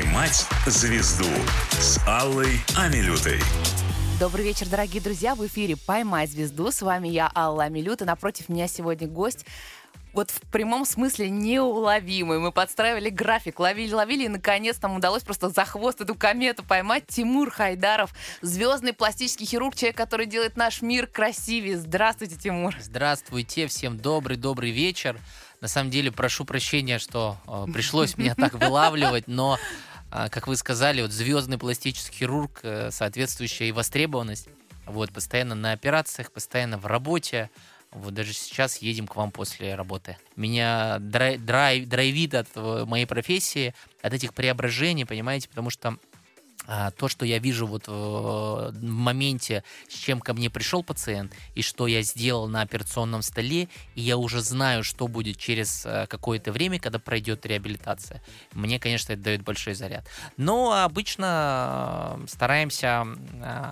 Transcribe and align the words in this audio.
«Поймать 0.00 0.46
звезду» 0.64 1.28
с 1.72 2.00
Аллой 2.06 2.58
Амилютой. 2.74 3.38
Добрый 4.18 4.46
вечер, 4.46 4.66
дорогие 4.66 5.02
друзья. 5.02 5.34
В 5.34 5.46
эфире 5.46 5.76
«Поймай 5.76 6.26
звезду». 6.26 6.70
С 6.70 6.80
вами 6.80 7.08
я, 7.08 7.30
Алла 7.34 7.64
Амилюта. 7.64 8.06
Напротив 8.06 8.48
меня 8.48 8.66
сегодня 8.66 9.06
гость 9.06 9.44
вот 10.12 10.30
в 10.30 10.40
прямом 10.50 10.84
смысле 10.84 11.30
неуловимый. 11.30 12.38
Мы 12.38 12.50
подстраивали 12.50 13.10
график, 13.10 13.60
ловили-ловили, 13.60 14.24
и 14.24 14.28
наконец 14.28 14.80
нам 14.82 14.96
удалось 14.96 15.22
просто 15.22 15.50
за 15.50 15.64
хвост 15.64 16.00
эту 16.00 16.14
комету 16.14 16.64
поймать. 16.64 17.04
Тимур 17.06 17.50
Хайдаров, 17.50 18.12
звездный 18.40 18.92
пластический 18.92 19.46
хирург, 19.46 19.76
человек, 19.76 19.96
который 19.96 20.26
делает 20.26 20.56
наш 20.56 20.82
мир 20.82 21.06
красивее. 21.06 21.76
Здравствуйте, 21.76 22.36
Тимур. 22.36 22.74
Здравствуйте, 22.80 23.66
всем 23.66 23.98
добрый-добрый 23.98 24.70
вечер. 24.70 25.20
На 25.60 25.68
самом 25.68 25.90
деле, 25.90 26.10
прошу 26.10 26.44
прощения, 26.44 26.98
что 26.98 27.36
э, 27.46 27.66
пришлось 27.72 28.16
меня 28.16 28.34
так 28.34 28.54
вылавливать, 28.54 29.28
но, 29.28 29.58
как 30.10 30.48
вы 30.48 30.56
сказали, 30.56 31.02
вот 31.02 31.12
звездный 31.12 31.58
пластический 31.58 32.18
хирург, 32.18 32.60
э, 32.62 32.90
соответствующая 32.90 33.68
и 33.68 33.72
востребованность, 33.72 34.48
вот, 34.86 35.12
постоянно 35.12 35.54
на 35.54 35.72
операциях, 35.72 36.32
постоянно 36.32 36.78
в 36.78 36.86
работе, 36.86 37.48
вот 37.92 38.14
даже 38.14 38.32
сейчас 38.32 38.78
едем 38.78 39.06
к 39.06 39.16
вам 39.16 39.30
после 39.32 39.74
работы. 39.74 40.16
Меня 40.36 40.98
драй, 41.00 41.38
драйв, 41.38 41.88
драйвит 41.88 42.34
от 42.34 42.48
э, 42.54 42.84
моей 42.86 43.06
профессии, 43.06 43.74
от 44.02 44.12
этих 44.12 44.34
преображений, 44.34 45.06
понимаете, 45.06 45.48
потому 45.48 45.70
что 45.70 45.88
а, 45.88 45.96
то, 46.66 47.08
что 47.08 47.24
я 47.24 47.38
вижу 47.38 47.66
вот 47.66 47.88
э, 47.88 47.90
в 47.90 48.82
моменте, 48.82 49.64
с 49.88 49.94
чем 49.94 50.20
ко 50.20 50.34
мне 50.34 50.50
пришел 50.50 50.82
пациент, 50.82 51.32
и 51.54 51.62
что 51.62 51.86
я 51.86 52.02
сделал 52.02 52.48
на 52.48 52.62
операционном 52.62 53.22
столе, 53.22 53.68
и 53.94 54.00
я 54.00 54.16
уже 54.16 54.40
знаю, 54.40 54.84
что 54.84 55.08
будет 55.08 55.36
через 55.36 55.84
э, 55.84 56.06
какое-то 56.06 56.52
время, 56.52 56.78
когда 56.78 56.98
пройдет 56.98 57.46
реабилитация, 57.46 58.22
мне, 58.52 58.78
конечно, 58.78 59.12
это 59.12 59.22
дает 59.22 59.42
большой 59.42 59.74
заряд. 59.74 60.06
Но 60.36 60.84
обычно 60.84 62.20
стараемся 62.28 63.06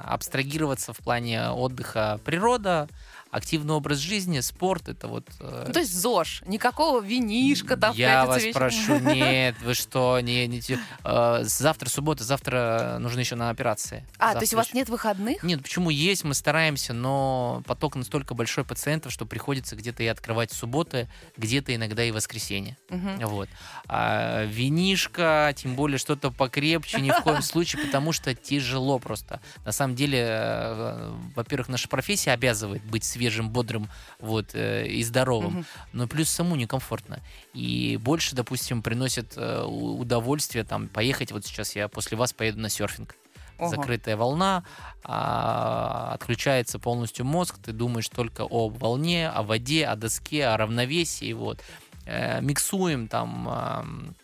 абстрагироваться 0.04 0.92
в 0.92 0.98
плане 0.98 1.50
отдыха 1.50 2.20
природа, 2.24 2.88
активный 3.30 3.74
образ 3.74 3.98
жизни, 3.98 4.40
спорт, 4.40 4.88
это 4.88 5.08
вот... 5.08 5.28
Э... 5.40 5.64
Ну, 5.66 5.72
то 5.72 5.80
есть 5.80 5.94
ЗОЖ, 5.94 6.42
никакого 6.46 7.00
винишка 7.00 7.76
там 7.76 7.94
Я 7.94 8.26
вас 8.26 8.42
вечера. 8.42 8.58
прошу, 8.58 8.98
нет, 9.14 9.56
вы 9.62 9.74
что, 9.74 10.18
не, 10.20 10.46
не, 10.46 10.62
э, 11.04 11.40
завтра 11.42 11.88
суббота, 11.88 12.24
завтра 12.24 12.96
нужно 13.00 13.20
еще 13.20 13.34
на 13.34 13.50
операции. 13.50 14.06
А, 14.18 14.26
завтра 14.26 14.38
то 14.38 14.42
есть 14.42 14.54
у 14.54 14.56
вас 14.56 14.72
нет 14.72 14.88
выходных? 14.88 15.42
Нет, 15.42 15.62
почему 15.62 15.90
есть, 15.90 16.24
мы 16.24 16.34
стараемся, 16.34 16.92
но 16.92 17.62
поток 17.66 17.96
настолько 17.96 18.34
большой 18.34 18.64
пациентов, 18.64 19.12
что 19.12 19.26
приходится 19.26 19.76
где-то 19.76 20.02
и 20.02 20.06
открывать 20.06 20.52
субботы, 20.52 21.08
где-то 21.36 21.74
иногда 21.74 22.04
и 22.04 22.10
воскресенье. 22.10 22.76
Угу. 22.90 23.28
Вот. 23.28 23.48
А 23.86 24.44
винишка, 24.44 25.52
тем 25.56 25.74
более 25.74 25.98
что-то 25.98 26.30
покрепче, 26.30 27.00
ни 27.00 27.10
в 27.10 27.20
коем 27.22 27.42
случае, 27.42 27.84
потому 27.84 28.12
что 28.12 28.34
тяжело 28.34 28.98
просто. 28.98 29.40
На 29.64 29.72
самом 29.72 29.96
деле, 29.96 30.24
э, 30.28 31.14
во-первых, 31.34 31.68
наша 31.68 31.88
профессия 31.88 32.32
обязывает 32.32 32.82
быть 32.84 33.04
свежим, 33.18 33.50
бодрым 33.50 33.88
вот, 34.20 34.54
э, 34.54 34.86
и 34.86 35.02
здоровым. 35.02 35.58
Угу. 35.58 35.64
Но 35.92 36.08
плюс 36.08 36.28
саму 36.28 36.56
некомфортно. 36.56 37.20
И 37.54 37.98
больше, 38.00 38.36
допустим, 38.36 38.82
приносит 38.82 39.34
э, 39.36 39.62
удовольствие 39.64 40.64
там 40.64 40.88
поехать. 40.88 41.32
Вот 41.32 41.44
сейчас 41.44 41.76
я 41.76 41.88
после 41.88 42.16
вас 42.16 42.32
поеду 42.32 42.60
на 42.60 42.68
серфинг. 42.68 43.16
Ого. 43.58 43.70
Закрытая 43.70 44.16
волна, 44.16 44.62
а, 45.02 46.12
отключается 46.14 46.78
полностью 46.78 47.24
мозг, 47.24 47.56
ты 47.58 47.72
думаешь 47.72 48.08
только 48.08 48.44
о 48.44 48.68
волне, 48.68 49.28
о 49.28 49.42
воде, 49.42 49.84
о 49.84 49.96
доске, 49.96 50.46
о 50.46 50.56
равновесии. 50.56 51.32
Вот. 51.32 51.60
Э, 52.06 52.40
миксуем 52.40 53.08
там. 53.08 54.14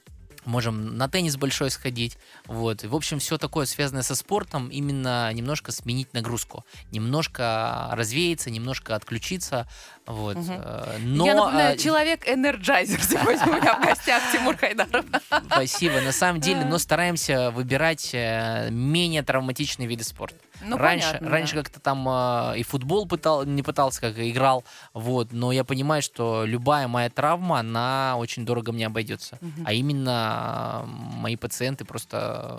А, 0.45 0.49
можем 0.49 0.97
на 0.97 1.09
теннис 1.09 1.37
большой 1.37 1.71
сходить, 1.71 2.17
вот. 2.47 2.85
И, 2.85 2.87
в 2.87 2.95
общем, 2.95 3.19
все 3.19 3.39
такое 3.39 3.67
связанное 3.67 4.03
со 4.03 4.15
спортом, 4.15 4.69
именно 4.69 5.33
немножко 5.33 5.73
сменить 5.73 6.13
нагрузку, 6.15 6.65
немножко 6.93 7.89
развеяться, 7.93 8.51
немножко 8.51 8.95
отключиться, 8.95 9.69
вот. 10.07 10.37
Угу. 10.37 10.53
Но... 11.01 11.27
Я 11.27 11.35
напоминаю, 11.35 11.79
человек-энерджайзер 11.79 13.03
сегодня 13.09 13.47
у 13.47 13.55
меня 13.55 13.75
в 13.75 13.85
гостях, 13.85 14.23
Тимур 14.33 14.57
Хайдаров. 14.57 15.05
Спасибо. 15.47 16.01
На 16.01 16.13
самом 16.13 16.41
деле, 16.41 16.65
но 16.65 16.79
стараемся 16.79 17.51
выбирать 17.51 18.11
э, 18.13 18.69
менее 18.71 19.23
травматичные 19.23 19.89
виды 19.89 20.05
спорта. 20.05 20.37
Ну, 20.63 20.77
раньше, 20.77 21.07
понятно, 21.07 21.29
раньше 21.29 21.55
да. 21.55 21.63
как-то 21.63 21.81
там 21.81 22.09
э, 22.09 22.59
и 22.59 22.63
футбол 22.63 23.07
пытал, 23.07 23.45
не 23.45 23.63
пытался, 23.63 24.01
как 24.01 24.19
играл, 24.19 24.65
вот, 24.93 25.33
но 25.33 25.53
я 25.53 25.65
понимаю, 25.65 26.03
что 26.03 26.45
любая 26.45 26.89
моя 26.89 27.11
травма, 27.11 27.61
она 27.61 28.15
очень 28.17 28.47
дорого 28.47 28.73
мне 28.73 28.87
обойдется. 28.87 29.39
Угу. 29.41 29.65
А 29.65 29.73
именно 29.73 30.85
мои 30.87 31.37
пациенты 31.37 31.85
просто 31.85 32.59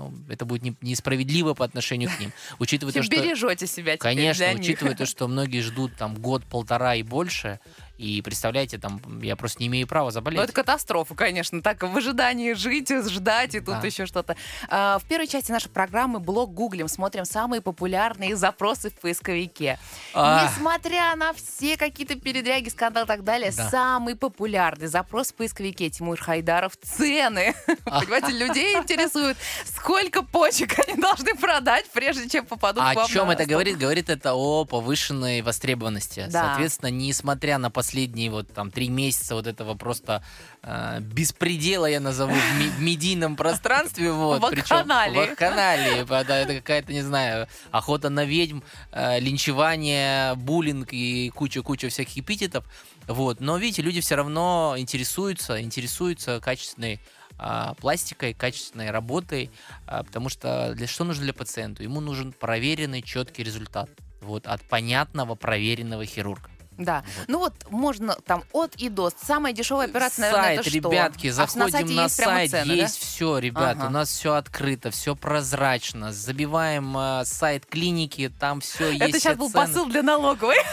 ну, 0.00 0.14
это 0.28 0.44
будет 0.44 0.62
не, 0.62 0.74
несправедливо 0.80 1.54
по 1.54 1.64
отношению 1.64 2.10
к 2.10 2.18
ним. 2.18 2.32
Учитывая 2.58 2.92
то, 2.92 3.02
что... 3.02 3.14
Бережете 3.14 3.66
себя 3.66 3.96
Конечно, 3.96 4.46
учитывая 4.54 4.94
то, 4.94 5.06
что 5.06 5.28
многие 5.28 5.60
ждут 5.60 5.94
там 5.96 6.14
год-полтора 6.14 6.94
и 6.94 7.02
больше, 7.02 7.60
и 8.00 8.22
представляете, 8.22 8.78
там, 8.78 8.98
я 9.20 9.36
просто 9.36 9.60
не 9.60 9.66
имею 9.66 9.86
права 9.86 10.10
заболеть. 10.10 10.38
Ну, 10.38 10.44
это 10.44 10.54
катастрофа, 10.54 11.14
конечно. 11.14 11.60
Так, 11.60 11.82
в 11.82 11.96
ожидании 11.96 12.54
жить, 12.54 12.88
ждать, 12.88 13.54
и 13.54 13.60
тут 13.60 13.80
да. 13.80 13.86
еще 13.86 14.06
что-то. 14.06 14.36
А, 14.68 14.98
в 14.98 15.04
первой 15.04 15.26
части 15.26 15.52
нашей 15.52 15.68
программы 15.68 16.18
блог 16.18 16.54
гуглим, 16.54 16.88
смотрим 16.88 17.26
самые 17.26 17.60
популярные 17.60 18.36
запросы 18.36 18.88
в 18.88 18.94
поисковике. 18.94 19.78
А... 20.14 20.48
Несмотря 20.48 21.14
на 21.14 21.34
все 21.34 21.76
какие-то 21.76 22.14
передряги, 22.14 22.70
скандалы 22.70 23.04
и 23.04 23.06
так 23.08 23.22
далее, 23.22 23.52
да. 23.54 23.68
самый 23.68 24.16
популярный 24.16 24.86
запрос 24.86 25.32
в 25.32 25.34
поисковике 25.34 25.90
Тимур 25.90 26.18
Хайдаров— 26.18 26.76
цены. 26.82 27.54
А. 27.86 28.00
Понимаете, 28.00 28.32
людей 28.32 28.76
интересует, 28.76 29.36
сколько 29.64 30.22
почек 30.22 30.78
они 30.86 31.00
должны 31.00 31.34
продать, 31.34 31.86
прежде 31.90 32.28
чем 32.28 32.46
попадут 32.46 32.84
в 32.84 32.98
О 32.98 33.08
чем 33.08 33.30
это 33.30 33.44
говорит? 33.46 33.78
Говорит 33.78 34.08
это 34.08 34.34
о 34.34 34.64
повышенной 34.64 35.42
востребованности. 35.42 36.28
Соответственно, 36.30 36.90
несмотря 36.90 37.58
на 37.58 37.70
последние 37.90 38.30
вот 38.30 38.46
там 38.52 38.70
три 38.70 38.88
месяца 38.88 39.34
вот 39.34 39.48
этого 39.48 39.74
просто 39.74 40.22
э, 40.62 41.00
беспредела, 41.00 41.86
я 41.86 41.98
назову, 41.98 42.32
в, 42.32 42.76
в 42.76 42.80
медийном 42.80 43.34
пространстве. 43.34 44.12
Вот, 44.20 44.42
Вакханалии. 44.42 45.30
Вакханалии. 45.30 46.02
Это 46.02 46.54
какая-то, 46.54 46.92
не 46.92 47.02
знаю, 47.02 47.48
охота 47.70 48.10
на 48.10 48.24
ведьм, 48.24 48.60
э, 48.92 49.18
линчевание, 49.18 50.34
буллинг 50.36 50.92
и 50.92 51.30
куча-куча 51.30 51.88
всяких 51.88 52.18
эпитетов. 52.18 52.64
Вот. 53.08 53.40
Но, 53.40 53.56
видите, 53.56 53.82
люди 53.82 54.00
все 54.00 54.14
равно 54.14 54.74
интересуются, 54.76 55.60
интересуются 55.60 56.38
качественной 56.40 57.00
а, 57.38 57.74
пластикой, 57.74 58.34
качественной 58.34 58.90
работой, 58.90 59.50
а, 59.86 60.04
потому 60.04 60.28
что 60.28 60.74
для 60.74 60.86
что 60.86 61.04
нужно 61.04 61.24
для 61.24 61.32
пациента? 61.32 61.82
Ему 61.82 62.00
нужен 62.00 62.32
проверенный, 62.32 63.02
четкий 63.02 63.42
результат 63.42 63.88
вот, 64.20 64.46
от 64.46 64.62
понятного, 64.62 65.34
проверенного 65.34 66.04
хирурга. 66.04 66.50
Да. 66.80 67.04
Вот. 67.18 67.28
Ну 67.28 67.38
вот 67.38 67.54
можно 67.70 68.16
там 68.26 68.42
от 68.52 68.74
и 68.76 68.88
до. 68.88 69.10
Самая 69.22 69.52
дешевая 69.52 69.86
операция, 69.86 70.22
наверное, 70.22 70.44
сайт, 70.44 70.60
это 70.60 70.70
что? 70.70 70.78
ребятки, 70.78 71.30
заходим 71.30 71.62
а 71.62 71.80
на, 71.80 71.94
на 71.94 72.02
есть 72.02 72.16
сайт, 72.16 72.50
цены, 72.50 72.72
есть 72.72 73.00
да? 73.00 73.06
все, 73.06 73.38
ребят, 73.38 73.76
ага. 73.76 73.86
у 73.86 73.90
нас 73.90 74.08
все 74.08 74.34
открыто, 74.34 74.90
все 74.90 75.14
прозрачно. 75.14 76.12
Забиваем 76.12 76.96
э, 76.96 77.24
сайт 77.24 77.66
клиники, 77.66 78.32
там 78.40 78.60
все 78.60 78.90
есть. 78.90 79.02
Это 79.02 79.20
сейчас 79.20 79.36
был 79.36 79.50
цены. 79.50 79.66
посыл 79.66 79.86
для 79.86 80.02
налоговой. 80.02 80.56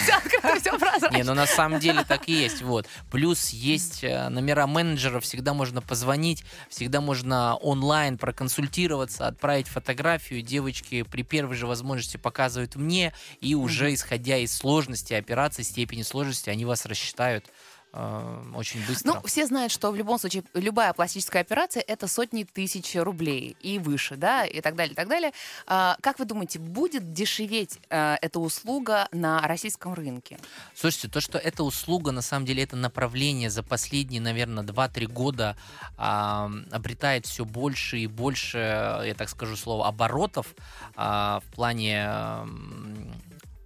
Все 0.00 0.14
открыто, 0.14 0.60
все 0.60 0.78
прозрачно. 0.78 1.16
Не, 1.16 1.22
ну 1.24 1.34
на 1.34 1.46
самом 1.46 1.80
деле 1.80 2.04
так 2.04 2.28
и 2.28 2.32
есть. 2.32 2.62
Вот. 2.62 2.86
Плюс 3.10 3.50
есть 3.50 4.04
э, 4.04 4.28
номера 4.28 4.66
менеджеров, 4.66 5.24
всегда 5.24 5.54
можно 5.54 5.82
позвонить, 5.82 6.44
всегда 6.68 7.00
можно 7.00 7.56
онлайн 7.56 8.16
проконсультироваться, 8.16 9.26
отправить 9.26 9.68
фотографию. 9.68 10.42
Девочки 10.42 11.02
при 11.02 11.22
первой 11.22 11.56
же 11.56 11.66
возможности 11.66 12.16
показывают 12.16 12.76
мне, 12.76 13.12
и 13.40 13.54
уже 13.54 13.92
исходя 13.92 14.38
из 14.38 14.56
сложности 14.56 15.14
операции, 15.20 15.62
степени 15.62 16.02
сложности, 16.02 16.50
они 16.50 16.64
вас 16.64 16.86
рассчитают 16.86 17.46
э, 17.92 18.52
очень 18.54 18.84
быстро. 18.86 19.14
Ну, 19.14 19.22
все 19.22 19.46
знают, 19.46 19.72
что 19.72 19.90
в 19.90 19.96
любом 19.96 20.18
случае 20.18 20.44
любая 20.54 20.92
пластическая 20.92 21.42
операция 21.42 21.82
это 21.86 22.06
сотни 22.06 22.44
тысяч 22.44 22.94
рублей 22.94 23.56
и 23.60 23.78
выше, 23.78 24.16
да, 24.16 24.44
и 24.44 24.60
так 24.60 24.74
далее, 24.76 24.92
и 24.92 24.96
так 24.96 25.08
далее. 25.08 25.32
А, 25.66 25.96
как 26.00 26.18
вы 26.18 26.24
думаете, 26.24 26.58
будет 26.58 27.12
дешеветь 27.12 27.78
а, 27.90 28.18
эта 28.20 28.38
услуга 28.40 29.08
на 29.12 29.40
российском 29.46 29.94
рынке? 29.94 30.38
Слушайте, 30.74 31.08
то, 31.08 31.20
что 31.20 31.38
эта 31.38 31.62
услуга, 31.62 32.12
на 32.12 32.22
самом 32.22 32.46
деле, 32.46 32.62
это 32.62 32.76
направление 32.76 33.50
за 33.50 33.62
последние, 33.62 34.20
наверное, 34.20 34.64
2-3 34.64 35.06
года 35.06 35.56
а, 35.96 36.50
обретает 36.70 37.26
все 37.26 37.44
больше 37.44 37.98
и 37.98 38.06
больше, 38.06 38.58
я 39.04 39.14
так 39.16 39.28
скажу 39.28 39.56
слово, 39.56 39.88
оборотов 39.88 40.54
а, 40.96 41.40
в 41.40 41.54
плане 41.54 42.08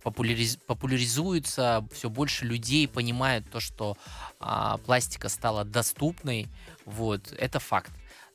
популяриз, 0.04 0.58
популяризуется, 0.66 1.84
все 1.92 2.08
больше 2.08 2.44
людей 2.44 2.86
понимают 2.86 3.50
то, 3.50 3.58
что 3.58 3.96
а, 4.38 4.76
пластика 4.78 5.28
стала 5.28 5.64
доступной, 5.64 6.46
вот, 6.84 7.34
это 7.38 7.58
факт. 7.58 7.90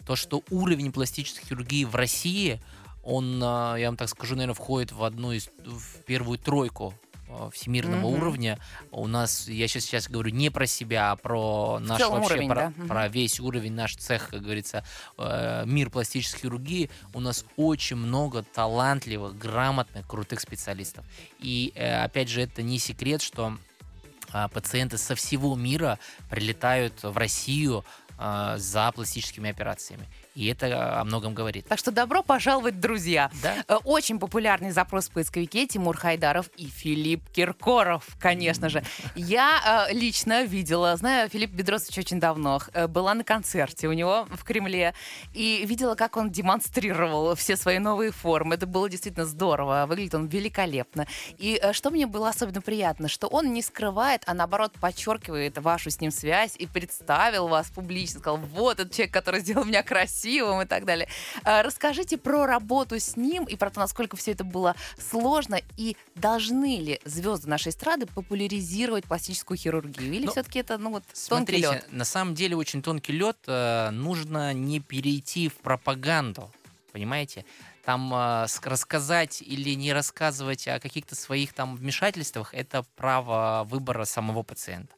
То, 0.05 0.15
что 0.15 0.43
уровень 0.49 0.91
пластической 0.91 1.45
хирургии 1.45 1.85
в 1.85 1.95
России, 1.95 2.59
он, 3.03 3.39
а, 3.43 3.75
я 3.75 3.87
вам 3.87 3.97
так 3.97 4.09
скажу, 4.09 4.35
наверное, 4.35 4.55
входит 4.55 4.91
в 4.91 5.03
одну 5.03 5.31
из, 5.31 5.49
в 5.63 6.03
первую 6.05 6.39
тройку 6.39 6.93
всемирного 7.51 8.07
угу. 8.07 8.17
уровня. 8.17 8.59
У 8.91 9.07
нас, 9.07 9.47
я 9.47 9.67
сейчас, 9.67 9.85
сейчас 9.85 10.09
говорю 10.09 10.31
не 10.31 10.49
про 10.49 10.65
себя, 10.65 11.11
а 11.11 11.15
про 11.15 11.79
наш 11.79 12.01
вообще, 12.01 12.33
уровень, 12.33 12.49
про, 12.49 12.73
да? 12.75 12.85
про 12.87 13.07
весь 13.07 13.39
уровень, 13.39 13.73
наш 13.73 13.95
цех, 13.95 14.29
как 14.29 14.41
говорится, 14.41 14.83
э, 15.17 15.63
мир 15.65 15.89
пластической 15.89 16.41
хирургии. 16.41 16.89
У 17.13 17.19
нас 17.19 17.45
очень 17.57 17.97
много 17.97 18.43
талантливых, 18.43 19.37
грамотных, 19.37 20.07
крутых 20.07 20.39
специалистов. 20.39 21.05
И, 21.39 21.71
э, 21.75 22.03
опять 22.03 22.29
же, 22.29 22.41
это 22.41 22.61
не 22.61 22.79
секрет, 22.79 23.21
что 23.21 23.57
а, 24.31 24.47
пациенты 24.47 24.97
со 24.97 25.15
всего 25.15 25.55
мира 25.55 25.97
прилетают 26.29 27.01
в 27.03 27.17
Россию 27.17 27.83
а, 28.17 28.57
за 28.57 28.91
пластическими 28.91 29.49
операциями. 29.49 30.05
И 30.39 30.45
это 30.45 31.01
о 31.01 31.03
многом 31.03 31.33
говорит. 31.33 31.67
Так 31.67 31.79
что 31.79 31.91
добро 31.91 32.23
пожаловать, 32.23 32.79
друзья. 32.79 33.29
Да? 33.43 33.55
Э, 33.67 33.75
очень 33.83 34.19
популярный 34.19 34.71
запрос 34.71 35.09
в 35.09 35.11
поисковике 35.11 35.67
Тимур 35.67 35.97
Хайдаров 35.97 36.49
и 36.55 36.67
Филипп 36.67 37.29
Киркоров, 37.31 38.05
конечно 38.21 38.69
же. 38.69 38.81
Я 39.15 39.87
э, 39.89 39.93
лично 39.93 40.45
видела, 40.45 40.95
знаю 40.95 41.27
Филипп 41.27 41.51
Бедросович 41.51 41.97
очень 41.97 42.21
давно, 42.21 42.61
э, 42.71 42.87
была 42.87 43.15
на 43.15 43.25
концерте 43.25 43.89
у 43.89 43.91
него 43.91 44.27
в 44.31 44.45
Кремле 44.45 44.93
и 45.33 45.65
видела, 45.65 45.95
как 45.95 46.15
он 46.15 46.29
демонстрировал 46.29 47.35
все 47.35 47.57
свои 47.57 47.79
новые 47.79 48.11
формы. 48.11 48.55
Это 48.55 48.65
было 48.65 48.89
действительно 48.89 49.25
здорово, 49.25 49.87
выглядит 49.89 50.15
он 50.15 50.27
великолепно. 50.27 51.05
И 51.37 51.59
э, 51.61 51.73
что 51.73 51.89
мне 51.89 52.07
было 52.07 52.29
особенно 52.29 52.61
приятно, 52.61 53.09
что 53.09 53.27
он 53.27 53.51
не 53.51 53.61
скрывает, 53.61 54.23
а 54.25 54.33
наоборот 54.33 54.71
подчеркивает 54.79 55.57
вашу 55.57 55.89
с 55.89 55.99
ним 55.99 56.11
связь 56.11 56.55
и 56.55 56.65
представил 56.65 57.49
вас 57.49 57.69
публично, 57.69 58.21
сказал, 58.21 58.37
вот 58.37 58.79
этот 58.79 58.93
человек, 58.93 59.13
который 59.13 59.41
сделал 59.41 59.65
меня 59.65 59.83
красивым 59.83 60.28
красивым 60.29 60.61
и 60.61 60.65
так 60.65 60.85
далее. 60.85 61.07
А, 61.43 61.63
расскажите 61.63 62.17
про 62.17 62.45
работу 62.45 62.99
с 62.99 63.17
ним 63.17 63.45
и 63.45 63.55
про 63.55 63.69
то, 63.69 63.79
насколько 63.79 64.17
все 64.17 64.31
это 64.31 64.43
было 64.43 64.75
сложно 64.97 65.59
и 65.77 65.95
должны 66.15 66.79
ли 66.79 66.99
звезды 67.05 67.49
нашей 67.49 67.69
эстрады 67.69 68.05
популяризировать 68.05 69.05
пластическую 69.05 69.57
хирургию? 69.57 70.13
Или 70.13 70.25
ну, 70.25 70.31
все-таки 70.31 70.59
это 70.59 70.77
ну, 70.77 70.91
вот, 70.91 71.03
смотрите, 71.13 71.63
тонкий 71.63 71.77
лед? 71.77 71.91
На 71.91 72.05
самом 72.05 72.35
деле 72.35 72.55
очень 72.55 72.81
тонкий 72.81 73.13
лед. 73.13 73.37
Э, 73.47 73.89
нужно 73.91 74.53
не 74.53 74.79
перейти 74.79 75.49
в 75.49 75.55
пропаганду. 75.55 76.51
Понимаете? 76.91 77.45
Там 77.89 78.13
э, 78.13 78.45
рассказать 78.65 79.41
или 79.41 79.73
не 79.73 79.93
рассказывать 79.93 80.67
о 80.67 80.79
каких-то 80.79 81.15
своих 81.15 81.53
там 81.53 81.75
вмешательствах, 81.75 82.53
это 82.53 82.83
право 82.95 83.65
выбора 83.67 84.05
самого 84.05 84.43
пациента. 84.43 84.93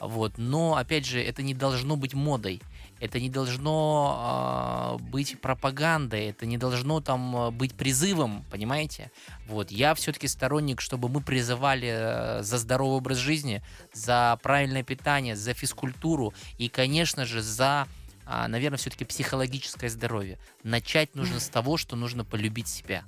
Вот. 0.00 0.38
Но, 0.38 0.74
опять 0.74 1.06
же, 1.06 1.22
это 1.22 1.40
не 1.42 1.54
должно 1.54 1.94
быть 1.94 2.14
модой 2.14 2.60
это 3.02 3.18
не 3.18 3.28
должно 3.28 4.98
э, 5.00 5.02
быть 5.02 5.40
пропагандой, 5.40 6.26
это 6.26 6.46
не 6.46 6.56
должно 6.56 7.00
там 7.00 7.36
а, 7.36 7.50
быть 7.50 7.74
призывом, 7.74 8.44
понимаете? 8.48 9.10
Вот, 9.48 9.72
я 9.72 9.94
все-таки 9.94 10.28
сторонник, 10.28 10.80
чтобы 10.80 11.08
мы 11.08 11.20
призывали 11.20 11.88
э, 11.92 12.42
за 12.44 12.58
здоровый 12.58 12.98
образ 12.98 13.18
жизни, 13.18 13.60
за 13.92 14.38
правильное 14.40 14.84
питание, 14.84 15.34
за 15.34 15.52
физкультуру 15.52 16.32
и, 16.58 16.68
конечно 16.68 17.24
же, 17.24 17.42
за 17.42 17.88
а, 18.26 18.48
наверное, 18.48 18.78
все-таки 18.78 19.04
психологическое 19.04 19.88
здоровье. 19.88 20.38
Начать 20.62 21.14
нужно 21.14 21.40
с 21.40 21.48
того, 21.48 21.76
что 21.76 21.96
нужно 21.96 22.24
полюбить 22.24 22.68
себя. 22.68 23.04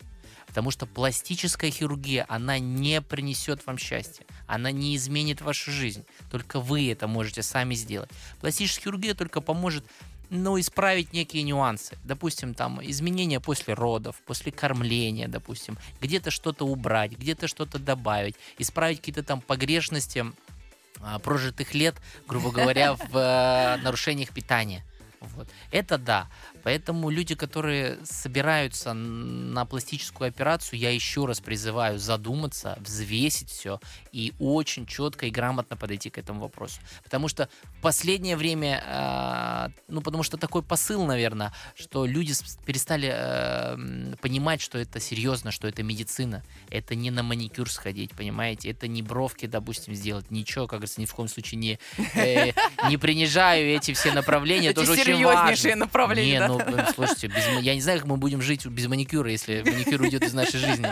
Потому 0.47 0.71
что 0.71 0.87
пластическая 0.87 1.71
хирургия, 1.71 2.27
она 2.29 2.59
не 2.59 3.01
принесет 3.01 3.67
вам 3.67 3.77
счастья, 3.77 4.25
она 4.47 4.71
не 4.71 4.95
изменит 4.95 5.41
вашу 5.41 5.73
жизнь. 5.73 6.05
Только 6.31 6.61
вы 6.61 6.93
это 6.93 7.09
можете 7.09 7.43
сами 7.43 7.75
сделать. 7.75 8.11
Пластическая 8.41 8.85
хирургия 8.85 9.15
только 9.15 9.41
поможет 9.41 9.85
ну, 10.31 10.59
исправить 10.59 11.13
некие 11.13 11.43
нюансы. 11.43 11.97
Допустим, 12.05 12.55
там, 12.55 12.81
изменения 12.85 13.41
после 13.41 13.75
родов, 13.75 14.17
после 14.27 14.53
кормления, 14.53 15.29
допустим, 15.29 15.79
где-то 16.01 16.31
что-то 16.31 16.67
убрать, 16.67 17.13
где-то 17.13 17.49
что-то 17.49 17.79
добавить, 17.79 18.37
исправить 18.59 18.99
какие-то 18.99 19.23
там 19.23 19.41
погрешности 19.41 20.25
а, 21.01 21.19
прожитых 21.19 21.75
лет, 21.75 21.97
грубо 22.27 22.51
говоря, 22.51 22.95
в 23.11 23.17
э, 23.17 23.77
нарушениях 23.83 24.31
питания. 24.31 24.85
Вот. 25.35 25.49
Это 25.71 25.99
да. 25.99 26.29
Поэтому 26.63 27.11
люди, 27.11 27.35
которые 27.35 27.99
собираются 28.05 28.93
на 28.93 29.65
пластическую 29.65 30.29
операцию, 30.29 30.79
я 30.79 30.91
еще 30.91 31.27
раз 31.27 31.41
призываю 31.41 31.99
задуматься, 31.99 32.79
взвесить 32.81 33.51
все 33.51 33.81
и 34.13 34.33
очень 34.39 34.87
четко 34.87 35.27
и 35.27 35.31
грамотно 35.31 35.77
подойти 35.77 36.11
к 36.11 36.19
этому 36.19 36.41
вопросу. 36.41 36.81
Потому 37.03 37.29
что 37.29 37.49
последнее 37.85 38.37
время, 38.37 38.83
э, 38.87 39.69
ну 39.89 40.01
потому 40.01 40.23
что 40.23 40.39
такой 40.39 40.63
посыл, 40.63 41.05
наверное, 41.05 41.53
что 41.77 42.07
люди 42.07 42.33
перестали 42.65 43.13
э, 43.15 44.17
понимать, 44.23 44.63
что 44.63 44.79
это 44.79 45.01
серьезно, 45.01 45.51
что 45.51 45.69
это 45.69 45.83
медицина. 45.83 46.43
Это 46.71 46.95
не 46.95 47.11
на 47.11 47.23
маникюр 47.23 47.71
сходить, 47.71 48.13
понимаете? 48.13 48.71
Это 48.71 48.89
не 48.89 49.03
бровки, 49.03 49.45
допустим, 49.45 49.95
сделать. 49.95 50.31
Ничего, 50.31 50.67
как 50.67 50.79
говорится, 50.79 51.03
ни 51.03 51.05
в 51.05 51.15
коем 51.15 51.29
случае 51.29 51.61
не, 51.61 51.79
э, 52.15 52.53
не 52.89 52.97
принижаю 52.97 53.77
эти 53.77 53.93
все 53.93 54.13
направления. 54.13 54.71
Эти 54.71 54.87
серьезнейшие 54.87 55.77
направления, 55.77 56.41
Не, 56.41 56.49
ну, 56.49 56.61
слушайте, 56.95 57.27
без, 57.27 57.47
я 57.61 57.75
не 57.75 57.83
знаю, 57.83 57.99
как 57.99 58.09
мы 58.09 58.17
будем 58.17 58.41
жить 58.41 58.65
без 58.65 58.87
маникюра, 58.87 59.31
если 59.31 59.63
маникюр 59.63 60.01
уйдет 60.01 60.23
из 60.23 60.33
нашей 60.33 60.59
жизни. 60.59 60.89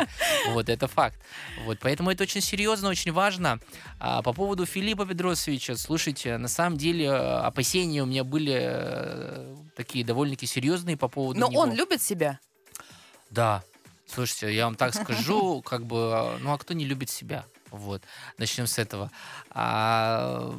Вот, 0.50 0.68
это 0.68 0.88
факт. 0.88 1.18
Вот, 1.64 1.78
поэтому 1.80 2.10
это 2.10 2.24
очень 2.24 2.42
серьезно, 2.42 2.90
очень 2.90 3.12
важно. 3.12 3.60
А, 3.98 4.20
по 4.20 4.34
поводу 4.34 4.66
Филиппа 4.66 5.06
Педросовича, 5.06 5.76
слушайте, 5.76 6.36
на 6.36 6.48
самом 6.48 6.76
деле 6.76 6.81
э, 6.90 7.38
опасения 7.38 8.02
у 8.02 8.06
меня 8.06 8.24
были 8.24 8.56
э, 8.60 9.56
такие 9.76 10.04
довольно-таки 10.04 10.46
серьезные 10.46 10.96
по 10.96 11.08
поводу 11.08 11.40
Но 11.40 11.48
него. 11.48 11.60
он 11.60 11.72
любит 11.72 12.02
себя? 12.02 12.40
Да. 13.30 13.62
Слушайте, 14.06 14.54
я 14.54 14.64
вам 14.66 14.74
так 14.74 14.94
скажу, 14.94 15.62
как 15.64 15.86
бы, 15.86 16.38
ну 16.40 16.52
а 16.52 16.58
кто 16.58 16.74
не 16.74 16.84
любит 16.84 17.10
себя? 17.10 17.44
Вот, 17.70 18.02
начнем 18.36 18.66
с 18.66 18.78
этого. 18.78 19.10
А, 19.50 20.54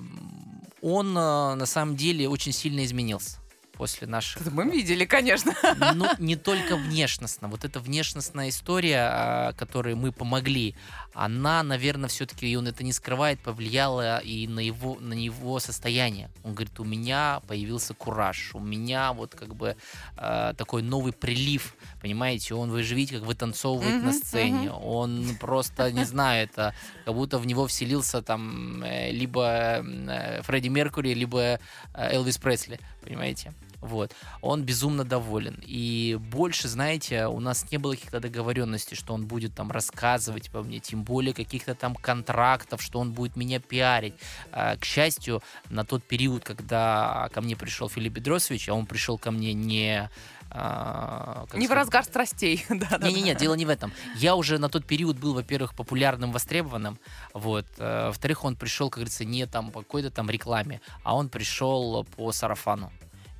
он 0.81 1.09
э, 1.09 1.55
на 1.55 1.65
самом 1.65 1.95
деле 1.95 2.27
очень 2.27 2.51
сильно 2.51 2.83
изменился 2.83 3.42
после 3.83 4.07
наших... 4.07 4.41
Это 4.41 4.49
мы 4.49 4.63
видели, 4.71 5.03
конечно. 5.03 5.53
Ну, 5.95 6.07
не 6.17 6.37
только 6.37 6.77
внешностно. 6.77 7.49
Вот 7.49 7.65
эта 7.65 7.81
внешностная 7.81 8.47
история, 8.47 9.09
а, 9.11 9.53
которой 9.53 9.95
мы 9.95 10.13
помогли, 10.13 10.75
она, 11.13 11.63
наверное, 11.63 12.07
все-таки, 12.07 12.47
и 12.47 12.55
он 12.55 12.67
это 12.67 12.83
не 12.83 12.93
скрывает, 12.93 13.39
повлияла 13.39 14.19
и 14.19 14.47
на 14.47 14.61
его, 14.61 14.97
на 15.01 15.13
его 15.13 15.59
состояние. 15.59 16.29
Он 16.43 16.53
говорит, 16.53 16.79
у 16.79 16.85
меня 16.85 17.41
появился 17.47 17.93
кураж, 17.93 18.51
у 18.55 18.59
меня 18.59 19.11
вот 19.11 19.35
как 19.35 19.53
бы 19.53 19.75
э, 20.17 20.53
такой 20.57 20.81
новый 20.81 21.11
прилив, 21.11 21.75
понимаете, 22.01 22.55
он, 22.55 22.71
вы 22.71 22.83
же 22.83 22.95
видите, 22.95 23.17
как 23.19 23.27
вытанцовывает 23.27 23.95
mm-hmm, 23.95 24.05
на 24.05 24.13
сцене, 24.13 24.67
mm-hmm. 24.67 24.85
он 24.85 25.37
просто, 25.39 25.91
не 25.91 26.05
знаю, 26.05 26.45
это 26.45 26.73
как 27.05 27.13
будто 27.13 27.37
в 27.37 27.45
него 27.45 27.67
вселился 27.67 28.21
там 28.21 28.81
э, 28.81 29.11
либо 29.11 29.83
э, 29.83 30.41
Фредди 30.43 30.69
Меркури, 30.69 31.13
либо 31.13 31.39
э, 31.39 31.59
Элвис 31.93 32.37
Пресли, 32.37 32.79
понимаете. 33.03 33.53
Вот. 33.83 34.13
Он 34.41 34.63
безумно 34.63 35.03
доволен. 35.03 35.61
И 35.61 36.17
больше, 36.31 36.69
знаете, 36.69 37.27
у 37.27 37.41
нас 37.41 37.69
не 37.69 37.77
было 37.77 37.95
каких-то 37.95 38.21
договоренностей, 38.21 38.95
что 38.95 39.13
он 39.13 39.25
будет 39.25 39.53
там 39.53 39.71
рассказывать 39.71 40.49
по 40.49 40.63
мне, 40.63 40.79
тем 40.79 41.03
более 41.03 41.33
каких-то 41.33 41.75
там 41.75 41.95
контрактов, 41.95 42.81
что 42.81 42.99
он 42.99 43.11
будет 43.11 43.35
меня 43.35 43.59
пиарить. 43.59 44.13
А, 44.53 44.77
к 44.77 44.85
счастью, 44.85 45.43
на 45.69 45.83
тот 45.83 46.03
период, 46.03 46.45
когда 46.45 47.29
ко 47.33 47.41
мне 47.41 47.57
пришел 47.57 47.89
Филипп 47.89 48.13
Бедросович, 48.13 48.69
а 48.69 48.73
он 48.73 48.85
пришел 48.85 49.17
ко 49.17 49.31
мне 49.31 49.53
не 49.53 50.09
а, 50.49 51.45
не 51.53 51.65
сказать? 51.65 51.69
в 51.69 51.73
разгар 51.73 52.03
страстей. 52.05 52.63
Не-не-не, 52.69 53.35
дело 53.35 53.55
не 53.55 53.65
в 53.65 53.69
этом. 53.69 53.91
Я 54.15 54.35
уже 54.35 54.59
на 54.59 54.69
тот 54.69 54.85
период 54.85 55.17
был, 55.17 55.33
во-первых, 55.33 55.75
популярным, 55.75 56.31
востребованным. 56.31 56.99
Вот. 57.33 57.65
Э, 57.79 58.07
во-вторых, 58.07 58.45
он 58.45 58.55
пришел, 58.55 58.89
как 58.89 58.97
говорится, 58.99 59.25
не 59.25 59.45
там 59.45 59.71
по 59.71 59.81
какой-то 59.81 60.11
там 60.11 60.29
рекламе, 60.29 60.79
а 61.03 61.15
он 61.15 61.27
пришел 61.27 62.05
по 62.15 62.31
сарафану. 62.31 62.93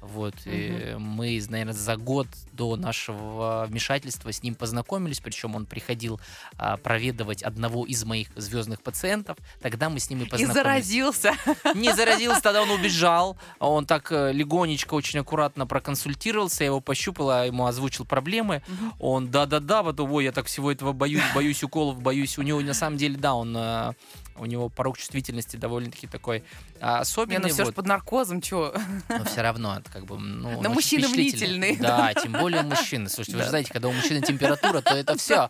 Вот, 0.03 0.33
угу. 0.45 0.49
и 0.51 0.95
мы, 0.97 1.41
наверное, 1.49 1.73
за 1.73 1.95
год 1.95 2.27
до 2.51 2.75
нашего 2.75 3.65
вмешательства 3.69 4.31
с 4.31 4.43
ним 4.43 4.55
познакомились, 4.55 5.19
причем 5.19 5.55
он 5.55 5.65
приходил 5.65 6.19
а, 6.57 6.77
проведывать 6.77 7.41
одного 7.41 7.85
из 7.85 8.03
моих 8.03 8.27
звездных 8.35 8.81
пациентов. 8.81 9.37
Тогда 9.61 9.89
мы 9.89 9.99
с 9.99 10.09
ним 10.09 10.23
и 10.23 10.25
познакомились. 10.25 10.51
И 10.51 10.53
заразился. 10.53 11.33
Не 11.73 11.93
заразился, 11.93 12.41
тогда 12.41 12.63
он 12.63 12.71
убежал. 12.79 13.37
Он 13.59 13.85
так 13.85 14.11
э, 14.11 14.33
легонечко, 14.33 14.93
очень 14.93 15.19
аккуратно 15.19 15.65
проконсультировался, 15.65 16.63
я 16.63 16.67
его 16.67 16.81
пощупал, 16.81 17.29
а 17.29 17.45
ему 17.45 17.65
озвучил 17.65 18.05
проблемы. 18.05 18.61
Угу. 18.67 19.07
Он, 19.07 19.27
да-да-да, 19.29 19.83
потом, 19.83 20.11
ой, 20.11 20.25
я 20.25 20.31
так 20.31 20.47
всего 20.47 20.71
этого 20.71 20.91
боюсь, 20.91 21.23
боюсь 21.33 21.63
уколов, 21.63 22.01
боюсь. 22.01 22.37
У 22.37 22.41
него 22.41 22.59
на 22.59 22.73
самом 22.73 22.97
деле, 22.97 23.17
да, 23.17 23.35
он 23.35 23.55
э, 23.55 23.93
у 24.37 24.45
него 24.45 24.69
порог 24.69 24.97
чувствительности 24.97 25.55
довольно-таки 25.57 26.07
такой 26.07 26.43
а, 26.79 26.99
особенный. 26.99 27.37
Не, 27.37 27.43
ну 27.43 27.53
все 27.53 27.65
вот. 27.65 27.75
под 27.75 27.85
наркозом, 27.85 28.41
чего? 28.41 28.73
Но 29.09 29.23
все 29.25 29.41
равно, 29.41 29.81
как 29.93 30.05
бы, 30.05 30.17
ну, 30.17 30.59
Но 30.59 30.69
мужчины 30.71 31.07
мнительные. 31.07 31.77
Да, 31.77 32.13
тем 32.15 32.31
более 32.31 32.63
мужчины. 32.63 33.09
Слушайте, 33.09 33.37
вы 33.37 33.43
же 33.43 33.49
знаете, 33.49 33.71
когда 33.71 33.89
у 33.89 33.93
мужчины 33.93 34.21
температура, 34.21 34.81
то 34.81 34.95
это 34.95 35.15
все, 35.17 35.47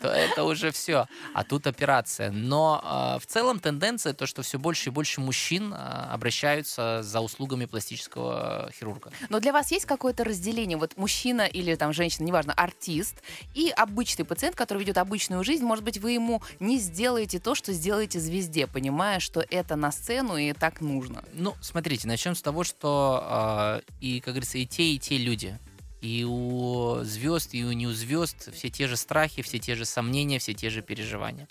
то 0.00 0.08
это 0.08 0.44
уже 0.44 0.70
все. 0.70 1.06
А 1.32 1.44
тут 1.44 1.66
операция. 1.66 2.30
Но 2.30 2.80
а, 2.84 3.18
в 3.18 3.24
целом 3.24 3.58
тенденция 3.58 4.12
то, 4.12 4.26
что 4.26 4.42
все 4.42 4.58
больше 4.58 4.90
и 4.90 4.92
больше 4.92 5.22
мужчин 5.22 5.72
а, 5.74 6.10
обращаются 6.12 7.02
за 7.02 7.20
услугами 7.20 7.64
пластического 7.64 8.70
хирурга. 8.78 9.12
Но 9.30 9.40
для 9.40 9.52
вас 9.52 9.70
есть 9.70 9.86
какое-то 9.86 10.24
разделение? 10.24 10.76
Вот 10.76 10.98
мужчина 10.98 11.42
или 11.42 11.74
там 11.74 11.94
женщина, 11.94 12.24
неважно, 12.24 12.52
артист 12.52 13.22
и 13.54 13.72
обычный 13.74 14.26
пациент, 14.26 14.56
который 14.56 14.80
ведет 14.80 14.98
обычную 14.98 15.42
жизнь, 15.42 15.64
может 15.64 15.84
быть, 15.84 15.96
вы 15.96 16.12
ему 16.12 16.42
не 16.60 16.78
сделаете 16.78 17.38
то, 17.38 17.54
что 17.54 17.72
сделаете 17.72 18.20
звезде, 18.20 18.66
понимая, 18.66 19.20
что 19.20 19.42
это 19.48 19.74
на 19.76 19.90
сцену 19.90 20.36
и 20.36 20.52
так 20.52 20.82
нужно. 20.82 21.24
Ну, 21.32 21.54
смотрите, 21.62 22.06
начнем 22.08 22.34
с 22.34 22.42
того, 22.42 22.62
что 22.62 23.80
э, 23.85 23.85
и, 24.00 24.20
как 24.20 24.34
говорится, 24.34 24.58
и 24.58 24.66
те, 24.66 24.92
и 24.92 24.98
те 24.98 25.18
люди. 25.18 25.58
И 26.02 26.24
у 26.24 27.02
звезд, 27.02 27.54
и 27.54 27.64
у 27.64 27.72
не 27.72 27.86
у 27.86 27.92
звезд 27.92 28.54
все 28.54 28.68
те 28.70 28.86
же 28.86 28.96
страхи, 28.96 29.42
все 29.42 29.58
те 29.58 29.74
же 29.74 29.84
сомнения, 29.84 30.38
все 30.38 30.54
те 30.54 30.70
же 30.70 30.82
переживания. 30.82 31.48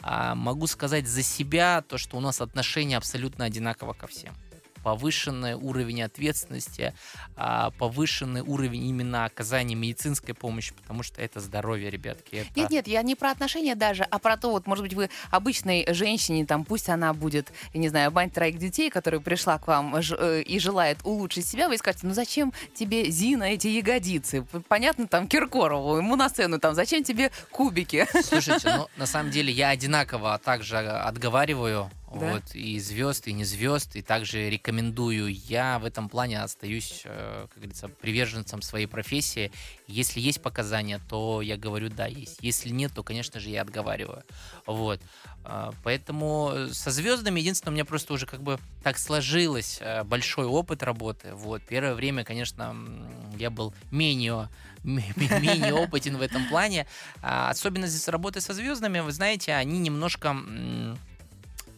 А 0.00 0.34
могу 0.34 0.66
сказать 0.66 1.06
за 1.06 1.22
себя 1.22 1.82
то, 1.82 1.98
что 1.98 2.16
у 2.16 2.20
нас 2.20 2.40
отношение 2.40 2.96
абсолютно 2.96 3.44
одинаково 3.44 3.92
ко 3.92 4.06
всем 4.06 4.34
повышенный 4.82 5.54
уровень 5.54 6.02
ответственности, 6.02 6.94
а, 7.36 7.70
повышенный 7.72 8.40
уровень 8.40 8.86
именно 8.86 9.24
оказания 9.24 9.74
медицинской 9.74 10.34
помощи, 10.34 10.72
потому 10.74 11.02
что 11.02 11.20
это 11.20 11.40
здоровье, 11.40 11.90
ребятки. 11.90 12.36
Это... 12.36 12.50
Нет, 12.54 12.70
нет, 12.70 12.88
я 12.88 13.02
не 13.02 13.14
про 13.14 13.30
отношения 13.30 13.74
даже, 13.74 14.04
а 14.04 14.18
про 14.18 14.36
то, 14.36 14.50
вот, 14.50 14.66
может 14.66 14.84
быть, 14.84 14.94
вы 14.94 15.10
обычной 15.30 15.86
женщине, 15.92 16.46
там, 16.46 16.64
пусть 16.64 16.88
она 16.88 17.12
будет, 17.12 17.52
я 17.72 17.80
не 17.80 17.88
знаю, 17.88 18.10
мать 18.10 18.32
троих 18.32 18.58
детей, 18.58 18.90
которая 18.90 19.20
пришла 19.20 19.58
к 19.58 19.66
вам 19.66 19.96
э, 19.96 20.42
и 20.42 20.58
желает 20.58 20.98
улучшить 21.04 21.46
себя, 21.46 21.68
вы 21.68 21.78
скажете, 21.78 22.06
ну 22.06 22.14
зачем 22.14 22.52
тебе, 22.74 23.10
Зина, 23.10 23.44
эти 23.44 23.68
ягодицы? 23.68 24.44
Понятно, 24.68 25.06
там, 25.06 25.28
Киркорову, 25.28 25.96
ему 25.96 26.16
на 26.16 26.28
сцену, 26.28 26.58
там, 26.58 26.74
зачем 26.74 27.04
тебе 27.04 27.30
кубики? 27.50 28.06
Слушайте, 28.22 28.76
ну, 28.76 28.88
на 28.96 29.06
самом 29.06 29.30
деле, 29.30 29.52
я 29.52 29.70
одинаково 29.70 30.38
также 30.38 30.78
отговариваю 30.78 31.90
да? 32.14 32.32
Вот, 32.32 32.54
и 32.54 32.78
звезд, 32.78 33.28
и 33.28 33.32
не 33.32 33.44
звезд, 33.44 33.96
и 33.96 34.02
также 34.02 34.48
рекомендую. 34.48 35.32
Я 35.32 35.78
в 35.78 35.84
этом 35.84 36.08
плане 36.08 36.42
остаюсь, 36.42 37.02
э, 37.04 37.46
как 37.48 37.56
говорится, 37.58 37.88
приверженцем 37.88 38.62
своей 38.62 38.86
профессии. 38.86 39.52
Если 39.86 40.20
есть 40.20 40.40
показания, 40.40 41.00
то 41.08 41.42
я 41.42 41.56
говорю, 41.56 41.88
да, 41.90 42.06
есть. 42.06 42.38
Если 42.40 42.70
нет, 42.70 42.92
то, 42.94 43.02
конечно 43.02 43.40
же, 43.40 43.50
я 43.50 43.62
отговариваю. 43.62 44.22
Вот. 44.66 45.00
А, 45.44 45.72
поэтому 45.82 46.68
со 46.72 46.90
звездами, 46.90 47.40
единственное, 47.40 47.72
у 47.72 47.74
меня 47.74 47.84
просто 47.84 48.12
уже 48.12 48.26
как 48.26 48.42
бы 48.42 48.58
так 48.82 48.98
сложилось 48.98 49.78
э, 49.80 50.04
большой 50.04 50.46
опыт 50.46 50.82
работы. 50.82 51.34
Вот. 51.34 51.62
Первое 51.62 51.94
время, 51.94 52.24
конечно, 52.24 52.76
я 53.36 53.50
был 53.50 53.74
менее 53.90 54.48
менее 54.84 55.74
опытен 55.74 56.16
в 56.16 56.22
этом 56.22 56.48
плане. 56.48 56.86
А, 57.22 57.50
особенность 57.50 58.08
работы 58.08 58.40
со 58.40 58.54
звездами, 58.54 59.00
вы 59.00 59.12
знаете, 59.12 59.54
они 59.54 59.78
немножко 59.78 60.36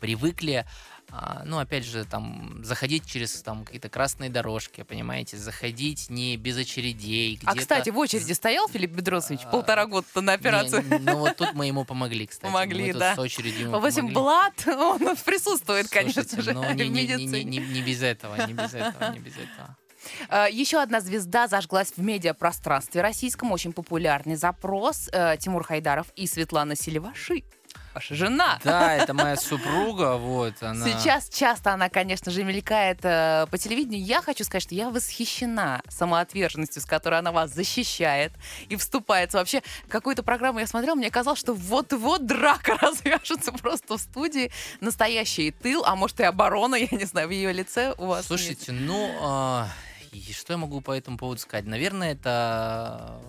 привыкли 0.00 0.64
а, 1.12 1.42
ну, 1.44 1.58
опять 1.58 1.84
же, 1.84 2.04
там, 2.04 2.60
заходить 2.62 3.04
через 3.04 3.42
там 3.42 3.64
какие-то 3.64 3.88
красные 3.88 4.30
дорожки, 4.30 4.82
понимаете, 4.82 5.36
заходить 5.36 6.08
не 6.08 6.36
без 6.36 6.56
очередей. 6.56 7.40
А, 7.44 7.56
кстати, 7.56 7.90
в 7.90 7.98
очереди 7.98 8.32
стоял 8.32 8.68
Филипп 8.68 8.92
Бедросович 8.92 9.40
а, 9.44 9.48
полтора 9.48 9.86
года 9.86 10.06
на 10.20 10.34
операцию? 10.34 10.84
Не, 10.84 10.98
ну, 10.98 11.18
вот 11.18 11.36
тут 11.36 11.52
мы 11.54 11.66
ему 11.66 11.84
помогли, 11.84 12.26
кстати. 12.26 12.44
Помогли, 12.44 12.92
да. 12.92 13.16
с 13.16 13.18
очередью 13.18 13.68
ему 13.68 13.80
В 13.80 13.84
общем, 13.84 14.12
Блад, 14.12 14.66
он 14.66 15.16
присутствует, 15.24 15.88
конечно 15.88 16.22
Слушайте, 16.22 16.42
же, 16.42 16.52
ну, 16.52 16.72
не, 16.72 16.88
не, 16.88 17.06
не, 17.06 17.44
не, 17.44 17.58
не 17.58 17.82
без 17.82 18.02
этого, 18.02 18.46
не 18.46 18.52
без 18.52 18.74
этого, 18.74 19.12
не 19.12 19.18
без 19.18 19.32
этого. 19.32 19.76
А, 20.30 20.48
Еще 20.48 20.80
одна 20.80 21.00
звезда 21.00 21.46
зажглась 21.46 21.92
в 21.94 21.98
медиапространстве 21.98 23.02
российском. 23.02 23.52
Очень 23.52 23.74
популярный 23.74 24.34
запрос. 24.34 25.10
Э, 25.12 25.36
Тимур 25.38 25.62
Хайдаров 25.62 26.06
и 26.16 26.26
Светлана 26.26 26.74
Селиваши 26.74 27.44
ваша 27.94 28.14
жена. 28.14 28.58
Да, 28.64 28.94
это 28.94 29.14
моя 29.14 29.36
супруга, 29.36 30.16
вот 30.16 30.62
она. 30.62 30.84
Сейчас 30.86 31.28
часто 31.28 31.72
она, 31.72 31.88
конечно 31.88 32.30
же, 32.30 32.44
мелькает 32.44 33.00
э, 33.02 33.46
по 33.50 33.58
телевидению. 33.58 34.04
Я 34.04 34.22
хочу 34.22 34.44
сказать, 34.44 34.62
что 34.62 34.74
я 34.74 34.90
восхищена 34.90 35.82
самоотверженностью, 35.88 36.82
с 36.82 36.84
которой 36.84 37.18
она 37.18 37.32
вас 37.32 37.52
защищает 37.52 38.32
и 38.68 38.76
вступается. 38.76 39.38
Вообще, 39.38 39.62
какую-то 39.88 40.22
программу 40.22 40.60
я 40.60 40.66
смотрела, 40.66 40.94
мне 40.94 41.10
казалось, 41.10 41.40
что 41.40 41.54
вот-вот 41.54 42.26
драка 42.26 42.76
развяжется 42.80 43.52
просто 43.52 43.96
в 43.96 44.00
студии. 44.00 44.50
Настоящий 44.80 45.50
тыл, 45.50 45.84
а 45.84 45.96
может 45.96 46.20
и 46.20 46.24
оборона, 46.24 46.76
я 46.76 46.88
не 46.90 47.04
знаю, 47.04 47.28
в 47.28 47.30
ее 47.32 47.52
лице 47.52 47.94
у 47.98 48.06
вас 48.06 48.26
Слушайте, 48.26 48.72
нет. 48.72 48.82
ну, 48.82 49.64
э, 50.12 50.32
что 50.32 50.52
я 50.52 50.56
могу 50.58 50.80
по 50.80 50.92
этому 50.92 51.18
поводу 51.18 51.40
сказать? 51.40 51.66
Наверное, 51.66 52.12
это 52.12 53.20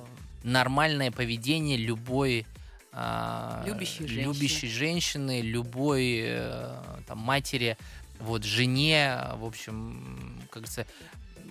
нормальное 0.43 1.11
поведение 1.11 1.77
любой 1.77 2.45
любящей, 3.65 4.07
женщины. 4.07 4.33
любящей 4.33 4.69
женщины, 4.69 5.41
любой 5.41 6.21
э, 6.23 6.75
там, 7.07 7.19
матери, 7.19 7.77
вот, 8.19 8.43
жене, 8.43 9.17
в 9.35 9.45
общем, 9.45 10.41
как 10.49 10.63
говорится, 10.63 10.85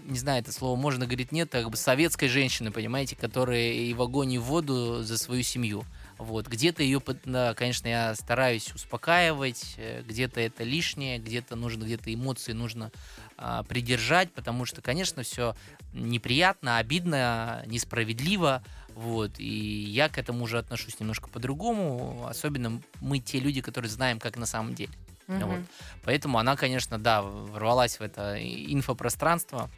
не 0.04 0.18
знаю, 0.18 0.42
это 0.42 0.52
слово 0.52 0.76
можно 0.76 1.06
говорить 1.06 1.32
нет, 1.32 1.50
как 1.50 1.70
бы 1.70 1.76
советской 1.76 2.28
женщины, 2.28 2.70
понимаете, 2.70 3.16
которая 3.16 3.72
и 3.72 3.92
в 3.94 4.02
огонь, 4.02 4.32
и 4.32 4.38
в 4.38 4.44
воду 4.44 5.02
за 5.02 5.18
свою 5.18 5.42
семью. 5.42 5.84
Вот, 6.18 6.48
где-то 6.48 6.82
ее, 6.82 7.00
да, 7.24 7.54
конечно, 7.54 7.88
я 7.88 8.14
стараюсь 8.14 8.74
успокаивать, 8.74 9.74
э, 9.78 10.02
где-то 10.06 10.40
это 10.40 10.64
лишнее, 10.64 11.18
где-то 11.18 11.56
нужно, 11.56 11.84
где-то 11.84 12.12
эмоции 12.12 12.52
нужно 12.52 12.92
а, 13.38 13.62
придержать, 13.62 14.30
потому 14.32 14.66
что, 14.66 14.82
конечно, 14.82 15.22
все 15.22 15.56
неприятно, 15.94 16.76
обидно, 16.76 17.62
несправедливо, 17.66 18.62
вот, 18.94 19.38
и 19.38 19.44
я 19.44 20.08
к 20.08 20.18
этому 20.18 20.44
уже 20.44 20.58
отношусь 20.58 20.98
немножко 21.00 21.28
по-другому. 21.28 22.26
Особенно 22.28 22.80
мы 23.00 23.18
те 23.18 23.38
люди, 23.38 23.60
которые 23.60 23.90
знаем, 23.90 24.18
как 24.18 24.36
на 24.36 24.46
самом 24.46 24.74
деле. 24.74 24.92
Угу. 25.28 25.46
Вот. 25.46 25.60
Поэтому 26.04 26.38
она, 26.38 26.56
конечно, 26.56 26.98
да, 26.98 27.22
ворвалась 27.22 27.98
в 27.98 28.02
это 28.02 28.36
инфопространство. 28.40 29.70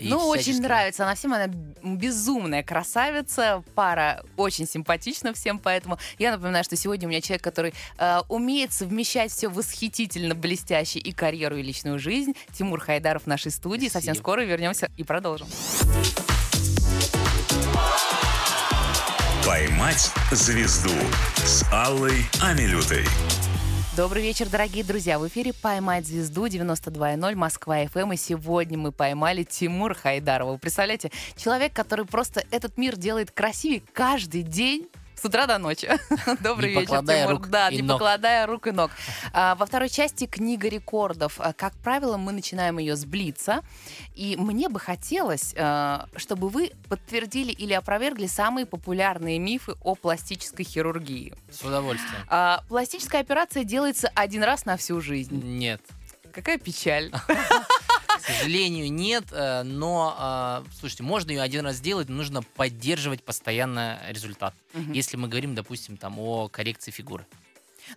Ну, 0.00 0.32
всячески... 0.32 0.50
очень 0.50 0.62
нравится 0.62 1.04
она 1.04 1.14
всем, 1.14 1.34
она 1.34 1.46
безумная 1.82 2.62
красавица, 2.62 3.62
пара 3.74 4.24
очень 4.36 4.66
симпатична 4.66 5.34
всем, 5.34 5.58
поэтому 5.58 5.98
я 6.18 6.32
напоминаю, 6.32 6.64
что 6.64 6.76
сегодня 6.76 7.06
у 7.06 7.10
меня 7.10 7.20
человек, 7.20 7.42
который 7.42 7.74
э, 7.98 8.20
умеет 8.28 8.72
совмещать 8.72 9.30
все 9.30 9.48
восхитительно 9.48 10.34
блестяще 10.34 10.98
и 10.98 11.12
карьеру, 11.12 11.56
и 11.56 11.62
личную 11.62 11.98
жизнь. 11.98 12.34
Тимур 12.52 12.80
Хайдаров 12.80 13.24
в 13.24 13.26
нашей 13.26 13.50
студии. 13.50 13.88
Спасибо. 13.88 14.06
Совсем 14.06 14.14
скоро 14.14 14.42
вернемся 14.42 14.90
и 14.96 15.04
продолжим. 15.04 15.46
«Поймать 19.46 20.10
звезду» 20.30 20.88
с 21.36 21.70
Аллой 21.70 22.24
Амилютой. 22.40 23.04
Добрый 23.94 24.22
вечер, 24.22 24.48
дорогие 24.48 24.84
друзья. 24.84 25.18
В 25.18 25.28
эфире 25.28 25.52
«Поймать 25.52 26.06
звезду» 26.06 26.46
92.0 26.46 27.34
Москва-ФМ. 27.34 28.12
И 28.12 28.16
сегодня 28.16 28.78
мы 28.78 28.90
поймали 28.90 29.42
Тимура 29.42 29.92
Хайдарова. 29.92 30.52
Вы 30.52 30.58
представляете, 30.58 31.12
человек, 31.36 31.74
который 31.74 32.06
просто 32.06 32.42
этот 32.50 32.78
мир 32.78 32.96
делает 32.96 33.32
красивее 33.32 33.82
каждый 33.92 34.44
день 34.44 34.88
с 35.24 35.26
утра 35.26 35.46
до 35.46 35.56
ночи. 35.56 35.88
Добрый 36.42 36.74
не 36.74 36.80
вечер, 36.80 37.00
Тимур. 37.00 37.30
Рук 37.30 37.48
да, 37.48 37.70
не 37.70 37.80
ног. 37.80 37.98
покладая 37.98 38.46
рук 38.46 38.66
и 38.66 38.72
ног. 38.72 38.90
А, 39.32 39.54
во 39.54 39.64
второй 39.64 39.88
части 39.88 40.26
книга 40.26 40.68
рекордов. 40.68 41.40
А, 41.40 41.54
как 41.54 41.72
правило, 41.76 42.18
мы 42.18 42.32
начинаем 42.32 42.76
ее 42.76 42.94
с 42.94 43.06
Блица. 43.06 43.62
И 44.14 44.36
мне 44.36 44.68
бы 44.68 44.78
хотелось, 44.78 45.54
а, 45.56 46.08
чтобы 46.16 46.50
вы 46.50 46.72
подтвердили 46.90 47.52
или 47.52 47.72
опровергли 47.72 48.26
самые 48.26 48.66
популярные 48.66 49.38
мифы 49.38 49.76
о 49.80 49.94
пластической 49.94 50.66
хирургии. 50.66 51.32
С 51.50 51.62
удовольствием. 51.62 52.22
А, 52.28 52.62
пластическая 52.68 53.22
операция 53.22 53.64
делается 53.64 54.10
один 54.14 54.42
раз 54.42 54.66
на 54.66 54.76
всю 54.76 55.00
жизнь. 55.00 55.40
Нет. 55.42 55.80
Какая 56.34 56.58
печаль. 56.58 57.10
К 58.24 58.28
сожалению, 58.28 58.90
нет, 58.90 59.24
э, 59.32 59.64
но, 59.64 60.64
э, 60.66 60.70
слушайте, 60.78 61.02
можно 61.02 61.30
ее 61.30 61.42
один 61.42 61.66
раз 61.66 61.76
сделать, 61.76 62.08
но 62.08 62.16
нужно 62.16 62.40
поддерживать 62.40 63.22
постоянно 63.22 64.00
результат. 64.08 64.54
Угу. 64.72 64.92
Если 64.94 65.18
мы 65.18 65.28
говорим, 65.28 65.54
допустим, 65.54 65.98
там 65.98 66.18
о 66.18 66.48
коррекции 66.48 66.90
фигуры. 66.90 67.26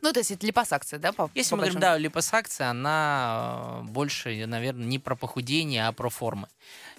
Ну, 0.01 0.11
то 0.11 0.19
есть 0.19 0.31
это 0.31 0.45
липосакция, 0.45 0.99
да? 0.99 1.13
По, 1.13 1.31
Если 1.33 1.51
по 1.51 1.55
мы 1.55 1.61
говорим, 1.61 1.79
да, 1.79 1.97
липосакция, 1.97 2.69
она 2.69 3.83
э, 3.85 3.89
больше, 3.89 4.45
наверное, 4.45 4.85
не 4.85 4.99
про 4.99 5.15
похудение, 5.15 5.87
а 5.87 5.93
про 5.93 6.09
формы. 6.09 6.49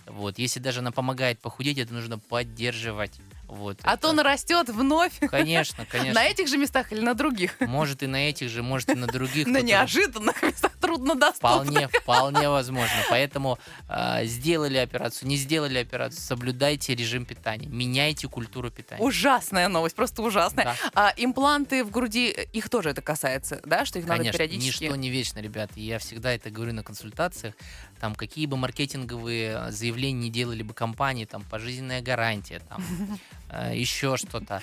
Вот. 0.07 0.39
Если 0.39 0.59
даже 0.59 0.81
она 0.81 0.91
помогает 0.91 1.39
похудеть, 1.39 1.77
это 1.77 1.93
нужно 1.93 2.19
поддерживать. 2.19 3.21
Вот, 3.49 3.81
а 3.83 3.95
это... 3.95 4.03
то 4.03 4.13
нарастет 4.13 4.69
вновь. 4.69 5.19
Конечно, 5.21 5.87
конечно. 5.91 6.21
На 6.21 6.27
этих 6.27 6.49
же 6.49 6.59
местах 6.59 6.93
или 6.93 7.01
на 7.01 7.15
других? 7.15 7.57
Может 7.61 8.03
и 8.03 8.07
на 8.07 8.29
этих 8.29 8.51
же, 8.51 8.63
может 8.63 8.91
и 8.91 8.95
на 8.95 9.07
других. 9.07 9.47
На 9.47 9.63
неожиданных 9.63 10.43
местах 10.43 10.73
труднодоступных. 10.81 11.89
Вполне, 11.89 11.89
вполне 11.89 12.49
возможно. 12.49 12.97
Поэтому 13.09 13.59
э, 13.89 14.25
сделали 14.27 14.77
операцию, 14.79 15.29
не 15.29 15.37
сделали 15.37 15.79
операцию, 15.79 16.21
соблюдайте 16.21 16.95
режим 16.95 17.25
питания, 17.25 17.67
меняйте 17.67 18.29
культуру 18.29 18.71
питания. 18.71 19.03
Ужасная 19.03 19.69
новость, 19.69 19.97
просто 19.97 20.23
ужасная. 20.23 20.65
Да. 20.65 20.77
А 20.95 21.15
импланты 21.17 21.85
в 21.85 21.91
груди, 21.91 22.31
их 22.53 22.69
тоже 22.69 22.91
это 22.91 23.03
касается, 23.03 23.61
да, 23.65 23.85
что 23.85 23.99
их 23.99 24.07
Конечно, 24.07 24.25
надо 24.27 24.39
периодически... 24.39 24.85
ничто 24.85 24.97
не 24.97 25.11
вечно, 25.11 25.41
ребят. 25.41 25.71
Я 25.75 25.99
всегда 25.99 26.33
это 26.33 26.51
говорю 26.51 26.75
на 26.75 26.83
консультациях. 26.83 27.55
Там 28.01 28.15
какие 28.15 28.47
бы 28.47 28.57
маркетинговые 28.57 29.73
заявления 29.73 30.21
не 30.21 30.31
делали 30.31 30.63
бы 30.63 30.75
компании, 30.75 31.25
там 31.25 31.43
пожизненная 31.43 32.01
гарантия, 32.01 32.61
там 32.69 32.83
Э, 32.89 33.17
еще 33.73 34.17
что-то. 34.17 34.61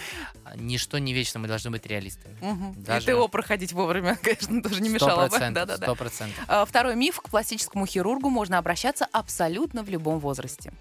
Ничто 0.56 0.98
не 0.98 1.14
вечно, 1.14 1.40
мы 1.40 1.48
должны 1.48 1.72
быть 1.72 1.86
реалистами. 1.86 2.38
Угу. 2.42 2.74
Даже... 2.78 3.12
И 3.12 3.14
ТО 3.14 3.28
проходить 3.28 3.74
вовремя, 3.74 4.16
конечно, 4.22 4.62
тоже 4.62 4.82
не 4.82 4.90
мешало 4.90 5.28
бы. 5.28 5.76
Сто 5.76 5.96
процентов. 5.96 6.44
А, 6.48 6.66
второй 6.66 6.96
миф. 6.96 7.20
К 7.22 7.30
пластическому 7.30 7.86
хирургу 7.86 8.30
можно 8.30 8.58
обращаться 8.58 9.08
абсолютно 9.12 9.84
в 9.84 9.90
любом 9.90 10.20
возрасте. 10.20 10.72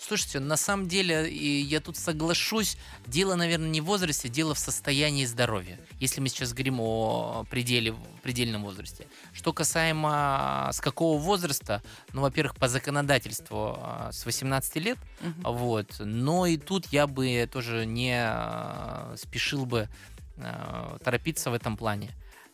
Слушайте, 0.00 0.40
на 0.40 0.56
самом 0.56 0.88
деле, 0.88 1.30
я 1.30 1.80
тут 1.80 1.96
соглашусь, 1.96 2.78
дело, 3.06 3.34
наверное, 3.34 3.68
не 3.68 3.82
в 3.82 3.84
возрасте, 3.84 4.30
дело 4.30 4.54
в 4.54 4.58
состоянии 4.58 5.26
здоровья, 5.26 5.78
если 6.00 6.22
мы 6.22 6.28
сейчас 6.28 6.54
говорим 6.54 6.80
о 6.80 7.44
пределе, 7.50 7.94
предельном 8.22 8.62
возрасте. 8.62 9.06
Что 9.34 9.52
касаемо 9.52 10.70
с 10.72 10.80
какого 10.80 11.20
возраста, 11.20 11.82
ну, 12.14 12.22
во-первых, 12.22 12.56
по 12.56 12.66
законодательству 12.66 13.76
а, 13.78 14.10
с 14.10 14.24
18 14.24 14.76
лет, 14.76 14.98
угу. 15.20 15.52
вот, 15.52 15.96
но 15.98 16.46
и 16.46 16.56
тут 16.56 16.86
я 16.86 17.06
бы 17.06 17.46
тоже 17.52 17.84
не 17.84 18.14
а, 18.16 19.14
спешил 19.18 19.66
бы 19.66 19.90
а, 20.38 20.96
торопиться 21.04 21.50
в 21.50 21.54
этом 21.54 21.76
плане. 21.76 22.10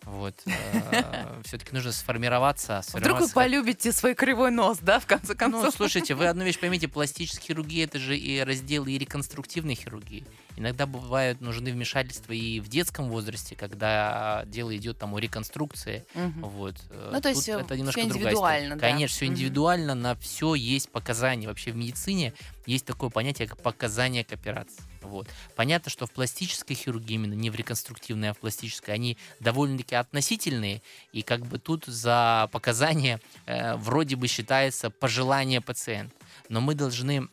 Вот. 0.06 0.34
Э, 0.46 1.40
Все-таки 1.44 1.74
нужно 1.74 1.90
сформироваться. 1.90 2.82
Вдруг 2.92 3.20
вы 3.20 3.28
полюбите 3.28 3.90
свой 3.92 4.14
кривой 4.14 4.52
нос, 4.52 4.78
да, 4.80 5.00
в 5.00 5.06
конце 5.06 5.32
ну, 5.32 5.38
концов? 5.38 5.64
Ну, 5.64 5.70
слушайте, 5.72 6.14
вы 6.14 6.26
одну 6.28 6.44
вещь 6.44 6.60
поймите, 6.60 6.86
пластическая 6.86 7.44
хирургия 7.44 7.84
это 7.84 7.98
же 7.98 8.16
и 8.16 8.40
раздел 8.40 8.86
и 8.86 8.96
реконструктивной 8.96 9.74
хирургии. 9.74 10.24
Иногда 10.56 10.86
бывают 10.86 11.40
нужны 11.40 11.72
вмешательства 11.72 12.32
и 12.32 12.60
в 12.60 12.68
детском 12.68 13.10
возрасте, 13.10 13.56
когда 13.56 14.44
дело 14.46 14.74
идет 14.76 14.96
там 14.96 15.12
о 15.14 15.18
реконструкции. 15.18 16.04
Угу. 16.14 16.48
Вот. 16.48 16.76
Ну, 17.12 17.20
то 17.20 17.28
есть 17.28 17.48
это 17.48 17.76
немножко 17.76 18.00
все 18.00 18.08
индивидуально, 18.08 18.76
да? 18.76 18.88
Конечно, 18.88 19.16
все 19.16 19.26
индивидуально, 19.26 19.92
угу. 19.92 20.00
на 20.02 20.14
все 20.14 20.54
есть 20.54 20.88
показания. 20.90 21.48
Вообще 21.48 21.72
в 21.72 21.76
медицине 21.76 22.32
есть 22.64 22.86
такое 22.86 23.10
понятие, 23.10 23.48
как 23.48 23.60
показания 23.60 24.24
к 24.24 24.32
операции. 24.32 24.82
Вот. 25.06 25.28
Понятно, 25.54 25.90
что 25.90 26.06
в 26.06 26.12
пластической 26.12 26.76
хирургии, 26.76 27.14
именно 27.14 27.34
не 27.34 27.50
в 27.50 27.54
реконструктивной, 27.54 28.30
а 28.30 28.34
в 28.34 28.38
пластической, 28.38 28.94
они 28.94 29.16
довольно-таки 29.40 29.94
относительные, 29.94 30.82
и 31.12 31.22
как 31.22 31.46
бы 31.46 31.58
тут 31.58 31.84
за 31.86 32.48
показания 32.52 33.20
э, 33.46 33.76
вроде 33.76 34.16
бы 34.16 34.28
считается 34.28 34.90
пожелание 34.90 35.60
пациента. 35.60 36.14
Но 36.48 36.60
мы 36.60 36.74
должны 36.74 37.28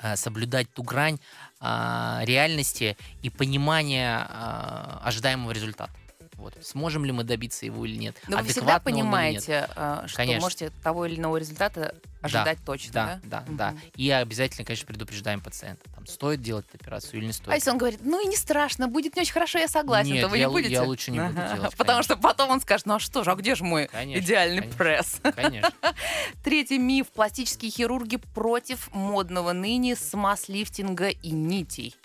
э, 0.00 0.16
соблюдать 0.16 0.72
ту 0.72 0.82
грань 0.82 1.18
э, 1.60 2.20
реальности 2.22 2.96
и 3.22 3.30
понимания 3.30 4.26
э, 4.28 4.98
ожидаемого 5.02 5.52
результата. 5.52 5.92
Вот. 6.38 6.56
Сможем 6.62 7.04
ли 7.04 7.10
мы 7.10 7.24
добиться 7.24 7.66
его 7.66 7.84
или 7.84 7.96
нет? 7.96 8.16
Но 8.28 8.38
вы 8.38 8.44
всегда 8.44 8.78
понимаете, 8.78 9.68
э, 9.74 10.04
что 10.06 10.16
Конечно. 10.16 10.40
можете 10.40 10.70
того 10.84 11.04
или 11.04 11.16
иного 11.16 11.36
результата 11.36 11.96
ожидать 12.22 12.58
да, 12.58 12.64
точно, 12.64 12.92
да? 12.92 13.20
Да, 13.24 13.40
да, 13.40 13.44
угу. 13.46 13.56
да. 13.56 13.74
И 13.96 14.08
обязательно, 14.10 14.64
конечно, 14.64 14.86
предупреждаем 14.86 15.40
пациента. 15.40 15.88
Там, 15.94 16.06
стоит 16.06 16.40
делать 16.40 16.64
операцию 16.72 17.18
или 17.18 17.26
не 17.26 17.32
стоит. 17.32 17.48
А 17.48 17.54
если 17.56 17.70
он 17.70 17.78
говорит, 17.78 18.00
ну 18.04 18.24
и 18.24 18.28
не 18.28 18.36
страшно, 18.36 18.86
будет 18.86 19.16
не 19.16 19.22
очень 19.22 19.32
хорошо, 19.32 19.58
я 19.58 19.66
согласен, 19.66 20.12
Нет, 20.12 20.22
то 20.22 20.28
вы 20.28 20.38
я, 20.38 20.46
не 20.46 20.52
будете? 20.52 20.74
я 20.74 20.84
лучше 20.84 21.10
не 21.10 21.18
буду 21.20 21.34
делать. 21.34 21.76
Потому 21.76 22.04
что 22.04 22.16
потом 22.16 22.50
он 22.50 22.60
скажет, 22.60 22.86
ну 22.86 22.94
а 22.94 22.98
что 23.00 23.24
же, 23.24 23.32
а 23.32 23.34
где 23.34 23.56
же 23.56 23.64
мой 23.64 23.88
конечно, 23.88 24.24
идеальный 24.24 24.60
конечно, 24.60 24.78
пресс? 24.78 25.20
Конечно. 25.34 25.72
Третий 26.44 26.78
миф. 26.78 27.08
Пластические 27.08 27.72
хирурги 27.72 28.16
против 28.16 28.92
модного 28.92 29.52
ныне 29.52 29.96
смаз-лифтинга 29.96 31.08
и 31.08 31.30
нитей. 31.30 31.96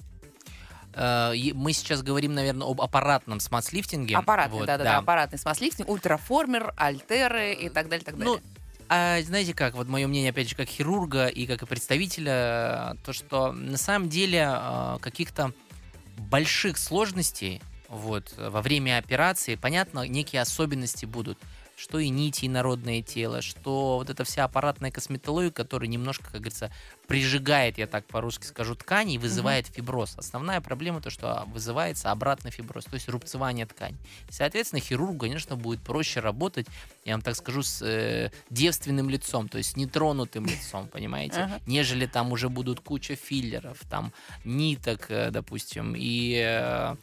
Э, 0.93 1.33
мы 1.53 1.73
сейчас 1.73 2.01
говорим, 2.03 2.33
наверное, 2.33 2.67
об 2.67 2.81
аппаратном 2.81 3.39
смаз-лифтинге. 3.39 4.15
Аппаратный, 4.15 4.59
вот, 4.59 4.67
да-да-да, 4.67 4.97
аппаратный 4.97 5.39
смаз-лифтинг, 5.39 5.89
ультраформер, 5.89 6.73
альтеры 6.77 7.53
и 7.53 7.69
так 7.69 7.89
далее, 7.89 8.05
так 8.05 8.15
ну, 8.15 8.19
далее. 8.19 8.41
Ну, 8.43 8.63
а 8.89 9.21
знаете 9.23 9.53
как, 9.53 9.75
вот 9.75 9.87
мое 9.87 10.07
мнение, 10.07 10.29
опять 10.29 10.49
же, 10.49 10.55
как 10.55 10.67
хирурга 10.67 11.27
и 11.27 11.45
как 11.45 11.63
и 11.63 11.65
представителя, 11.65 12.95
то, 13.03 13.13
что 13.13 13.51
на 13.51 13.77
самом 13.77 14.09
деле 14.09 14.47
э, 14.51 14.97
каких-то 15.01 15.51
больших 16.17 16.77
сложностей 16.77 17.61
вот, 17.87 18.33
во 18.37 18.61
время 18.61 18.97
операции, 18.97 19.55
понятно, 19.55 20.07
некие 20.07 20.41
особенности 20.41 21.05
будут 21.05 21.39
что 21.83 21.99
и 21.99 22.07
нити, 22.07 22.45
и 22.45 22.49
народное 22.49 23.01
тело, 23.01 23.41
что 23.41 23.97
вот 23.97 24.09
эта 24.09 24.23
вся 24.23 24.45
аппаратная 24.45 24.89
косметология, 24.89 25.51
которая 25.51 25.89
немножко, 25.89 26.23
как 26.23 26.35
говорится, 26.35 26.71
прижигает, 27.07 27.77
я 27.77 27.87
так 27.87 28.05
по-русски 28.05 28.45
скажу, 28.45 28.75
ткани 28.75 29.15
и 29.15 29.17
вызывает 29.17 29.65
угу. 29.65 29.73
фиброз. 29.73 30.15
Основная 30.17 30.61
проблема 30.61 31.01
то, 31.01 31.09
что 31.09 31.43
вызывается 31.47 32.11
обратный 32.11 32.51
фиброз, 32.51 32.85
то 32.85 32.93
есть 32.93 33.09
рубцевание 33.09 33.65
ткани. 33.65 33.97
Соответственно, 34.29 34.79
хирургу, 34.79 35.19
конечно, 35.19 35.57
будет 35.57 35.81
проще 35.81 36.21
работать, 36.21 36.67
я 37.03 37.15
вам 37.15 37.21
так 37.21 37.35
скажу, 37.35 37.63
с 37.63 37.81
э, 37.81 38.31
девственным 38.49 39.09
лицом, 39.09 39.49
то 39.49 39.57
есть 39.57 39.75
нетронутым 39.75 40.45
лицом, 40.45 40.87
понимаете, 40.87 41.61
нежели 41.67 42.05
там 42.05 42.31
уже 42.31 42.47
будут 42.47 42.79
куча 42.79 43.17
филлеров, 43.17 43.77
там 43.89 44.13
ниток, 44.45 45.07
э, 45.09 45.31
допустим, 45.31 45.95
и 45.97 46.41
э, 46.41 46.95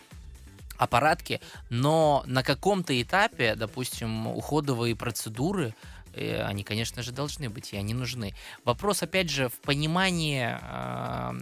аппаратки, 0.80 1.40
но 1.68 2.24
на 2.26 2.42
каком-то 2.42 3.00
этапе, 3.00 3.54
допустим, 3.54 4.26
уходовые 4.26 4.96
процедуры, 4.96 5.74
э, 6.14 6.42
они, 6.42 6.64
конечно 6.64 7.02
же, 7.02 7.12
должны 7.12 7.50
быть, 7.50 7.74
и 7.74 7.76
они 7.76 7.92
нужны. 7.92 8.34
Вопрос, 8.64 9.02
опять 9.02 9.28
же, 9.28 9.50
в 9.50 9.58
понимании 9.60 10.58
э, 10.58 11.40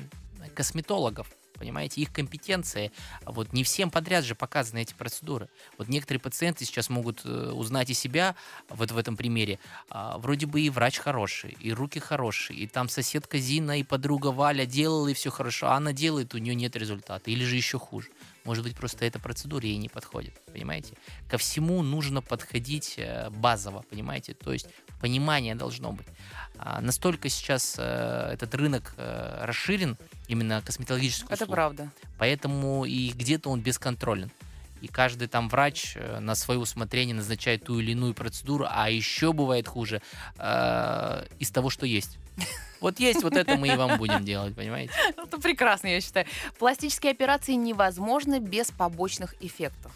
косметологов 0.54 1.28
понимаете, 1.58 2.00
их 2.00 2.12
компетенции. 2.12 2.92
Вот 3.26 3.52
не 3.52 3.64
всем 3.64 3.90
подряд 3.90 4.24
же 4.24 4.34
показаны 4.34 4.82
эти 4.82 4.94
процедуры. 4.94 5.48
Вот 5.76 5.88
некоторые 5.88 6.20
пациенты 6.20 6.64
сейчас 6.64 6.88
могут 6.88 7.22
э, 7.24 7.50
узнать 7.50 7.90
и 7.90 7.94
себя 7.94 8.36
вот 8.68 8.92
в 8.92 8.96
этом 8.96 9.16
примере. 9.16 9.58
А, 9.90 10.18
вроде 10.18 10.46
бы 10.46 10.60
и 10.60 10.70
врач 10.70 10.98
хороший, 10.98 11.56
и 11.60 11.72
руки 11.72 11.98
хорошие, 11.98 12.60
и 12.60 12.66
там 12.66 12.88
соседка 12.88 13.38
Зина 13.38 13.78
и 13.78 13.82
подруга 13.82 14.28
Валя 14.28 14.66
делала, 14.66 15.08
и 15.08 15.14
все 15.14 15.30
хорошо, 15.30 15.68
а 15.68 15.74
она 15.74 15.92
делает, 15.92 16.34
у 16.34 16.38
нее 16.38 16.54
нет 16.54 16.76
результата, 16.76 17.28
или 17.30 17.44
же 17.44 17.56
еще 17.56 17.78
хуже. 17.78 18.08
Может 18.48 18.64
быть, 18.64 18.74
просто 18.74 19.04
эта 19.04 19.18
процедура 19.18 19.66
ей 19.66 19.76
не 19.76 19.90
подходит, 19.90 20.32
понимаете? 20.54 20.94
Ко 21.28 21.36
всему 21.36 21.82
нужно 21.82 22.22
подходить 22.22 22.94
э, 22.96 23.28
базово, 23.28 23.82
понимаете? 23.90 24.32
То 24.32 24.54
есть 24.54 24.68
понимание 25.02 25.54
должно 25.54 25.92
быть. 25.92 26.06
А 26.56 26.80
настолько 26.80 27.28
сейчас 27.28 27.74
э, 27.78 28.30
этот 28.32 28.54
рынок 28.54 28.94
э, 28.96 29.44
расширен, 29.44 29.98
именно 30.28 30.62
косметологический 30.62 31.26
Это 31.28 31.44
правда. 31.44 31.90
Поэтому 32.16 32.86
и 32.86 33.10
где-то 33.10 33.50
он 33.50 33.60
бесконтролен. 33.60 34.30
И 34.80 34.88
каждый 34.88 35.28
там 35.28 35.48
врач 35.48 35.96
э, 35.96 36.20
на 36.20 36.34
свое 36.34 36.60
усмотрение 36.60 37.14
назначает 37.14 37.64
ту 37.64 37.78
или 37.78 37.92
иную 37.92 38.14
процедуру, 38.14 38.66
а 38.68 38.90
еще 38.90 39.32
бывает 39.32 39.66
хуже 39.68 40.02
э, 40.38 41.26
из 41.38 41.50
того, 41.50 41.70
что 41.70 41.86
есть. 41.86 42.18
Вот 42.80 43.00
есть 43.00 43.22
вот 43.24 43.34
это 43.34 43.56
мы 43.56 43.68
и 43.68 43.76
вам 43.76 43.98
будем 43.98 44.24
делать, 44.24 44.54
понимаете? 44.54 44.92
Это 45.16 45.40
прекрасно, 45.40 45.88
я 45.88 46.00
считаю. 46.00 46.26
Пластические 46.60 47.10
операции 47.10 47.54
невозможны 47.54 48.38
без 48.38 48.70
побочных 48.70 49.34
эффектов. 49.40 49.90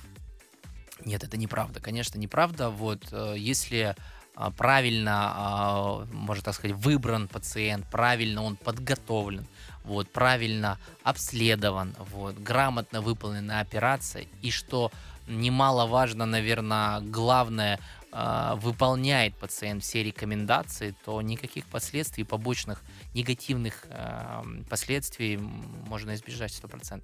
Нет, 1.04 1.22
это 1.22 1.36
неправда, 1.36 1.78
конечно, 1.78 2.18
неправда. 2.18 2.70
Вот 2.70 3.06
э, 3.12 3.34
если 3.38 3.94
а, 4.34 4.50
правильно, 4.50 5.32
а, 5.34 6.06
можно 6.10 6.42
так 6.42 6.54
сказать, 6.54 6.76
выбран 6.76 7.28
пациент, 7.28 7.86
правильно 7.90 8.42
он 8.42 8.56
подготовлен, 8.56 9.46
вот, 9.84 10.10
правильно 10.10 10.78
обследован, 11.02 11.94
вот, 12.12 12.36
грамотно 12.36 13.00
выполнена 13.00 13.60
операция, 13.60 14.26
и 14.42 14.50
что 14.50 14.90
немаловажно, 15.28 16.26
наверное, 16.26 17.00
главное, 17.00 17.78
э, 18.12 18.52
выполняет 18.56 19.36
пациент 19.36 19.82
все 19.82 20.02
рекомендации, 20.02 20.94
то 21.04 21.20
никаких 21.22 21.66
последствий, 21.66 22.24
побочных 22.24 22.82
негативных 23.14 23.86
э, 23.88 24.42
последствий 24.68 25.36
можно 25.36 26.14
избежать 26.14 26.52
100%. 26.52 27.02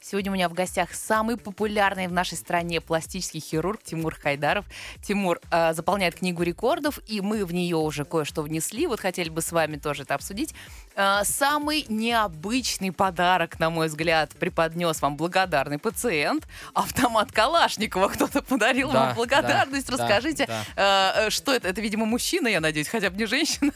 Сегодня 0.00 0.30
у 0.30 0.34
меня 0.34 0.48
в 0.48 0.52
гостях 0.52 0.94
самый 0.94 1.36
популярный 1.36 2.06
в 2.08 2.12
нашей 2.12 2.36
стране 2.36 2.80
пластический 2.80 3.40
хирург 3.40 3.82
Тимур 3.82 4.14
Хайдаров. 4.14 4.64
Тимур 5.02 5.40
э, 5.50 5.72
заполняет 5.72 6.16
книгу 6.16 6.42
рекордов, 6.42 7.00
и 7.06 7.20
мы 7.20 7.44
в 7.44 7.54
нее 7.54 7.76
уже 7.76 8.04
кое-что 8.04 8.42
внесли. 8.42 8.86
Вот 8.86 9.00
хотели 9.00 9.28
бы 9.28 9.40
с 9.40 9.50
вами 9.52 9.76
тоже 9.76 10.02
это 10.02 10.14
обсудить. 10.14 10.54
Э, 10.94 11.20
самый 11.24 11.86
необычный 11.88 12.92
подарок, 12.92 13.58
на 13.58 13.70
мой 13.70 13.88
взгляд, 13.88 14.32
преподнес 14.38 15.00
вам 15.02 15.16
благодарный 15.16 15.78
пациент. 15.78 16.46
Автомат 16.74 17.32
Калашникова 17.32 18.08
кто-то 18.08 18.42
подарил 18.42 18.92
да, 18.92 19.06
вам 19.06 19.14
благодарность. 19.14 19.88
Да, 19.88 19.96
Расскажите, 19.96 20.46
да, 20.46 20.64
да. 20.76 21.26
Э, 21.26 21.30
что 21.30 21.54
это? 21.54 21.68
Это, 21.68 21.80
видимо, 21.80 22.04
мужчина, 22.04 22.48
я 22.48 22.60
надеюсь, 22.60 22.88
хотя 22.88 23.10
бы 23.10 23.16
не 23.16 23.26
женщина. 23.26 23.72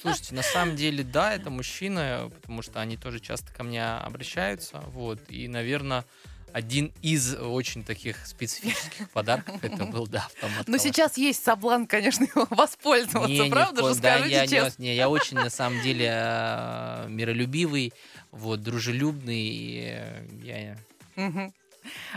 Слушайте, 0.00 0.34
на 0.34 0.42
самом 0.42 0.76
деле, 0.76 1.04
да, 1.04 1.34
это 1.34 1.50
мужчина, 1.50 2.30
потому 2.34 2.62
что 2.62 2.80
они 2.80 2.96
тоже 2.96 3.20
часто 3.20 3.52
ко 3.52 3.62
мне 3.62 3.84
обращаются, 3.84 4.82
вот, 4.88 5.20
и, 5.30 5.48
наверное, 5.48 6.04
один 6.52 6.92
из 7.02 7.34
очень 7.34 7.82
таких 7.84 8.26
специфических 8.26 9.10
подарков 9.12 9.62
это 9.62 9.84
был, 9.84 10.06
да, 10.06 10.26
автомат. 10.26 10.68
Но 10.68 10.76
сейчас 10.76 11.16
есть 11.16 11.42
соблазн, 11.42 11.84
конечно, 11.84 12.24
его 12.24 12.46
воспользоваться, 12.50 13.30
не, 13.30 13.50
правда 13.50 13.82
же, 13.82 14.00
да, 14.00 14.18
скажите 14.18 14.36
я, 14.36 14.46
честно. 14.46 14.82
Не, 14.82 14.90
не, 14.90 14.96
я 14.96 15.08
очень, 15.08 15.36
на 15.36 15.50
самом 15.50 15.80
деле, 15.82 16.08
э, 16.12 17.06
миролюбивый, 17.08 17.92
вот, 18.30 18.62
дружелюбный, 18.62 19.40
и 19.40 20.02
я... 20.42 20.76
Угу. 21.16 21.52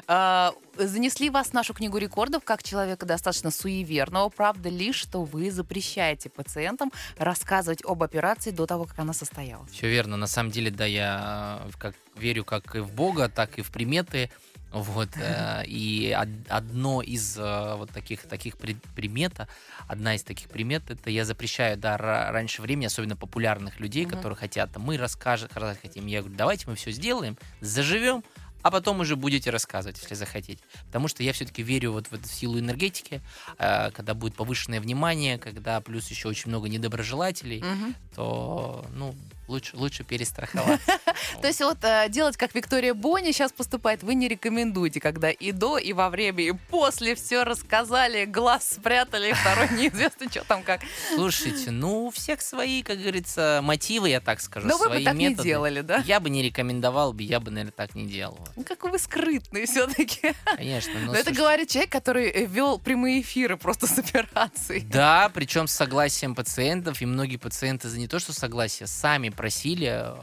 А, 0.08 0.54
занесли 0.78 1.30
вас 1.30 1.48
в 1.48 1.54
нашу 1.54 1.74
книгу 1.74 1.98
рекордов 1.98 2.44
как 2.44 2.64
человека 2.64 3.06
достаточно 3.06 3.52
суеверного. 3.52 4.30
Правда 4.30 4.70
ли, 4.70 4.92
что 4.92 5.24
вы 5.24 5.52
запрещаете 5.52 6.30
пациентам 6.30 6.92
рассказывать 7.18 7.84
об 7.86 8.04
операции 8.04 8.52
до 8.52 8.66
того, 8.66 8.86
как 8.86 9.00
она 9.00 9.14
состоялась? 9.14 9.72
Все 9.72 9.90
верно. 9.90 10.18
На 10.18 10.28
самом 10.28 10.52
деле, 10.52 10.72
да, 10.72 10.86
я 10.86 11.62
как, 11.78 11.96
верю 12.16 12.44
как 12.44 12.76
и 12.76 12.80
в 12.80 12.92
Бога, 12.92 13.30
так 13.30 13.58
и 13.58 13.62
в 13.62 13.72
приметы. 13.72 14.30
Вот, 14.76 15.10
э, 15.16 15.64
и 15.68 16.12
одно 16.50 17.02
из 17.02 17.38
э, 17.38 17.76
вот 17.78 17.92
таких, 17.92 18.24
таких 18.24 18.58
примета, 18.58 19.48
одна 19.88 20.16
из 20.16 20.24
таких 20.24 20.50
примет, 20.50 20.90
это 20.90 21.10
я 21.10 21.24
запрещаю, 21.24 21.78
да, 21.78 21.98
раньше 21.98 22.62
времени, 22.62 22.88
особенно 22.88 23.16
популярных 23.16 23.80
людей, 23.80 24.04
mm-hmm. 24.04 24.10
которые 24.10 24.36
хотят, 24.36 24.76
мы 24.76 24.98
расскажем, 24.98 25.48
хотим, 25.82 26.08
я 26.08 26.20
говорю, 26.20 26.36
давайте 26.36 26.66
мы 26.68 26.76
все 26.76 26.92
сделаем, 26.92 27.38
заживем, 27.62 28.24
а 28.66 28.72
потом 28.72 29.00
уже 29.00 29.16
будете 29.16 29.52
рассказывать, 29.52 30.00
если 30.02 30.16
захотите. 30.16 30.64
Потому 30.88 31.08
что 31.08 31.22
я 31.22 31.34
все-таки 31.34 31.62
верю 31.62 31.92
вот 31.92 32.08
в 32.08 32.14
эту 32.14 32.28
силу 32.28 32.58
энергетики, 32.58 33.22
э, 33.60 33.92
когда 33.92 34.16
будет 34.16 34.34
повышенное 34.34 34.82
внимание, 34.82 35.38
когда 35.38 35.80
плюс 35.82 36.10
еще 36.10 36.30
очень 36.30 36.50
много 36.50 36.68
недоброжелателей, 36.68 37.60
угу. 37.60 37.94
то, 38.16 38.86
ну, 38.96 39.14
лучше, 39.48 39.76
лучше 39.76 40.04
перестраховать. 40.04 40.82
То 41.42 41.48
есть 41.48 41.60
вот 41.62 41.78
э, 41.84 42.08
делать, 42.10 42.38
как 42.38 42.56
Виктория 42.56 42.94
Бони 42.94 43.32
сейчас 43.32 43.52
поступает, 43.52 44.04
вы 44.04 44.16
не 44.16 44.28
рекомендуете, 44.28 45.00
когда 45.00 45.30
и 45.30 45.52
до, 45.52 45.78
и 45.78 45.94
во 45.94 46.10
время, 46.10 46.44
и 46.44 46.52
после 46.52 47.16
все 47.16 47.44
рассказали, 47.44 48.26
глаз 48.26 48.74
спрятали, 48.74 49.34
второй 49.42 49.70
неизвестно, 49.70 50.30
что 50.30 50.44
там 50.44 50.64
как. 50.64 50.82
Слушайте, 51.14 51.72
ну, 51.72 52.06
у 52.06 52.12
всех 52.12 52.42
свои, 52.42 52.84
как 52.84 53.00
говорится, 53.00 53.60
мотивы, 53.64 54.10
я 54.10 54.20
так 54.20 54.42
скажу, 54.42 54.68
Но 54.68 54.78
вы 54.78 54.90
бы 54.90 55.04
так 55.04 55.16
не 55.16 55.34
делали, 55.34 55.82
да? 55.82 56.04
Я 56.06 56.20
бы 56.20 56.30
не 56.30 56.42
рекомендовал 56.42 57.14
бы, 57.14 57.24
я 57.24 57.40
бы, 57.40 57.52
наверное, 57.52 57.72
так 57.72 57.96
не 57.96 58.06
делал. 58.06 58.48
Ну, 58.56 58.64
как 58.64 58.84
вы 58.84 58.98
скрытные 59.00 59.66
все-таки. 59.66 60.34
Конечно. 60.56 61.00
Но 61.00 61.14
это 61.14 61.32
говорит 61.32 61.70
человек, 61.70 61.92
который 61.92 62.30
э, 62.30 62.46
вел 62.46 62.80
прямые 62.80 63.22
эфиры 63.22 63.58
просто 63.58 63.88
с 63.88 63.98
операцией. 63.98 64.82
Да, 64.82 65.30
причем 65.34 65.68
с 65.68 65.72
согласием 65.72 66.36
пациентов, 66.36 67.02
и 67.02 67.06
многие 67.06 67.38
пациенты 67.38 67.90
за 67.90 68.00
не 68.00 68.08
то, 68.08 68.20
что 68.20 68.34
согласие, 68.34 68.88
сами 68.88 69.30
просили, 69.36 69.88
э, 69.92 70.16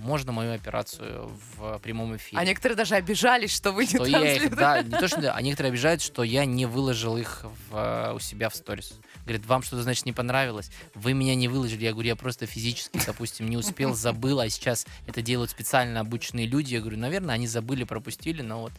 можно 0.00 0.32
мою 0.32 0.54
операцию 0.54 1.30
в 1.56 1.78
прямом 1.78 2.16
эфире. 2.16 2.40
А 2.40 2.44
некоторые 2.44 2.76
даже 2.76 2.94
обижались, 2.94 3.52
что 3.52 3.72
вы 3.72 3.86
что 3.86 4.04
не 4.04 4.12
я 4.12 4.34
их, 4.36 4.56
Да, 4.56 4.82
не 4.82 4.90
то, 4.90 5.08
что 5.08 5.32
а 5.32 5.42
некоторые 5.42 5.70
обижают, 5.70 6.00
что 6.02 6.22
я 6.22 6.44
не 6.44 6.66
выложил 6.66 7.16
их 7.16 7.44
в, 7.70 7.76
э, 7.76 8.12
у 8.14 8.18
себя 8.18 8.48
в 8.48 8.54
сторис. 8.54 8.94
Говорит, 9.24 9.46
вам 9.46 9.62
что-то, 9.62 9.82
значит, 9.82 10.06
не 10.06 10.12
понравилось? 10.12 10.70
Вы 10.94 11.12
меня 11.12 11.34
не 11.34 11.48
выложили. 11.48 11.84
Я 11.84 11.92
говорю, 11.92 12.08
я 12.08 12.16
просто 12.16 12.46
физически, 12.46 13.00
допустим, 13.06 13.48
не 13.48 13.56
успел, 13.56 13.94
забыл, 13.94 14.40
а 14.40 14.48
сейчас 14.48 14.86
это 15.06 15.22
делают 15.22 15.50
специально 15.50 16.00
обученные 16.00 16.46
люди. 16.46 16.74
Я 16.74 16.80
говорю, 16.80 16.98
наверное, 16.98 17.34
они 17.34 17.46
забыли, 17.46 17.84
пропустили, 17.84 18.42
но 18.42 18.62
вот 18.62 18.72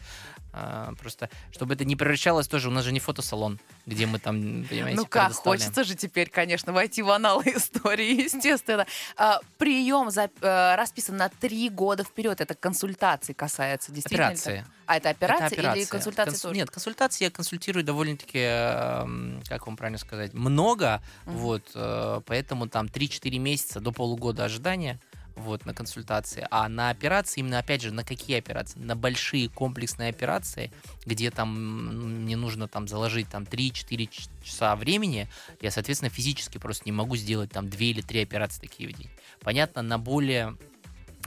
а, 0.52 0.92
просто, 0.98 1.30
чтобы 1.50 1.74
это 1.74 1.84
не 1.84 1.96
превращалось 1.96 2.46
тоже, 2.46 2.68
у 2.68 2.70
нас 2.70 2.84
же 2.84 2.92
не 2.92 3.00
фотосалон, 3.00 3.58
где 3.86 4.06
мы 4.06 4.18
там, 4.18 4.64
понимаете, 4.68 4.96
Ну 4.96 5.06
как, 5.06 5.32
хочется 5.32 5.82
же 5.84 5.94
теперь, 5.94 6.28
конечно, 6.28 6.72
войти 6.72 7.00
в 7.02 7.10
аналы 7.10 7.44
истории, 7.56 8.24
естественно. 8.24 8.86
А, 9.16 9.40
прием 9.56 10.10
за, 10.10 10.30
а, 10.42 10.76
расписан 10.76 11.16
на 11.16 11.30
три 11.30 11.70
года 11.70 12.04
вперед. 12.04 12.40
Это 12.40 12.54
консультации 12.54 13.32
касается, 13.32 13.92
действительно. 13.92 14.28
Операции. 14.28 14.66
А 14.86 14.96
это 14.98 15.08
операция, 15.08 15.46
это 15.46 15.54
операция. 15.54 15.80
или 15.80 15.88
консультации 15.88 16.30
Конс... 16.30 16.42
тоже? 16.42 16.54
Нет, 16.54 16.70
консультации 16.70 17.24
я 17.24 17.30
консультирую 17.30 17.84
довольно-таки, 17.84 18.40
э, 18.42 19.40
как 19.48 19.66
вам 19.66 19.76
правильно 19.76 19.98
сказать, 19.98 20.34
много, 20.34 21.00
uh-huh. 21.24 21.32
вот, 21.32 21.70
э, 21.74 22.20
поэтому 22.26 22.68
там 22.68 22.86
3-4 22.86 23.38
месяца 23.38 23.80
до 23.80 23.92
полугода 23.92 24.44
ожидания 24.44 25.00
вот, 25.36 25.66
на 25.66 25.74
консультации. 25.74 26.46
А 26.50 26.68
на 26.68 26.90
операции, 26.90 27.40
именно, 27.40 27.58
опять 27.58 27.82
же, 27.82 27.92
на 27.92 28.04
какие 28.04 28.38
операции? 28.38 28.78
На 28.78 28.96
большие 28.96 29.48
комплексные 29.48 30.10
операции, 30.10 30.72
где 31.06 31.30
там 31.30 32.22
мне 32.22 32.36
нужно 32.36 32.68
там 32.68 32.88
заложить 32.88 33.28
там 33.28 33.44
3-4 33.44 34.08
часа 34.42 34.76
времени, 34.76 35.28
я, 35.60 35.70
соответственно, 35.70 36.10
физически 36.10 36.58
просто 36.58 36.84
не 36.86 36.92
могу 36.92 37.16
сделать 37.16 37.50
там 37.50 37.68
2 37.68 37.80
или 37.80 38.00
3 38.00 38.22
операции 38.22 38.60
такие 38.60 38.88
в 38.88 38.92
день. 38.92 39.10
Понятно, 39.40 39.82
на 39.82 39.98
более 39.98 40.56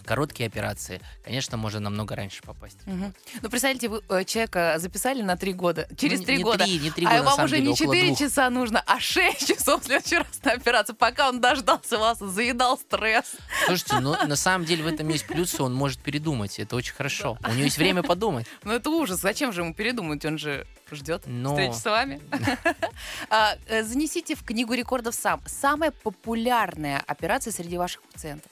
короткие 0.06 0.48
операции, 0.48 1.02
конечно, 1.24 1.58
можно 1.58 1.80
намного 1.80 2.16
раньше 2.16 2.42
попасть. 2.42 2.78
Угу. 2.86 3.14
Ну, 3.42 3.50
представьте, 3.50 3.90
вы 3.90 4.02
э, 4.10 4.24
человека 4.24 4.76
записали 4.78 5.22
на 5.22 5.36
три 5.36 5.54
года, 5.54 5.88
через 5.98 6.20
ну, 6.20 6.26
три 6.26 6.38
не 6.38 6.44
года, 6.44 6.64
3, 6.64 6.80
не 6.80 6.92
3 6.92 7.06
а 7.06 7.10
года, 7.10 7.24
вам 7.24 7.46
уже 7.46 7.58
деле, 7.58 7.70
не 7.70 7.76
4 7.76 8.16
часа 8.16 8.50
нужно, 8.50 8.84
а 8.86 9.00
6 9.00 9.48
часов 9.48 9.82
в 9.82 9.86
следующий 9.86 10.18
раз 10.18 10.28
на 10.44 10.54
операцию, 10.54 10.96
пока 10.96 11.30
он 11.30 11.42
дождался 11.42 11.98
вас, 11.98 12.20
заедал 12.20 12.78
стресс. 12.78 13.36
Слушайте, 13.66 14.00
ну, 14.00 14.16
на 14.26 14.36
самом 14.36 14.66
деле 14.66 14.84
в 14.84 14.88
этом 14.88 15.10
есть 15.10 15.28
плюсы, 15.28 15.62
он 15.62 15.74
может 15.74 16.00
передумать, 16.00 16.60
это 16.60 16.76
очень 16.76 16.94
хорошо. 16.94 17.38
У 17.46 17.52
него 17.52 17.64
есть 17.64 17.78
время 17.78 18.04
подумать. 18.04 18.46
Ну, 18.64 18.72
это 18.72 18.90
ужас, 18.90 19.20
зачем 19.20 19.52
же 19.52 19.62
ему 19.62 19.74
передумать, 19.74 20.24
он 20.26 20.38
же 20.38 20.66
ждет 20.92 21.24
Но... 21.26 21.50
встречи 21.50 21.76
с 21.76 21.86
вами. 21.86 22.22
А, 23.30 23.56
э, 23.68 23.84
занесите 23.84 24.36
в 24.36 24.44
книгу 24.44 24.74
рекордов 24.74 25.16
сам. 25.16 25.42
Самая 25.46 25.92
популярная 25.92 27.04
операция 27.08 27.52
среди 27.52 27.78
ваших 27.78 28.02
пациентов. 28.04 28.52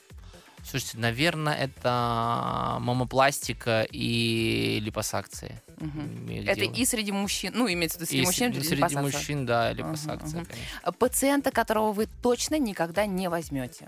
Слушайте, 0.63 0.97
наверное, 0.97 1.53
это 1.55 2.77
мамопластика 2.79 3.85
и 3.91 4.79
липосакции. 4.81 5.61
Угу. 5.77 6.31
Это 6.45 6.63
и 6.63 6.85
среди 6.85 7.11
мужчин, 7.11 7.51
ну, 7.53 7.71
имеется 7.71 7.97
в 7.97 8.01
виду 8.01 8.09
среди 8.09 8.23
и 8.23 8.25
мужчин, 8.25 8.53
среди 8.53 8.75
липосакция. 8.75 9.01
мужчин, 9.01 9.45
да, 9.45 9.73
липосакция, 9.73 10.41
угу, 10.41 10.49
угу. 10.85 10.93
Пациента, 10.93 11.51
которого 11.51 11.91
вы 11.91 12.07
точно 12.21 12.57
никогда 12.57 13.05
не 13.05 13.29
возьмете. 13.29 13.87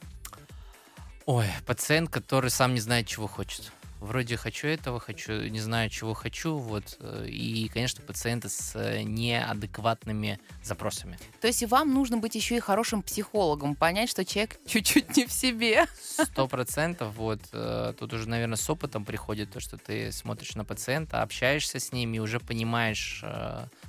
Ой, 1.26 1.48
пациент, 1.66 2.10
который 2.10 2.52
сам 2.52 2.74
не 2.74 2.80
знает, 2.82 3.08
чего 3.08 3.28
хочет 3.28 3.72
вроде 4.06 4.38
хочу 4.38 4.68
этого, 4.68 5.00
хочу, 5.00 5.34
не 5.50 5.60
знаю, 5.60 5.90
чего 5.90 6.14
хочу, 6.14 6.58
вот, 6.58 6.98
э, 7.00 7.28
и, 7.28 7.68
конечно, 7.68 8.02
пациенты 8.04 8.50
с 8.50 8.76
э, 8.76 9.02
неадекватными 9.04 10.40
запросами. 10.64 11.18
То 11.42 11.48
есть 11.48 11.64
вам 11.66 11.94
нужно 11.94 12.18
быть 12.18 12.36
еще 12.36 12.58
и 12.58 12.60
хорошим 12.60 13.02
психологом, 13.02 13.76
понять, 13.76 14.10
что 14.10 14.24
человек 14.24 14.60
чуть-чуть 14.66 15.18
не 15.18 15.26
в 15.26 15.32
себе. 15.32 15.86
Сто 16.02 16.48
процентов, 16.48 17.16
вот, 17.16 17.42
э, 17.52 17.94
тут 18.00 18.14
уже, 18.14 18.30
наверное, 18.30 18.58
с 18.58 18.70
опытом 18.70 19.04
приходит 19.06 19.52
то, 19.52 19.60
что 19.60 19.78
ты 19.78 20.12
смотришь 20.12 20.56
на 20.56 20.64
пациента, 20.64 21.22
общаешься 21.22 21.80
с 21.80 21.92
ним 21.92 22.14
и 22.14 22.20
уже 22.20 22.40
понимаешь, 22.40 23.24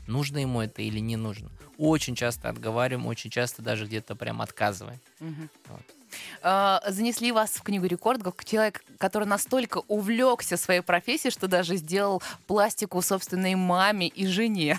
нужно 0.07 0.39
ему 0.39 0.61
это 0.61 0.83
или 0.83 0.99
не 0.99 1.17
нужно. 1.17 1.51
Очень 1.79 2.15
часто 2.15 2.49
отговариваем, 2.49 3.07
очень 3.07 3.31
часто 3.31 3.63
даже 3.63 3.87
где-то 3.87 4.17
прям 4.17 4.41
отказываем. 4.41 5.01
Угу. 5.21 5.49
Вот. 5.69 5.83
А, 6.43 6.83
занесли 6.87 7.33
вас 7.33 7.51
в 7.51 7.63
книгу 7.63 7.87
рекордов 7.87 8.35
как 8.35 8.45
человек, 8.45 8.85
который 8.99 9.27
настолько 9.27 9.83
увлекся 9.89 10.57
своей 10.57 10.81
профессией, 10.81 11.33
что 11.33 11.49
даже 11.49 11.77
сделал 11.77 12.23
пластику 12.47 13.03
собственной 13.03 13.55
маме 13.55 14.09
и 14.09 14.27
жене. 14.27 14.79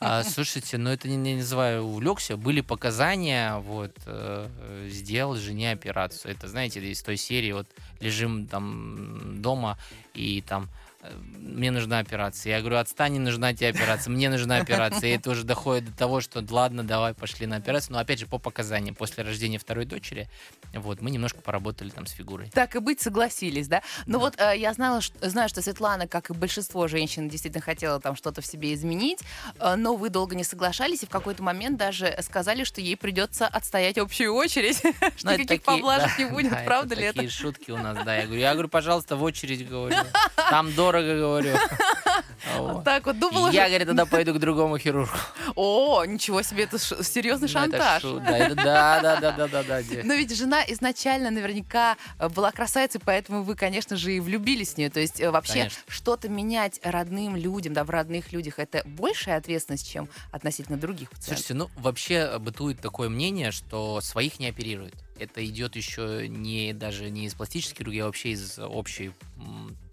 А, 0.00 0.24
слушайте, 0.24 0.78
ну 0.78 0.90
это 0.90 1.08
не, 1.08 1.16
не 1.16 1.36
называю 1.36 1.84
увлекся. 1.84 2.36
Были 2.36 2.60
показания, 2.60 3.56
вот, 3.58 3.92
э, 4.06 4.48
сделал 4.88 5.36
жене 5.36 5.72
операцию. 5.72 6.32
Это, 6.32 6.48
знаете, 6.48 6.80
из 6.80 7.02
той 7.02 7.16
серии, 7.16 7.52
вот, 7.52 7.66
лежим 8.00 8.46
там 8.46 9.40
дома, 9.40 9.78
и 10.14 10.42
там 10.42 10.68
мне 11.56 11.70
нужна 11.70 11.98
операция. 11.98 12.56
Я 12.56 12.60
говорю, 12.60 12.76
отстань, 12.76 13.14
не 13.14 13.18
нужна 13.18 13.54
тебе 13.54 13.68
операция, 13.68 14.10
мне 14.10 14.28
нужна 14.28 14.56
операция. 14.56 15.10
И 15.10 15.16
это 15.16 15.30
уже 15.30 15.44
доходит 15.44 15.86
до 15.86 15.96
того, 15.96 16.20
что 16.20 16.44
ладно, 16.50 16.84
давай, 16.84 17.14
пошли 17.14 17.46
на 17.46 17.56
операцию. 17.56 17.94
Но 17.94 17.98
опять 17.98 18.18
же, 18.18 18.26
по 18.26 18.38
показаниям, 18.38 18.94
после 18.94 19.24
рождения 19.24 19.58
второй 19.58 19.86
дочери, 19.86 20.28
вот, 20.74 21.00
мы 21.00 21.10
немножко 21.10 21.40
поработали 21.40 21.90
там 21.90 22.06
с 22.06 22.10
фигурой. 22.10 22.50
Так 22.52 22.76
и 22.76 22.78
быть, 22.80 23.00
согласились, 23.00 23.68
да? 23.68 23.82
Ну 24.06 24.14
да. 24.14 24.18
вот 24.18 24.34
э, 24.38 24.58
я 24.58 24.72
знала, 24.74 25.00
что, 25.00 25.28
знаю, 25.28 25.48
что 25.48 25.62
Светлана, 25.62 26.06
как 26.06 26.30
и 26.30 26.34
большинство 26.34 26.88
женщин, 26.88 27.28
действительно 27.28 27.62
хотела 27.62 28.00
там 28.00 28.16
что-то 28.16 28.42
в 28.42 28.46
себе 28.46 28.74
изменить, 28.74 29.20
э, 29.58 29.76
но 29.76 29.94
вы 29.94 30.10
долго 30.10 30.34
не 30.34 30.44
соглашались, 30.44 31.02
и 31.02 31.06
в 31.06 31.10
какой-то 31.10 31.42
момент 31.42 31.78
даже 31.78 32.16
сказали, 32.20 32.64
что 32.64 32.80
ей 32.80 32.96
придется 32.96 33.46
отстоять 33.46 33.98
общую 33.98 34.34
очередь, 34.34 34.76
что 35.16 35.30
ну, 35.30 35.32
никаких 35.32 35.62
поблажек 35.62 36.18
не 36.18 36.26
будет, 36.26 36.52
правда 36.64 36.94
ли 36.94 37.04
это? 37.04 37.14
такие 37.14 37.30
шутки 37.30 37.70
у 37.70 37.78
нас, 37.78 37.96
да. 38.04 38.16
Я 38.16 38.24
говорю, 38.24 38.40
я 38.40 38.52
говорю, 38.52 38.68
пожалуйста, 38.68 39.16
в 39.16 39.22
очередь 39.22 39.68
говорю. 39.68 39.96
Там 40.50 40.72
дорого 40.74 40.95
говорю. 41.02 41.56
Вот. 42.56 42.84
Так 42.84 43.06
вот 43.06 43.18
думала. 43.18 43.50
Я, 43.50 43.68
говорит, 43.68 43.88
тогда 43.88 44.06
пойду 44.06 44.34
к 44.34 44.38
другому 44.38 44.78
хирургу. 44.78 45.10
О, 45.56 46.04
ничего 46.04 46.42
себе, 46.42 46.64
это 46.64 46.78
серьезный 46.78 47.48
шантаж. 47.48 48.02
Да, 48.02 48.54
да, 48.54 49.20
да, 49.20 49.32
да, 49.32 49.48
да, 49.48 49.62
да. 49.62 49.82
Но 50.04 50.14
ведь 50.14 50.36
жена 50.36 50.62
изначально 50.68 51.30
наверняка 51.30 51.96
э, 52.18 52.28
была 52.28 52.52
красавицей, 52.52 53.00
поэтому 53.04 53.42
вы, 53.42 53.56
конечно 53.56 53.96
же, 53.96 54.12
и 54.12 54.20
влюбились 54.20 54.74
в 54.74 54.78
нее. 54.78 54.90
То 54.90 55.00
есть 55.00 55.20
э, 55.20 55.30
вообще 55.30 55.70
что-то 55.88 56.28
менять 56.28 56.80
родным 56.82 57.36
людям, 57.36 57.72
да, 57.72 57.84
в 57.84 57.90
родных 57.90 58.32
людях, 58.32 58.58
это 58.58 58.82
большая 58.86 59.38
ответственность, 59.38 59.90
чем 59.90 60.08
относительно 60.30 60.78
других 60.78 61.10
пациентов. 61.10 61.44
Слушайте, 61.46 61.54
ну 61.54 61.70
вообще 61.76 62.38
бытует 62.38 62.80
такое 62.80 63.08
мнение, 63.08 63.50
что 63.50 64.00
своих 64.00 64.38
не 64.38 64.48
оперируют. 64.48 64.94
это 65.18 65.44
идет 65.44 65.76
еще 65.76 66.28
не 66.28 66.72
даже 66.72 67.10
не 67.10 67.26
из 67.26 67.34
пластической 67.34 67.78
хирургии, 67.78 68.00
а 68.00 68.06
вообще 68.06 68.30
из 68.30 68.58
общей 68.58 69.12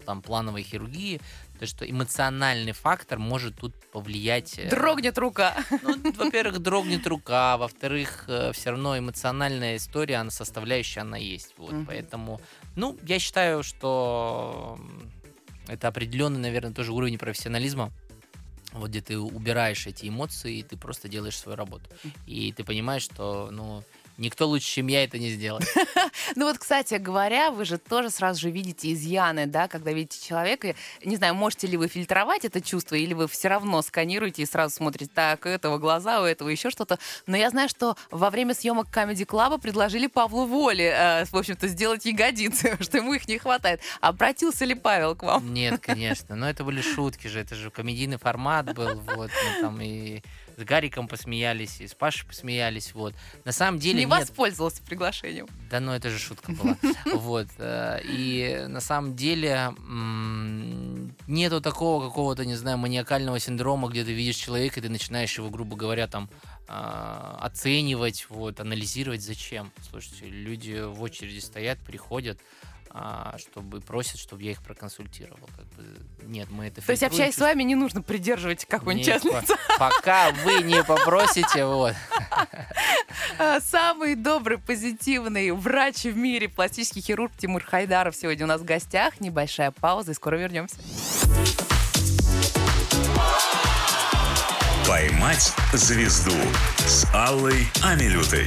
там 0.04 0.22
плановой 0.22 0.62
хирургии, 0.62 1.20
то 1.58 1.66
что 1.66 1.88
эмоциональный 1.88 2.72
фактор 2.72 3.18
может 3.18 3.56
тут 3.56 3.74
повлиять. 3.92 4.58
Э, 4.58 4.68
дрогнет 4.68 5.18
рука. 5.18 5.56
Ну, 5.82 5.96
во-первых, 6.12 6.60
дрогнет 6.60 7.06
рука, 7.06 7.56
во-вторых, 7.56 8.24
э, 8.28 8.52
все 8.52 8.70
равно 8.70 8.98
эмоциональная 8.98 9.76
история, 9.76 10.16
она 10.16 10.30
составляющая, 10.30 11.00
она 11.00 11.16
есть. 11.16 11.54
Вот, 11.56 11.72
mm 11.72 11.84
поэтому, 11.86 12.40
ну, 12.76 12.96
я 13.06 13.18
считаю, 13.18 13.62
что 13.62 14.78
это 15.68 15.88
определенный, 15.88 16.40
наверное, 16.40 16.72
тоже 16.72 16.92
уровень 16.92 17.18
профессионализма 17.18 17.92
вот 18.74 18.90
где 18.90 19.00
ты 19.00 19.18
убираешь 19.18 19.86
эти 19.86 20.08
эмоции, 20.08 20.58
и 20.58 20.62
ты 20.62 20.76
просто 20.76 21.08
делаешь 21.08 21.38
свою 21.38 21.56
работу. 21.56 21.84
И 22.26 22.52
ты 22.52 22.64
понимаешь, 22.64 23.02
что, 23.02 23.48
ну, 23.52 23.84
Никто 24.16 24.46
лучше, 24.46 24.66
чем 24.66 24.86
я, 24.86 25.04
это 25.04 25.18
не 25.18 25.30
сделает. 25.30 25.66
Ну 26.36 26.46
вот, 26.46 26.58
кстати 26.58 26.94
говоря, 26.94 27.50
вы 27.50 27.64
же 27.64 27.76
тоже 27.76 28.10
сразу 28.10 28.40
же 28.40 28.50
видите 28.50 28.92
изъяны, 28.92 29.46
да, 29.46 29.68
когда 29.68 29.92
видите 29.92 30.24
человека. 30.26 30.74
Не 31.04 31.16
знаю, 31.16 31.34
можете 31.34 31.66
ли 31.66 31.76
вы 31.76 31.88
фильтровать 31.88 32.44
это 32.44 32.60
чувство, 32.60 32.94
или 32.94 33.14
вы 33.14 33.28
все 33.28 33.48
равно 33.48 33.82
сканируете 33.82 34.42
и 34.42 34.46
сразу 34.46 34.74
смотрите, 34.74 35.10
так, 35.12 35.44
у 35.44 35.48
этого 35.48 35.78
глаза, 35.78 36.22
у 36.22 36.24
этого 36.24 36.48
еще 36.48 36.70
что-то. 36.70 36.98
Но 37.26 37.36
я 37.36 37.50
знаю, 37.50 37.68
что 37.68 37.96
во 38.10 38.30
время 38.30 38.54
съемок 38.54 38.88
Comedy 38.92 39.26
Club 39.26 39.60
предложили 39.60 40.06
Павлу 40.06 40.46
Воле, 40.46 40.94
э, 40.96 41.24
в 41.26 41.36
общем-то, 41.36 41.68
сделать 41.68 42.04
ягодицы, 42.04 42.76
что 42.80 42.98
ему 42.98 43.14
их 43.14 43.28
не 43.28 43.38
хватает. 43.38 43.80
Обратился 44.00 44.64
ли 44.64 44.74
Павел 44.74 45.14
к 45.14 45.22
вам? 45.22 45.52
Нет, 45.52 45.80
конечно. 45.80 46.36
Но 46.36 46.48
это 46.48 46.64
были 46.64 46.80
шутки 46.80 47.26
же, 47.28 47.40
это 47.40 47.54
же 47.54 47.70
комедийный 47.70 48.18
формат 48.18 48.74
был, 48.74 49.00
вот, 49.00 49.30
ну, 49.30 49.60
там 49.60 49.80
и 49.80 50.22
с 50.56 50.62
Гариком 50.62 51.08
посмеялись, 51.08 51.80
и 51.80 51.86
с 51.86 51.94
Пашей 51.94 52.26
посмеялись, 52.26 52.94
вот. 52.94 53.14
На 53.44 53.52
самом 53.52 53.78
деле 53.78 54.00
Не 54.00 54.04
нет... 54.04 54.20
воспользовался 54.20 54.82
приглашением. 54.82 55.48
Да, 55.70 55.80
ну 55.80 55.92
это 55.92 56.10
же 56.10 56.18
шутка 56.18 56.52
была. 56.52 56.76
Вот. 57.14 57.48
Э, 57.58 58.00
и 58.04 58.64
на 58.68 58.80
самом 58.80 59.16
деле 59.16 59.72
нету 61.26 61.60
такого 61.60 62.06
какого-то, 62.06 62.44
не 62.44 62.54
знаю, 62.54 62.78
маниакального 62.78 63.38
синдрома, 63.38 63.88
где 63.88 64.04
ты 64.04 64.12
видишь 64.12 64.36
человека, 64.36 64.80
и 64.80 64.82
ты 64.82 64.88
начинаешь 64.88 65.36
его, 65.38 65.50
грубо 65.50 65.76
говоря, 65.76 66.06
там 66.06 66.28
а, 66.66 67.38
оценивать, 67.42 68.26
вот, 68.30 68.60
анализировать. 68.60 69.22
Зачем? 69.22 69.70
Слушайте, 69.90 70.26
люди 70.26 70.82
в 70.82 71.02
очереди 71.02 71.40
стоят, 71.40 71.78
приходят, 71.78 72.38
а, 72.96 73.34
чтобы 73.38 73.80
просят, 73.80 74.20
чтобы 74.20 74.44
я 74.44 74.52
их 74.52 74.62
проконсультировал. 74.62 75.48
Как 75.56 75.66
бы, 75.74 75.84
нет, 76.22 76.48
мы 76.50 76.66
это 76.66 76.80
То 76.80 76.92
есть, 76.92 77.02
общаясь 77.02 77.34
с 77.34 77.38
вами, 77.38 77.64
не 77.64 77.74
нужно 77.74 78.02
придерживать 78.02 78.64
какую-нибудь 78.66 79.04
частницу? 79.04 79.56
Пока 79.80 80.30
вы 80.44 80.62
не 80.62 80.80
попросите, 80.84 81.64
вот. 81.64 81.94
А, 83.36 83.58
самый 83.60 84.14
добрый, 84.14 84.58
позитивный 84.58 85.50
врач 85.50 86.04
в 86.04 86.16
мире, 86.16 86.48
пластический 86.48 87.02
хирург 87.02 87.32
Тимур 87.36 87.64
Хайдаров 87.64 88.14
сегодня 88.14 88.44
у 88.44 88.48
нас 88.48 88.60
в 88.60 88.64
гостях. 88.64 89.20
Небольшая 89.20 89.72
пауза, 89.72 90.12
и 90.12 90.14
скоро 90.14 90.36
вернемся. 90.36 90.76
«Поймать 94.86 95.52
звезду» 95.72 96.36
с 96.86 97.06
Аллой 97.12 97.66
Амилютой. 97.82 98.46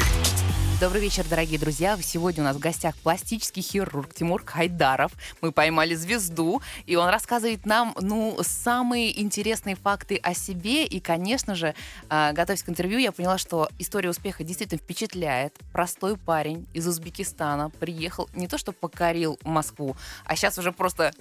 Добрый 0.80 1.02
вечер, 1.02 1.26
дорогие 1.28 1.58
друзья. 1.58 1.98
Сегодня 2.00 2.44
у 2.44 2.46
нас 2.46 2.56
в 2.56 2.60
гостях 2.60 2.96
пластический 2.98 3.64
хирург 3.64 4.14
Тимур 4.14 4.46
Хайдаров. 4.46 5.12
Мы 5.42 5.52
поймали 5.52 5.96
звезду, 5.96 6.62
и 6.86 6.96
он 6.96 7.10
рассказывает 7.10 7.66
нам, 7.66 7.96
ну, 8.00 8.38
самые 8.44 9.20
интересные 9.20 9.76
факты 9.76 10.18
о 10.22 10.36
себе. 10.36 10.86
И, 10.86 11.00
конечно 11.00 11.56
же, 11.56 11.74
а, 12.10 12.32
готовясь 12.32 12.62
к 12.62 12.70
интервью, 12.70 13.00
я 13.00 13.12
поняла, 13.12 13.40
что 13.40 13.70
история 13.80 14.12
успеха 14.12 14.44
действительно 14.44 14.78
впечатляет. 14.78 15.56
Простой 15.74 16.16
парень 16.16 16.68
из 16.76 16.88
Узбекистана 16.88 17.72
приехал, 17.72 18.30
не 18.36 18.48
то 18.48 18.60
что 18.60 18.72
покорил 18.72 19.40
Москву, 19.44 19.96
а 20.26 20.36
сейчас 20.36 20.60
уже 20.60 20.72
просто 20.72 21.12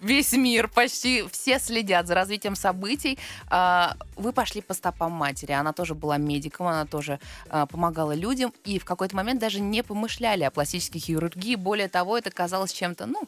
весь 0.00 0.32
мир, 0.32 0.68
почти 0.68 1.24
все 1.30 1.58
следят 1.58 2.06
за 2.06 2.14
развитием 2.14 2.56
событий. 2.56 3.18
А, 3.48 3.96
вы 4.16 4.32
пошли 4.32 4.60
по 4.60 4.74
стопам 4.74 5.12
матери. 5.12 5.52
Она 5.52 5.72
тоже 5.72 5.94
была 5.94 6.18
медиком, 6.18 6.66
она 6.66 6.86
тоже 6.86 7.18
а, 7.48 7.66
помогала 7.66 8.14
людям. 8.14 8.52
И 8.64 8.78
в 8.78 8.84
какой-то 8.84 9.16
момент 9.16 9.40
даже 9.40 9.60
не 9.60 9.82
помышляли 9.82 10.44
о 10.44 10.50
пластической 10.50 11.00
хирургии. 11.00 11.54
Более 11.56 11.88
того, 11.88 12.18
это 12.18 12.30
казалось 12.30 12.72
чем-то, 12.72 13.06
ну, 13.06 13.22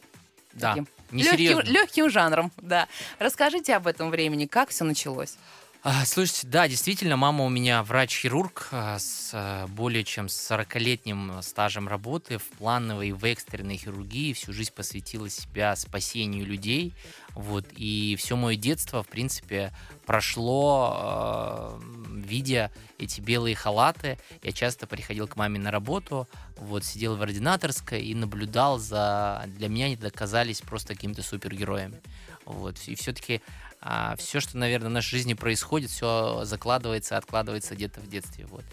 да, 0.53 0.69
таким 0.69 0.87
легким, 1.11 1.59
легким 1.61 2.09
жанром. 2.09 2.51
Да. 2.57 2.87
Расскажите 3.17 3.75
об 3.75 3.87
этом 3.87 4.09
времени, 4.09 4.45
как 4.45 4.69
все 4.69 4.83
началось. 4.83 5.37
А, 5.81 6.03
слушайте, 6.03 6.45
да, 6.45 6.67
действительно, 6.67 7.15
мама 7.15 7.45
у 7.45 7.49
меня 7.49 7.83
врач-хирург 7.83 8.67
а, 8.71 8.99
с 8.99 9.31
а, 9.33 9.65
более 9.67 10.03
чем 10.03 10.25
40-летним 10.25 11.41
стажем 11.41 11.87
работы 11.87 12.37
в 12.37 12.43
плановой 12.57 13.09
и 13.09 13.11
в 13.13 13.23
экстренной 13.23 13.77
хирургии. 13.77 14.33
Всю 14.33 14.51
жизнь 14.51 14.73
посвятила 14.73 15.29
себя 15.29 15.73
спасению 15.77 16.45
людей. 16.45 16.93
Вот, 17.33 17.65
и 17.77 18.17
все 18.19 18.35
мое 18.35 18.57
детство, 18.57 19.03
в 19.03 19.07
принципе, 19.07 19.71
прошло, 20.05 21.79
видя 22.09 22.71
эти 22.97 23.21
белые 23.21 23.55
халаты. 23.55 24.19
Я 24.43 24.51
часто 24.51 24.85
приходил 24.85 25.29
к 25.29 25.37
маме 25.37 25.59
на 25.59 25.71
работу, 25.71 26.27
вот, 26.57 26.83
сидел 26.83 27.15
в 27.15 27.21
ординаторской 27.21 28.03
и 28.03 28.13
наблюдал 28.13 28.79
за... 28.79 29.45
Для 29.47 29.69
меня 29.69 29.85
они 29.85 29.95
доказались 29.95 30.59
просто 30.59 30.93
какими-то 30.95 31.21
супергероями. 31.21 32.01
Вот, 32.43 32.77
и 32.87 32.95
все-таки 32.95 33.41
а 33.81 34.15
все, 34.17 34.39
что, 34.39 34.57
наверное, 34.57 34.89
в 34.89 34.93
нашей 34.93 35.11
жизни 35.11 35.33
происходит, 35.33 35.89
все 35.89 36.41
закладывается, 36.43 37.17
откладывается 37.17 37.75
где-то 37.75 38.01
в 38.01 38.07
детстве. 38.07 38.45
Вот. 38.47 38.65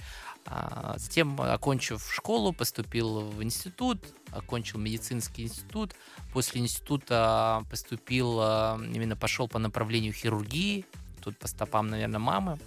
А 0.46 0.94
затем, 0.96 1.40
окончив 1.40 2.02
школу, 2.12 2.52
поступил 2.52 3.20
в 3.20 3.42
институт, 3.42 3.98
окончил 4.30 4.78
медицинский 4.78 5.44
институт. 5.44 5.94
После 6.32 6.60
института 6.60 7.64
поступил, 7.68 8.38
а, 8.40 8.80
именно 8.80 9.16
пошел 9.16 9.48
по 9.48 9.58
направлению 9.58 10.12
хирургии, 10.12 10.84
тут 11.20 11.36
по 11.38 11.48
стопам, 11.48 11.88
наверное, 11.88 12.20
мамы. 12.20 12.58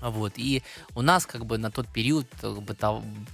Вот. 0.00 0.34
И 0.36 0.62
у 0.94 1.02
нас 1.02 1.26
как 1.26 1.46
бы 1.46 1.58
на 1.58 1.70
тот 1.70 1.88
период 1.88 2.26
как 2.40 2.62
бы, 2.62 2.76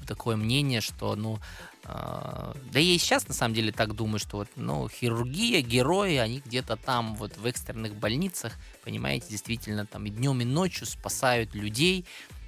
такое 0.06 0.36
мнение, 0.36 0.80
что 0.80 1.14
ну, 1.16 1.38
а, 1.84 2.56
да 2.72 2.78
я 2.78 2.94
и 2.94 2.98
сейчас 2.98 3.28
на 3.28 3.34
самом 3.34 3.54
деле 3.54 3.70
так 3.72 3.94
думаю, 3.94 4.18
что 4.18 4.38
вот, 4.38 4.48
ну, 4.56 4.88
хирургия, 4.88 5.60
герои, 5.60 6.16
они 6.16 6.42
где-то 6.44 6.76
там 6.76 7.14
вот 7.16 7.36
в 7.36 7.44
экстренных 7.44 7.94
больницах, 7.94 8.54
понимаете, 8.82 9.26
действительно 9.28 9.84
там 9.84 10.06
и 10.06 10.10
днем, 10.10 10.40
и 10.40 10.44
ночью 10.44 10.86
спасают 10.86 11.54
людей, 11.54 12.06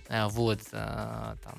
а, 0.08 0.28
вот, 0.28 0.60
а, 0.72 1.36
там, 1.44 1.58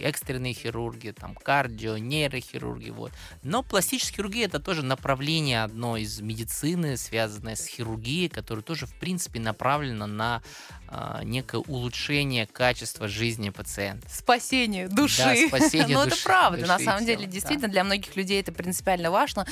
экстренные 0.00 0.52
хирурги, 0.52 1.10
там, 1.10 1.34
кардио, 1.34 1.98
нейрохирурги, 1.98 2.90
вот. 2.90 3.12
Но 3.42 3.62
пластическая 3.62 4.16
хирургия 4.16 4.46
это 4.46 4.60
тоже 4.60 4.84
направление 4.84 5.62
одно 5.62 5.96
из 5.96 6.20
медицины, 6.20 6.96
связанное 6.96 7.56
с 7.56 7.66
хирургией, 7.66 8.28
которое 8.28 8.62
тоже, 8.62 8.86
в 8.86 8.94
принципе, 8.94 9.40
направлено 9.40 10.06
на 10.06 10.42
э, 10.90 11.20
некое 11.24 11.58
улучшение 11.58 12.46
качества 12.46 13.08
жизни 13.08 13.50
пациента. 13.50 14.08
Спасение 14.08 14.88
души. 14.88 15.22
Да, 15.22 15.48
спасение 15.48 15.88
Но 15.96 16.04
души, 16.04 16.16
это 16.16 16.24
правда, 16.24 16.66
на 16.66 16.78
самом 16.78 17.04
тела, 17.04 17.18
деле, 17.18 17.26
действительно, 17.26 17.68
да. 17.68 17.72
для 17.72 17.84
многих 17.84 18.16
людей 18.16 18.40
это 18.40 18.52
принципиально 18.52 19.10
важно. 19.10 19.46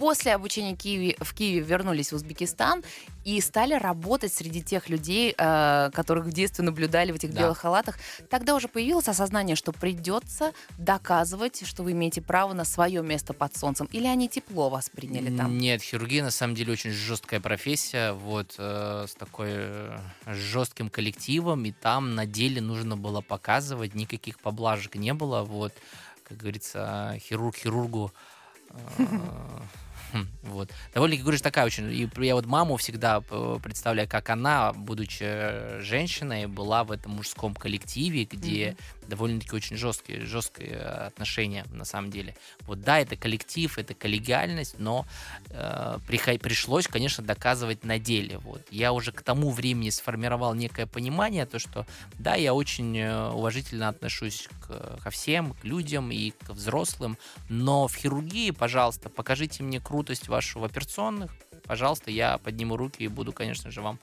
После 0.00 0.34
обучения 0.34 0.74
Киеве, 0.74 1.14
в 1.20 1.34
Киеве 1.34 1.60
вернулись 1.60 2.10
в 2.10 2.14
Узбекистан 2.14 2.82
и 3.24 3.38
стали 3.42 3.74
работать 3.74 4.32
среди 4.32 4.62
тех 4.62 4.88
людей, 4.88 5.34
э, 5.36 5.90
которых 5.92 6.24
в 6.24 6.32
детстве 6.32 6.64
наблюдали 6.64 7.12
в 7.12 7.16
этих 7.16 7.34
да. 7.34 7.40
белых 7.40 7.58
халатах. 7.58 7.98
Тогда 8.30 8.54
уже 8.54 8.66
появилось 8.66 9.08
осознание, 9.08 9.56
что 9.56 9.72
придется 9.72 10.52
доказывать, 10.78 11.66
что 11.66 11.82
вы 11.82 11.92
имеете 11.92 12.22
право 12.22 12.54
на 12.54 12.64
свое 12.64 13.02
место 13.02 13.34
под 13.34 13.54
солнцем. 13.54 13.88
Или 13.92 14.06
они 14.06 14.28
тепло 14.28 14.70
восприняли 14.70 15.36
там? 15.36 15.58
Нет, 15.58 15.82
хирургия 15.82 16.24
на 16.24 16.30
самом 16.30 16.54
деле 16.54 16.72
очень 16.72 16.92
жесткая 16.92 17.40
профессия, 17.40 18.12
вот 18.12 18.54
э, 18.56 19.06
с 19.06 19.14
такой 19.14 19.50
э, 19.52 19.98
жестким 20.80 20.88
коллективом, 20.88 21.64
и 21.64 21.72
там 21.72 22.14
на 22.14 22.26
деле 22.26 22.60
нужно 22.60 22.96
было 22.96 23.20
показывать, 23.20 23.94
никаких 23.94 24.38
поблажек 24.38 24.96
не 24.96 25.12
было, 25.12 25.42
вот, 25.42 25.72
как 26.24 26.38
говорится, 26.38 27.16
хирург 27.18 27.56
хирургу 27.56 28.12
э, 28.70 29.04
Хм, 30.12 30.26
вот. 30.42 30.70
Довольно-таки, 30.92 31.22
говоришь, 31.22 31.40
такая 31.40 31.66
очень... 31.66 31.88
И 31.92 32.08
я 32.26 32.34
вот 32.34 32.46
маму 32.46 32.76
всегда 32.76 33.22
э, 33.30 33.58
представляю, 33.62 34.08
как 34.08 34.28
она, 34.30 34.72
будучи 34.72 35.80
женщиной, 35.80 36.46
была 36.46 36.82
в 36.82 36.90
этом 36.90 37.12
мужском 37.12 37.54
коллективе, 37.54 38.24
где 38.24 38.76
довольно-таки 39.10 39.54
очень 39.54 39.76
жесткие, 39.76 40.24
жесткие 40.24 40.76
отношения 40.78 41.66
на 41.70 41.84
самом 41.84 42.10
деле. 42.10 42.34
Вот 42.62 42.80
да, 42.80 42.98
это 42.98 43.16
коллектив, 43.16 43.76
это 43.76 43.92
коллегиальность, 43.92 44.76
но 44.78 45.06
э, 45.50 45.98
пришлось, 46.06 46.86
конечно, 46.86 47.22
доказывать 47.22 47.84
на 47.84 47.98
деле. 47.98 48.38
Вот. 48.38 48.62
Я 48.70 48.92
уже 48.92 49.12
к 49.12 49.22
тому 49.22 49.50
времени 49.50 49.90
сформировал 49.90 50.54
некое 50.54 50.86
понимание, 50.86 51.44
то, 51.44 51.58
что 51.58 51.86
да, 52.18 52.36
я 52.36 52.54
очень 52.54 52.96
э, 52.96 53.30
уважительно 53.30 53.88
отношусь 53.88 54.48
к, 54.62 55.00
ко 55.02 55.10
всем, 55.10 55.52
к 55.54 55.64
людям 55.64 56.10
и 56.10 56.30
к 56.30 56.50
взрослым, 56.50 57.18
но 57.48 57.88
в 57.88 57.94
хирургии, 57.94 58.52
пожалуйста, 58.52 59.08
покажите 59.10 59.62
мне 59.62 59.80
крутость 59.80 60.28
вашу 60.28 60.60
в 60.60 60.64
операционных, 60.64 61.30
пожалуйста, 61.64 62.10
я 62.10 62.38
подниму 62.38 62.76
руки 62.76 63.04
и 63.04 63.08
буду, 63.08 63.32
конечно 63.32 63.70
же, 63.70 63.80
вам 63.80 63.98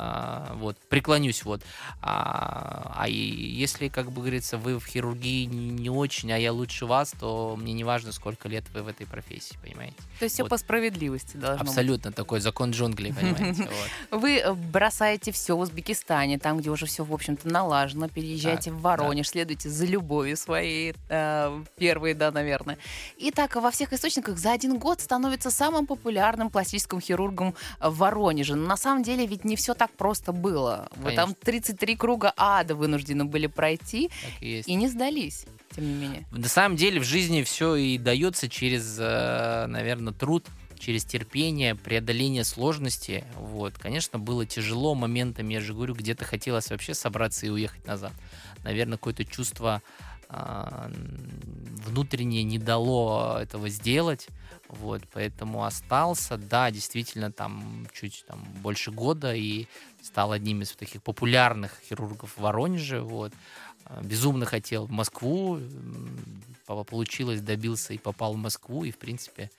а, 0.00 0.54
вот, 0.54 0.76
преклонюсь, 0.88 1.44
вот. 1.44 1.60
А, 2.00 2.92
а 2.94 3.08
если, 3.08 3.88
как 3.88 4.12
бы 4.12 4.20
говорится, 4.20 4.56
вы 4.56 4.78
в 4.78 4.86
хирургии 4.86 5.44
не 5.44 5.90
очень, 5.90 6.30
а 6.30 6.38
я 6.38 6.52
лучше 6.52 6.86
вас, 6.86 7.12
то 7.18 7.56
мне 7.56 7.72
не 7.72 7.82
важно, 7.82 8.12
сколько 8.12 8.48
лет 8.48 8.64
вы 8.72 8.82
в 8.82 8.88
этой 8.88 9.06
профессии, 9.06 9.58
понимаете? 9.60 9.96
То 10.20 10.24
есть 10.24 10.34
все 10.34 10.46
по 10.46 10.56
справедливости 10.56 11.36
должно 11.36 11.62
Абсолютно, 11.62 12.10
быть. 12.10 12.16
такой 12.16 12.38
закон 12.38 12.70
джунглей, 12.70 13.12
понимаете? 13.12 13.68
Вы 14.12 14.38
э, 14.38 14.52
бросаете 14.52 15.32
все 15.32 15.56
в 15.56 15.60
Узбекистане, 15.60 16.38
там, 16.38 16.58
где 16.58 16.70
уже 16.70 16.86
все, 16.86 17.02
в 17.02 17.12
общем-то, 17.12 17.48
налажено, 17.48 18.08
переезжаете 18.08 18.70
в 18.70 18.80
Воронеж, 18.80 19.30
следуете 19.30 19.68
за 19.68 19.84
любовью 19.84 20.36
своей, 20.36 20.94
э, 21.08 21.64
первой, 21.76 22.14
да, 22.14 22.30
наверное. 22.30 22.78
И 23.16 23.32
так 23.32 23.56
во 23.56 23.72
всех 23.72 23.92
источниках 23.92 24.38
за 24.38 24.52
один 24.52 24.78
год 24.78 25.00
становится 25.00 25.50
самым 25.50 25.86
популярным 25.86 26.50
пластическим 26.50 27.00
хирургом 27.00 27.56
в 27.80 27.96
Воронеже. 27.96 28.54
Но 28.54 28.68
на 28.68 28.76
самом 28.76 29.02
деле 29.02 29.26
ведь 29.26 29.44
не 29.44 29.56
все 29.56 29.74
так 29.74 29.87
просто 29.96 30.32
было. 30.32 30.88
Вы 30.96 31.12
там 31.12 31.34
33 31.34 31.96
круга 31.96 32.32
ада 32.36 32.74
вынуждены 32.74 33.24
были 33.24 33.46
пройти 33.46 34.10
и, 34.40 34.62
и 34.66 34.74
не 34.74 34.88
сдались 34.88 35.46
тем 35.74 35.86
не 35.86 35.94
менее. 35.94 36.26
На 36.30 36.48
самом 36.48 36.76
деле 36.76 37.00
в 37.00 37.04
жизни 37.04 37.42
все 37.42 37.76
и 37.76 37.98
дается 37.98 38.48
через, 38.48 38.96
э, 38.98 39.66
наверное, 39.68 40.12
труд, 40.12 40.44
через 40.78 41.04
терпение, 41.04 41.74
преодоление 41.74 42.44
сложности. 42.44 43.24
Вот. 43.36 43.74
Конечно, 43.78 44.18
было 44.18 44.46
тяжело 44.46 44.94
моментами, 44.94 45.54
я 45.54 45.60
же 45.60 45.74
говорю, 45.74 45.94
где-то 45.94 46.24
хотелось 46.24 46.70
вообще 46.70 46.94
собраться 46.94 47.46
и 47.46 47.50
уехать 47.50 47.86
назад. 47.86 48.12
Наверное, 48.64 48.96
какое-то 48.96 49.24
чувство 49.24 49.82
внутреннее 50.28 52.44
не 52.44 52.58
дало 52.58 53.38
этого 53.40 53.68
сделать. 53.68 54.28
Вот, 54.68 55.02
поэтому 55.14 55.64
остался, 55.64 56.36
да, 56.36 56.70
действительно, 56.70 57.32
там 57.32 57.86
чуть 57.92 58.24
там, 58.28 58.44
больше 58.62 58.90
года 58.90 59.34
и 59.34 59.66
стал 60.02 60.32
одним 60.32 60.60
из 60.60 60.72
таких 60.72 61.02
популярных 61.02 61.72
хирургов 61.88 62.34
в 62.36 62.40
Воронеже. 62.40 63.00
Вот. 63.00 63.32
А, 63.86 64.02
безумно 64.02 64.44
хотел 64.44 64.84
в 64.84 64.90
Москву, 64.90 65.58
получилось, 66.66 67.40
добился 67.40 67.94
и 67.94 67.98
попал 67.98 68.34
в 68.34 68.36
Москву, 68.36 68.84
и, 68.84 68.90
в 68.90 68.98
принципе, 68.98 69.50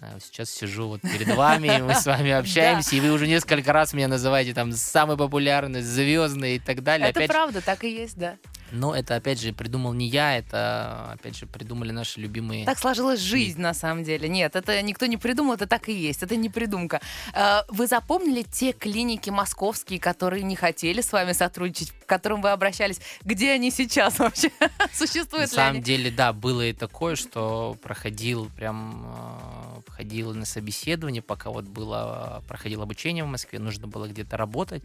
а, 0.00 0.18
сейчас 0.20 0.50
сижу 0.50 0.88
вот 0.88 1.02
перед 1.02 1.34
вами, 1.34 1.82
мы 1.82 1.94
с 1.94 2.06
вами 2.06 2.30
общаемся, 2.30 2.96
и 2.96 3.00
вы 3.00 3.12
уже 3.12 3.26
несколько 3.26 3.74
раз 3.74 3.92
меня 3.92 4.08
называете 4.08 4.54
там 4.54 4.72
самый 4.72 5.18
популярный, 5.18 5.82
звездный 5.82 6.56
и 6.56 6.58
так 6.58 6.82
далее. 6.82 7.10
Это 7.10 7.26
правда, 7.26 7.60
так 7.60 7.84
и 7.84 7.90
есть, 7.90 8.16
да. 8.16 8.38
Но 8.72 8.94
это, 8.94 9.14
опять 9.16 9.40
же, 9.40 9.52
придумал 9.52 9.92
не 9.92 10.08
я, 10.08 10.36
это, 10.36 11.12
опять 11.12 11.36
же, 11.36 11.46
придумали 11.46 11.92
наши 11.92 12.20
любимые... 12.20 12.64
Так 12.64 12.78
сложилась 12.78 13.20
жизнь, 13.20 13.60
на 13.60 13.74
самом 13.74 14.04
деле. 14.04 14.28
Нет, 14.28 14.56
это 14.56 14.80
никто 14.82 15.06
не 15.06 15.16
придумал, 15.16 15.54
это 15.54 15.66
так 15.66 15.88
и 15.88 15.92
есть, 15.92 16.22
это 16.22 16.36
не 16.36 16.48
придумка. 16.48 17.00
А, 17.32 17.64
вы 17.68 17.86
запомнили 17.86 18.42
те 18.42 18.72
клиники 18.72 19.30
московские, 19.30 20.00
которые 20.00 20.42
не 20.42 20.56
хотели 20.56 21.00
с 21.00 21.12
вами 21.12 21.32
сотрудничать, 21.32 21.92
к 21.92 22.06
которым 22.06 22.42
вы 22.42 22.50
обращались? 22.50 23.00
Где 23.24 23.52
они 23.52 23.70
сейчас 23.70 24.18
вообще? 24.18 24.50
Существуют 24.92 25.50
На 25.50 25.56
самом 25.56 25.82
деле, 25.82 26.10
да, 26.10 26.32
было 26.32 26.66
и 26.66 26.72
такое, 26.72 27.16
что 27.16 27.76
проходил 27.82 28.50
прям 28.56 29.04
а, 29.06 29.80
ходил 29.88 30.34
на 30.34 30.44
собеседование, 30.44 31.22
пока 31.22 31.50
вот 31.50 31.64
было, 31.64 32.42
проходил 32.48 32.82
обучение 32.82 33.24
в 33.24 33.28
Москве, 33.28 33.58
нужно 33.58 33.86
было 33.86 34.08
где-то 34.08 34.36
работать. 34.36 34.82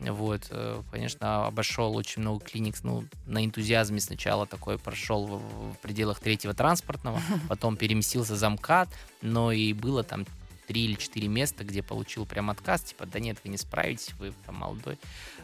Вот, 0.00 0.42
э, 0.50 0.82
конечно, 0.90 1.46
обошел 1.46 1.94
очень 1.96 2.22
много 2.22 2.44
клиник, 2.44 2.76
ну, 2.82 3.04
на 3.26 3.44
энтузиазме 3.44 4.00
сначала 4.00 4.46
такой 4.46 4.78
прошел 4.78 5.26
в, 5.26 5.72
в 5.72 5.78
пределах 5.78 6.20
третьего 6.20 6.54
транспортного, 6.54 7.20
потом 7.48 7.76
переместился 7.76 8.36
за 8.36 8.48
МКАД, 8.50 8.88
но 9.22 9.52
и 9.52 9.72
было 9.72 10.02
там 10.02 10.26
три 10.66 10.84
или 10.84 10.94
четыре 10.94 11.28
места, 11.28 11.64
где 11.64 11.82
получил 11.82 12.26
прям 12.26 12.50
отказ, 12.50 12.82
типа, 12.82 13.06
да 13.06 13.18
нет, 13.20 13.38
вы 13.44 13.50
не 13.50 13.58
справитесь, 13.58 14.12
вы 14.18 14.32
там 14.46 14.56
молодой. 14.56 14.98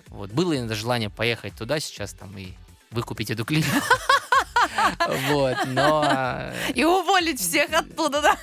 Вот. 0.09 0.31
Было 0.33 0.57
иногда 0.57 0.75
желание 0.75 1.11
поехать 1.11 1.55
туда 1.55 1.79
сейчас 1.81 2.13
там 2.13 2.37
и 2.39 2.53
выкупить 2.91 3.31
эту 3.31 3.45
клинику. 3.45 3.71
Вот, 5.31 5.57
но... 5.67 6.05
Э, 6.05 6.55
и 6.75 6.85
уволить 6.85 7.41
всех 7.41 7.73
оттуда, 7.73 8.23
да? 8.23 8.39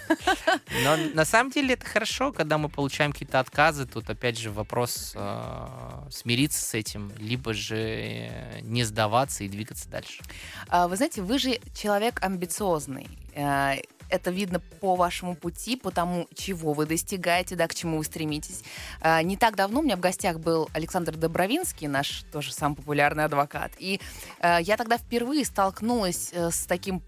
Но 0.83 0.97
на 1.13 1.25
самом 1.25 1.51
деле 1.51 1.73
это 1.73 1.85
хорошо, 1.85 2.31
когда 2.31 2.57
мы 2.57 2.69
получаем 2.69 3.11
какие-то 3.11 3.39
отказы. 3.39 3.85
Тут 3.85 4.09
опять 4.09 4.37
же 4.37 4.51
вопрос 4.51 5.13
э, 5.15 5.67
смириться 6.09 6.63
с 6.63 6.73
этим, 6.73 7.11
либо 7.17 7.53
же 7.53 7.77
э, 7.77 8.59
не 8.61 8.83
сдаваться 8.83 9.43
и 9.43 9.49
двигаться 9.49 9.89
дальше. 9.89 10.21
А, 10.67 10.87
вы 10.87 10.95
знаете, 10.95 11.21
вы 11.21 11.39
же 11.39 11.59
человек 11.73 12.23
амбициозный. 12.23 13.07
Это 14.09 14.31
видно 14.31 14.59
по 14.59 14.95
вашему 14.95 15.35
пути, 15.35 15.75
по 15.75 15.91
тому, 15.91 16.27
чего 16.35 16.73
вы 16.73 16.85
достигаете, 16.85 17.55
да, 17.55 17.67
к 17.67 17.75
чему 17.75 17.97
вы 17.97 18.03
стремитесь. 18.03 18.63
А, 19.01 19.21
не 19.21 19.37
так 19.37 19.55
давно 19.55 19.79
у 19.79 19.83
меня 19.83 19.97
в 19.97 19.99
гостях 19.99 20.39
был 20.39 20.69
Александр 20.73 21.15
Добровинский, 21.15 21.87
наш 21.87 22.23
тоже 22.31 22.53
самый 22.53 22.75
популярный 22.75 23.25
адвокат. 23.25 23.71
И 23.79 23.99
а, 24.39 24.59
я 24.59 24.77
тогда 24.77 24.97
впервые 24.97 25.45
столкнулась 25.45 26.31
э, 26.33 26.51
с 26.51 26.65
таким 26.65 27.01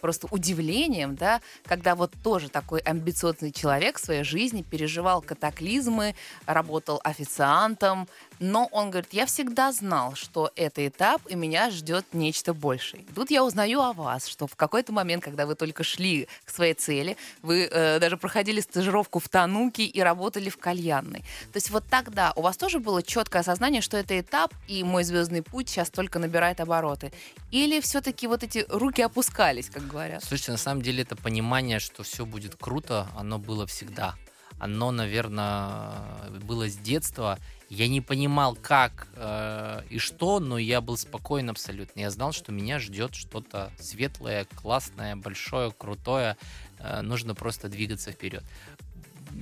просто 0.00 0.28
удивлением, 0.30 1.16
да, 1.16 1.40
когда 1.64 1.94
вот 1.94 2.12
тоже 2.22 2.48
такой 2.48 2.80
амбициозный 2.80 3.52
человек 3.52 3.98
в 3.98 4.04
своей 4.04 4.22
жизни 4.22 4.62
переживал 4.62 5.20
катаклизмы, 5.20 6.14
работал 6.46 7.00
официантом, 7.04 8.08
но 8.40 8.66
он 8.72 8.90
говорит, 8.90 9.12
я 9.12 9.26
всегда 9.26 9.72
знал, 9.72 10.14
что 10.14 10.50
это 10.56 10.86
этап, 10.86 11.22
и 11.28 11.34
меня 11.34 11.70
ждет 11.70 12.06
нечто 12.12 12.54
большее. 12.54 13.04
Тут 13.14 13.30
я 13.30 13.44
узнаю 13.44 13.80
о 13.80 13.92
вас, 13.92 14.26
что 14.26 14.46
в 14.46 14.56
какой-то 14.56 14.92
момент, 14.92 15.24
когда 15.24 15.46
вы 15.46 15.54
только 15.54 15.82
шли 15.84 16.28
к 16.44 16.50
своей 16.50 16.74
цели, 16.74 17.16
вы 17.42 17.68
э, 17.70 17.98
даже 17.98 18.16
проходили 18.16 18.60
стажировку 18.60 19.18
в 19.18 19.28
Тануке 19.28 19.84
и 19.84 20.00
работали 20.00 20.48
в 20.48 20.58
кальянной. 20.58 21.20
То 21.52 21.56
есть 21.56 21.70
вот 21.70 21.84
тогда 21.88 22.32
у 22.36 22.42
вас 22.42 22.56
тоже 22.56 22.78
было 22.78 23.02
четкое 23.02 23.40
осознание, 23.40 23.80
что 23.80 23.96
это 23.96 24.18
этап, 24.18 24.54
и 24.66 24.84
мой 24.84 25.04
звездный 25.04 25.42
путь 25.42 25.68
сейчас 25.68 25.90
только 25.90 26.18
набирает 26.18 26.60
обороты. 26.60 27.12
Или 27.50 27.80
все-таки 27.80 28.26
вот 28.26 28.42
эти 28.42 28.64
руки 28.68 29.02
опускались, 29.02 29.70
как 29.70 29.86
говорят? 29.86 30.22
Слушайте, 30.24 30.52
на 30.52 30.58
самом 30.58 30.82
деле 30.82 31.02
это 31.02 31.16
понимание, 31.16 31.78
что 31.78 32.02
все 32.02 32.24
будет 32.24 32.56
круто, 32.56 33.08
оно 33.16 33.38
было 33.38 33.66
всегда. 33.66 34.14
Оно, 34.58 34.90
наверное, 34.90 36.04
было 36.42 36.68
с 36.68 36.76
детства. 36.76 37.38
Я 37.68 37.86
не 37.88 38.00
понимал, 38.00 38.56
как 38.56 39.08
э, 39.14 39.82
и 39.90 39.98
что, 39.98 40.40
но 40.40 40.56
я 40.56 40.80
был 40.80 40.96
спокоен 40.96 41.50
абсолютно. 41.50 42.00
Я 42.00 42.10
знал, 42.10 42.32
что 42.32 42.50
меня 42.50 42.78
ждет 42.78 43.14
что-то 43.14 43.70
светлое, 43.78 44.46
классное, 44.54 45.16
большое, 45.16 45.70
крутое. 45.70 46.36
Э, 46.78 47.02
нужно 47.02 47.34
просто 47.34 47.68
двигаться 47.68 48.10
вперед 48.10 48.42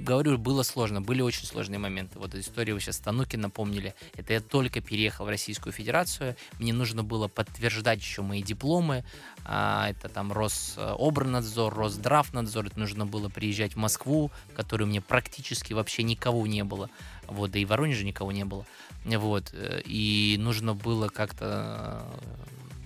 говорю, 0.04 0.38
было 0.38 0.62
сложно, 0.62 1.00
были 1.00 1.22
очень 1.22 1.46
сложные 1.46 1.78
моменты. 1.78 2.18
Вот 2.18 2.34
историю 2.34 2.76
вы 2.76 2.80
сейчас 2.80 2.98
Тануки 2.98 3.36
напомнили. 3.36 3.94
Это 4.14 4.34
я 4.34 4.40
только 4.40 4.80
переехал 4.80 5.26
в 5.26 5.28
Российскую 5.28 5.72
Федерацию. 5.72 6.36
Мне 6.58 6.72
нужно 6.72 7.02
было 7.02 7.28
подтверждать 7.28 8.00
еще 8.00 8.22
мои 8.22 8.42
дипломы. 8.42 9.04
А, 9.44 9.88
это 9.90 10.08
там 10.08 10.32
Рособрнадзор, 10.32 11.74
Росздравнадзор. 11.74 12.66
Это 12.66 12.78
нужно 12.78 13.06
было 13.06 13.28
приезжать 13.28 13.74
в 13.74 13.78
Москву, 13.78 14.30
в 14.52 14.54
которой 14.54 14.84
у 14.84 14.86
меня 14.86 15.00
практически 15.00 15.72
вообще 15.72 16.02
никого 16.02 16.46
не 16.46 16.64
было. 16.64 16.90
Вот, 17.28 17.50
да 17.50 17.58
и 17.58 17.64
в 17.64 17.68
Воронеже 17.68 18.04
никого 18.04 18.32
не 18.32 18.44
было. 18.44 18.66
Вот, 19.04 19.50
э, 19.52 19.82
и 19.84 20.36
нужно 20.38 20.74
было 20.74 21.08
как-то 21.08 22.04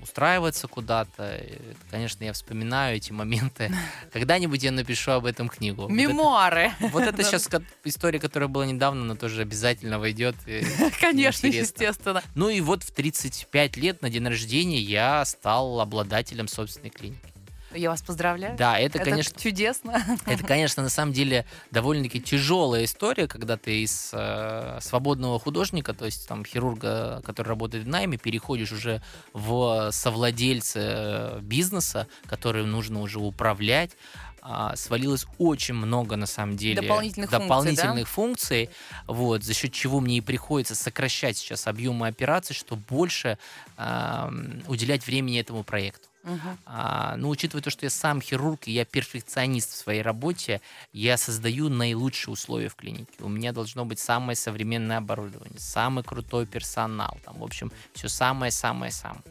устраиваться 0.02 0.66
куда-то. 0.66 1.40
Конечно, 1.90 2.24
я 2.24 2.32
вспоминаю 2.32 2.96
эти 2.96 3.12
моменты. 3.12 3.72
Когда-нибудь 4.12 4.62
я 4.62 4.72
напишу 4.72 5.12
об 5.12 5.24
этом 5.24 5.48
книгу. 5.48 5.88
Мемуары. 5.88 6.72
Вот 6.80 7.02
это, 7.02 7.22
сейчас 7.24 7.48
история, 7.84 8.18
которая 8.18 8.48
была 8.48 8.66
недавно, 8.66 9.02
она 9.02 9.14
тоже 9.14 9.42
обязательно 9.42 9.98
войдет. 9.98 10.34
Конечно, 11.00 11.46
естественно. 11.46 12.22
Ну 12.34 12.48
и 12.48 12.60
вот 12.60 12.82
в 12.82 12.90
35 12.90 13.76
лет 13.76 14.02
на 14.02 14.10
день 14.10 14.26
рождения 14.26 14.80
я 14.80 15.24
стал 15.24 15.80
обладателем 15.80 16.48
собственной 16.48 16.90
клиники. 16.90 17.29
Я 17.74 17.90
вас 17.90 18.02
поздравляю. 18.02 18.56
Да, 18.56 18.78
это, 18.78 18.98
это 18.98 19.10
конечно... 19.10 19.38
чудесно. 19.38 20.02
Это, 20.26 20.44
конечно, 20.44 20.82
на 20.82 20.88
самом 20.88 21.12
деле 21.12 21.44
довольно-таки 21.70 22.20
тяжелая 22.20 22.84
история, 22.84 23.28
когда 23.28 23.56
ты 23.56 23.82
из 23.82 24.10
э, 24.12 24.78
свободного 24.80 25.38
художника, 25.38 25.94
то 25.94 26.04
есть 26.04 26.28
там 26.28 26.44
хирурга, 26.44 27.22
который 27.24 27.48
работает 27.48 27.84
в 27.84 27.88
найме, 27.88 28.18
переходишь 28.18 28.72
уже 28.72 29.02
в 29.32 29.90
совладельца 29.92 30.80
э, 30.80 31.40
бизнеса, 31.42 32.06
который 32.26 32.64
нужно 32.64 33.00
уже 33.00 33.18
управлять, 33.18 33.92
а, 34.42 34.74
свалилось 34.76 35.26
очень 35.38 35.74
много, 35.74 36.16
на 36.16 36.26
самом 36.26 36.56
деле, 36.56 36.80
дополнительных, 36.80 37.30
дополнительных 37.30 38.08
функций, 38.08 38.66
да? 38.66 38.70
функций 38.70 39.06
вот, 39.06 39.44
за 39.44 39.54
счет 39.54 39.72
чего 39.72 40.00
мне 40.00 40.18
и 40.18 40.20
приходится 40.20 40.74
сокращать 40.74 41.36
сейчас 41.36 41.66
объемы 41.66 42.06
операций, 42.06 42.54
чтобы 42.54 42.82
больше 42.88 43.38
э, 43.76 44.30
уделять 44.66 45.06
времени 45.06 45.38
этому 45.38 45.62
проекту. 45.62 46.09
Uh-huh. 46.22 46.56
А, 46.66 47.16
ну, 47.16 47.30
учитывая 47.30 47.62
то, 47.62 47.70
что 47.70 47.86
я 47.86 47.90
сам 47.90 48.20
хирург 48.20 48.68
и 48.68 48.72
я 48.72 48.84
перфекционист 48.84 49.72
в 49.72 49.76
своей 49.76 50.02
работе, 50.02 50.60
я 50.92 51.16
создаю 51.16 51.68
наилучшие 51.68 52.32
условия 52.32 52.68
в 52.68 52.74
клинике. 52.74 53.12
У 53.20 53.28
меня 53.28 53.52
должно 53.52 53.84
быть 53.84 53.98
самое 53.98 54.36
современное 54.36 54.98
оборудование, 54.98 55.58
самый 55.58 56.04
крутой 56.04 56.46
персонал, 56.46 57.18
там, 57.24 57.38
в 57.38 57.44
общем, 57.44 57.72
все 57.94 58.08
самое-самое-самое. 58.08 59.22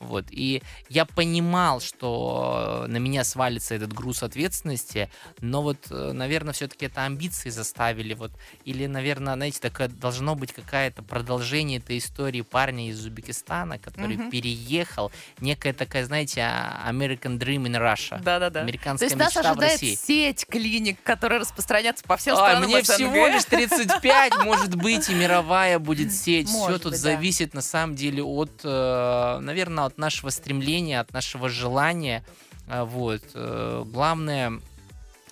Вот. 0.00 0.26
И 0.30 0.62
я 0.88 1.04
понимал, 1.04 1.80
что 1.80 2.84
на 2.88 2.98
меня 2.98 3.24
свалится 3.24 3.74
этот 3.74 3.92
груз 3.92 4.22
ответственности, 4.22 5.10
но 5.40 5.62
вот, 5.62 5.78
э, 5.90 6.12
наверное, 6.12 6.52
все-таки 6.52 6.86
это 6.86 7.04
амбиции 7.04 7.50
заставили. 7.50 8.14
Вот. 8.14 8.32
Или, 8.64 8.86
наверное, 8.86 9.34
знаете, 9.34 9.60
такое 9.60 9.88
должно 9.88 10.34
быть 10.34 10.52
какое-то 10.52 11.02
продолжение 11.02 11.78
этой 11.78 11.98
истории 11.98 12.42
парня 12.42 12.88
из 12.88 13.00
Узбекистана, 13.00 13.78
который 13.78 14.16
mm-hmm. 14.16 14.30
переехал. 14.30 15.10
Некая 15.40 15.72
такая, 15.72 16.04
знаете, 16.04 16.42
а, 16.42 16.90
American 16.90 17.38
Dream 17.38 17.64
in 17.66 17.76
Russia. 17.76 18.22
Да-да-да. 18.22 18.60
Американская 18.60 19.08
То 19.08 19.14
есть 19.14 19.16
мечта 19.16 19.42
нас 19.42 19.46
ожидает 19.46 19.72
в 19.78 19.82
России. 19.82 19.94
сеть 19.94 20.46
клиник, 20.46 21.02
которые 21.02 21.40
распространятся 21.40 22.04
по 22.04 22.16
всем 22.16 22.34
Ой, 22.34 22.40
странам 22.40 22.64
мне 22.64 22.82
СНГ. 22.82 22.94
всего 22.94 23.26
лишь 23.26 23.44
35, 23.44 24.32
может 24.44 24.74
быть, 24.74 25.08
и 25.08 25.14
мировая 25.14 25.78
будет 25.78 26.12
сеть. 26.12 26.48
Все 26.48 26.78
тут 26.78 26.94
зависит 26.94 27.54
на 27.54 27.62
самом 27.62 27.94
деле 27.94 28.22
от, 28.22 28.60
э, 28.64 29.38
наверное, 29.40 29.84
от 29.88 29.98
нашего 29.98 30.30
стремления, 30.30 31.00
от 31.00 31.12
нашего 31.12 31.48
желания. 31.48 32.24
А, 32.68 32.84
Вот. 32.84 33.22
э, 33.34 33.82
Главное 33.86 34.60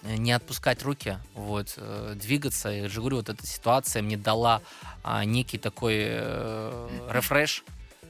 э, 0.03 0.17
не 0.17 0.33
отпускать 0.33 0.83
руки, 0.83 1.19
вот, 1.35 1.75
э, 1.77 2.15
двигаться. 2.21 2.69
Я 2.71 2.89
же 2.89 3.01
говорю, 3.01 3.17
вот 3.19 3.29
эта 3.29 3.47
ситуация 3.47 4.03
мне 4.03 4.17
дала 4.17 4.61
а, 5.05 5.25
некий 5.25 5.59
такой 5.59 5.95
э, 5.99 6.89
рефреш. 7.11 7.63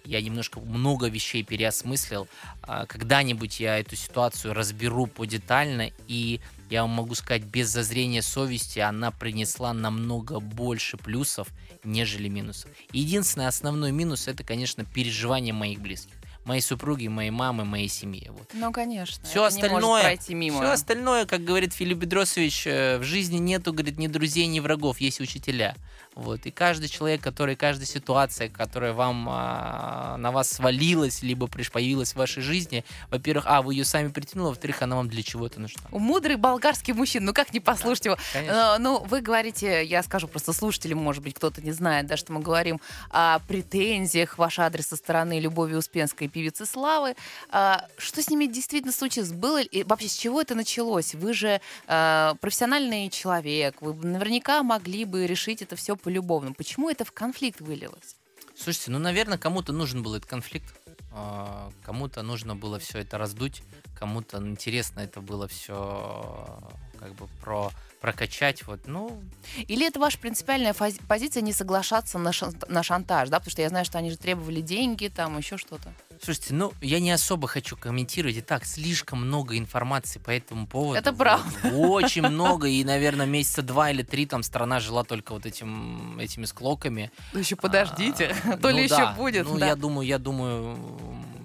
Я 0.04 0.22
немножко 0.22 0.60
много 0.60 1.08
вещей 1.08 1.42
переосмыслил. 1.42 2.28
А, 2.62 2.86
Когда-нибудь 2.86 3.60
я 3.60 3.78
эту 3.78 3.96
ситуацию 3.96 4.54
разберу 4.54 5.06
подетально, 5.06 5.90
и 6.06 6.40
я 6.70 6.82
вам 6.82 6.90
могу 6.90 7.14
сказать, 7.14 7.42
без 7.42 7.68
зазрения 7.68 8.22
совести 8.22 8.78
она 8.78 9.10
принесла 9.10 9.72
намного 9.72 10.40
больше 10.40 10.96
плюсов, 10.96 11.48
нежели 11.84 12.28
минусов. 12.28 12.70
Единственный 12.92 13.46
основной 13.48 13.92
минус 13.92 14.28
это, 14.28 14.42
конечно, 14.44 14.84
переживание 14.84 15.52
моих 15.52 15.80
близких. 15.80 16.15
Моей 16.46 16.60
супруги, 16.60 17.08
моей 17.08 17.30
мамы, 17.30 17.64
моей 17.64 17.88
семьи. 17.88 18.28
Вот. 18.30 18.48
Ну, 18.52 18.70
конечно. 18.70 19.26
Все 19.26 19.42
остальное, 19.42 20.16
мимо. 20.28 20.60
все 20.60 20.70
остальное, 20.70 21.26
как 21.26 21.42
говорит 21.42 21.72
Филипп 21.72 21.98
Бедросович, 21.98 22.68
э, 22.68 22.98
в 22.98 23.02
жизни 23.02 23.38
нету, 23.38 23.72
говорит, 23.72 23.98
ни 23.98 24.06
друзей, 24.06 24.46
ни 24.46 24.60
врагов, 24.60 25.00
есть 25.00 25.20
учителя. 25.20 25.74
Вот. 26.16 26.46
И 26.46 26.50
каждый 26.50 26.88
человек, 26.88 27.20
который, 27.20 27.54
каждая 27.56 27.86
ситуация, 27.86 28.48
которая 28.48 28.94
вам 28.94 29.28
а, 29.30 30.16
на 30.16 30.30
вас 30.32 30.50
свалилась, 30.50 31.22
либо 31.22 31.46
появилась 31.46 32.12
в 32.12 32.16
вашей 32.16 32.42
жизни, 32.42 32.84
во-первых, 33.10 33.44
а, 33.46 33.60
вы 33.60 33.74
ее 33.74 33.84
сами 33.84 34.08
притянули, 34.08 34.48
во-вторых, 34.48 34.80
она 34.82 34.96
вам 34.96 35.08
для 35.10 35.22
чего-то 35.22 35.60
нужна. 35.60 35.82
Мудрый 35.90 36.36
болгарский 36.36 36.94
мужчина, 36.94 37.26
ну 37.26 37.32
как 37.34 37.52
не 37.52 37.60
послушать 37.60 38.06
его? 38.06 38.16
Конечно. 38.32 38.74
Э, 38.76 38.78
Ну, 38.78 39.04
вы 39.04 39.20
говорите, 39.20 39.84
я 39.84 40.02
скажу 40.02 40.26
просто 40.26 40.52
слушателям, 40.54 40.98
может 40.98 41.22
быть, 41.22 41.34
кто-то 41.34 41.60
не 41.60 41.72
знает, 41.72 42.06
да, 42.06 42.16
что 42.16 42.32
мы 42.32 42.40
говорим 42.40 42.80
о 43.10 43.38
претензиях 43.40 44.38
ваш 44.38 44.58
адрес 44.58 44.86
со 44.86 44.96
стороны 44.96 45.38
Любови 45.38 45.74
Успенской 45.74 46.28
певицы 46.28 46.64
Славы. 46.66 47.14
А, 47.50 47.86
Что 47.98 48.22
с 48.22 48.30
ними 48.30 48.46
действительно 48.46 48.92
случилось? 48.92 49.32
Было 49.32 49.60
ли- 49.62 49.84
вообще 49.84 50.08
с 50.08 50.14
чего 50.16 50.40
это 50.40 50.54
началось? 50.54 51.14
Вы 51.14 51.34
же 51.34 51.60
э, 51.88 52.32
профессиональный 52.40 53.10
человек, 53.10 53.76
вы 53.82 53.92
наверняка 53.94 54.62
могли 54.62 55.04
бы 55.04 55.26
решить 55.26 55.60
это 55.62 55.76
все 55.76 55.94
полюбовно. 56.06 56.52
Почему 56.52 56.88
это 56.88 57.04
в 57.04 57.10
конфликт 57.10 57.60
вылилось? 57.60 58.14
Слушайте, 58.56 58.92
ну, 58.92 59.00
наверное, 59.00 59.38
кому-то 59.38 59.72
нужен 59.72 60.04
был 60.04 60.14
этот 60.14 60.30
конфликт, 60.30 60.72
а, 61.12 61.72
кому-то 61.82 62.22
нужно 62.22 62.54
было 62.54 62.78
все 62.78 63.00
это 63.00 63.18
раздуть, 63.18 63.64
кому-то 63.98 64.38
интересно 64.38 65.00
это 65.00 65.20
было 65.20 65.48
все 65.48 66.60
как 67.00 67.12
бы 67.16 67.26
про 67.40 67.72
прокачать, 68.06 68.64
вот, 68.68 68.86
ну, 68.86 69.20
Или 69.66 69.84
это 69.84 69.98
ваша 69.98 70.16
принципиальная 70.18 70.72
фази- 70.72 71.00
позиция 71.08 71.40
не 71.40 71.52
соглашаться 71.52 72.18
на, 72.18 72.28
шан- 72.30 72.54
на 72.68 72.84
шантаж, 72.84 73.28
да? 73.30 73.40
Потому 73.40 73.50
что 73.50 73.62
я 73.62 73.68
знаю, 73.68 73.84
что 73.84 73.98
они 73.98 74.10
же 74.10 74.16
требовали 74.16 74.60
деньги, 74.60 75.08
там 75.08 75.36
еще 75.38 75.56
что-то. 75.56 75.92
Слушайте, 76.22 76.54
ну, 76.54 76.72
я 76.80 77.00
не 77.00 77.10
особо 77.10 77.48
хочу 77.48 77.76
комментировать. 77.76 78.36
И 78.36 78.40
так, 78.42 78.64
слишком 78.64 79.26
много 79.26 79.58
информации 79.58 80.20
по 80.20 80.30
этому 80.30 80.68
поводу. 80.68 80.96
Это 81.00 81.12
правда. 81.12 81.50
Очень 81.74 82.22
много. 82.22 82.68
И, 82.68 82.84
наверное, 82.84 83.26
месяца 83.26 83.62
два 83.62 83.90
или 83.90 84.02
три 84.04 84.24
там 84.26 84.44
страна 84.44 84.78
жила 84.78 85.02
только 85.02 85.32
вот 85.32 85.44
этим, 85.44 86.16
этими 86.20 86.44
склоками. 86.44 87.10
Ну 87.32 87.40
еще 87.40 87.56
подождите, 87.56 88.36
А, 88.44 88.56
то 88.62 88.70
ли 88.70 88.76
ну 88.88 88.94
еще 88.94 89.12
будет. 89.16 89.46
Ну, 89.46 89.58
я 89.58 89.74
думаю, 89.74 90.06
я 90.06 90.18
думаю, 90.18 90.78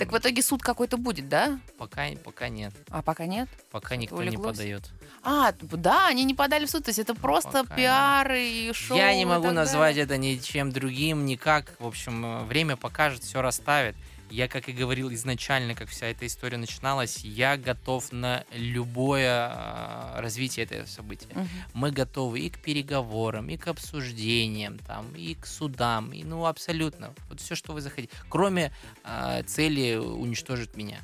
Так 0.02 0.12
в 0.12 0.18
итоге 0.18 0.42
суд 0.42 0.64
какой-то 0.64 0.98
будет, 0.98 1.30
да? 1.30 1.60
пока, 1.78 2.08
пока 2.26 2.50
нет. 2.50 2.74
А 2.90 3.04
пока 3.04 3.28
нет? 3.28 3.48
Пока 3.70 3.96
никто 3.96 4.16
улеглось? 4.16 4.58
не 4.58 4.64
подает. 4.64 4.90
А, 5.22 5.54
да, 5.62 6.08
они 6.08 6.24
не 6.24 6.34
подали 6.34 6.66
в 6.66 6.72
суд, 6.72 6.86
то 6.86 6.90
есть 6.90 6.98
это 6.98 7.14
просто 7.14 7.64
Пока 7.64 7.76
пиар 7.76 8.32
и 8.34 8.74
шоу. 8.74 8.98
я 8.98 9.16
не 9.16 9.26
могу 9.26 9.52
назвать 9.52 9.98
далее. 9.98 10.06
это 10.06 10.18
ничем 10.18 10.72
другим, 10.72 11.28
никак. 11.28 11.76
В 11.78 11.86
общем, 11.86 12.26
э, 12.26 12.44
время 12.46 12.78
покажет, 12.78 13.22
все 13.22 13.44
расставит. 13.44 13.96
Я, 14.32 14.48
как 14.48 14.70
и 14.70 14.72
говорил 14.72 15.12
изначально, 15.14 15.76
как 15.76 15.90
вся 15.90 16.08
эта 16.08 16.26
история 16.26 16.56
начиналась, 16.56 17.18
я 17.18 17.58
готов 17.58 18.14
на 18.14 18.46
любое 18.54 19.50
э, 19.50 20.22
развитие 20.22 20.66
этого 20.66 20.86
события. 20.86 21.28
Мгм. 21.36 21.48
Мы 21.74 21.92
готовы 21.92 22.40
и 22.40 22.50
к 22.50 22.60
переговорам, 22.60 23.50
и 23.50 23.58
к 23.58 23.68
обсуждениям, 23.68 24.80
там, 24.80 25.14
и 25.16 25.36
к 25.36 25.46
судам, 25.46 26.14
и 26.14 26.24
ну 26.24 26.46
абсолютно. 26.46 27.14
Вот 27.28 27.42
все, 27.42 27.56
что 27.56 27.74
вы 27.74 27.82
захотите. 27.82 28.14
Кроме 28.30 28.72
э, 29.04 29.44
цели 29.44 29.98
уничтожить 29.98 30.78
меня. 30.78 31.02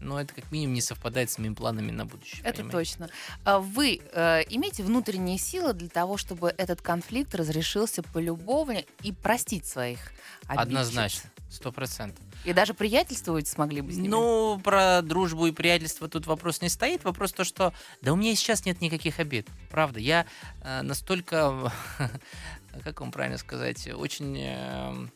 Но 0.00 0.18
это 0.18 0.32
как 0.32 0.50
минимум 0.50 0.74
не 0.74 0.80
совпадает 0.80 1.30
с 1.30 1.36
моими 1.36 1.52
планами 1.52 1.90
на 1.90 2.06
будущее. 2.06 2.40
Это 2.42 2.62
понимаете? 2.62 2.72
точно. 2.72 3.10
А 3.44 3.58
Вы 3.58 4.00
э, 4.12 4.42
имеете 4.48 4.82
внутренние 4.82 5.36
силы 5.36 5.74
для 5.74 5.90
того, 5.90 6.16
чтобы 6.16 6.54
этот 6.56 6.80
конфликт 6.80 7.34
разрешился 7.34 8.02
полюбовно 8.02 8.82
и 9.02 9.12
простить 9.12 9.66
своих 9.66 9.98
обидчиц? 10.46 10.66
Однозначно, 10.66 11.30
сто 11.50 11.70
процентов. 11.70 12.24
И 12.44 12.52
даже 12.52 12.72
приятельствовать 12.72 13.48
смогли 13.48 13.82
бы 13.82 13.92
с 13.92 13.96
ними? 13.96 14.08
Ну, 14.08 14.58
про 14.62 15.02
дружбу 15.02 15.46
и 15.46 15.52
приятельство 15.52 16.08
тут 16.08 16.26
вопрос 16.26 16.62
не 16.62 16.68
стоит. 16.68 17.04
Вопрос 17.04 17.32
то, 17.32 17.44
что 17.44 17.74
да 18.00 18.12
у 18.12 18.16
меня 18.16 18.34
сейчас 18.34 18.64
нет 18.64 18.80
никаких 18.80 19.20
обид. 19.20 19.46
Правда, 19.70 20.00
я 20.00 20.26
э, 20.62 20.80
настолько, 20.82 21.70
как 22.84 23.00
вам 23.00 23.12
правильно 23.12 23.36
сказать, 23.36 23.86
очень 23.88 24.38
э, 24.38 25.06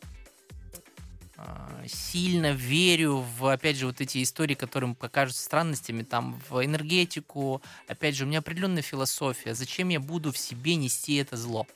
э, 1.39 1.87
сильно 1.87 2.53
верю 2.53 3.25
в, 3.39 3.47
опять 3.47 3.77
же, 3.77 3.87
вот 3.87 4.03
эти 4.03 4.22
истории, 4.22 4.55
которые 4.55 4.89
мне 4.89 4.97
покажутся 4.97 5.45
странностями, 5.45 6.03
там, 6.03 6.39
в 6.51 6.62
энергетику. 6.62 7.62
Опять 7.89 8.16
же, 8.16 8.25
у 8.25 8.27
меня 8.27 8.41
определенная 8.41 8.83
философия. 8.83 9.55
Зачем 9.55 9.89
я 9.89 9.99
буду 9.99 10.31
в 10.31 10.37
себе 10.37 10.75
нести 10.75 11.14
это 11.16 11.39
зло? 11.39 11.66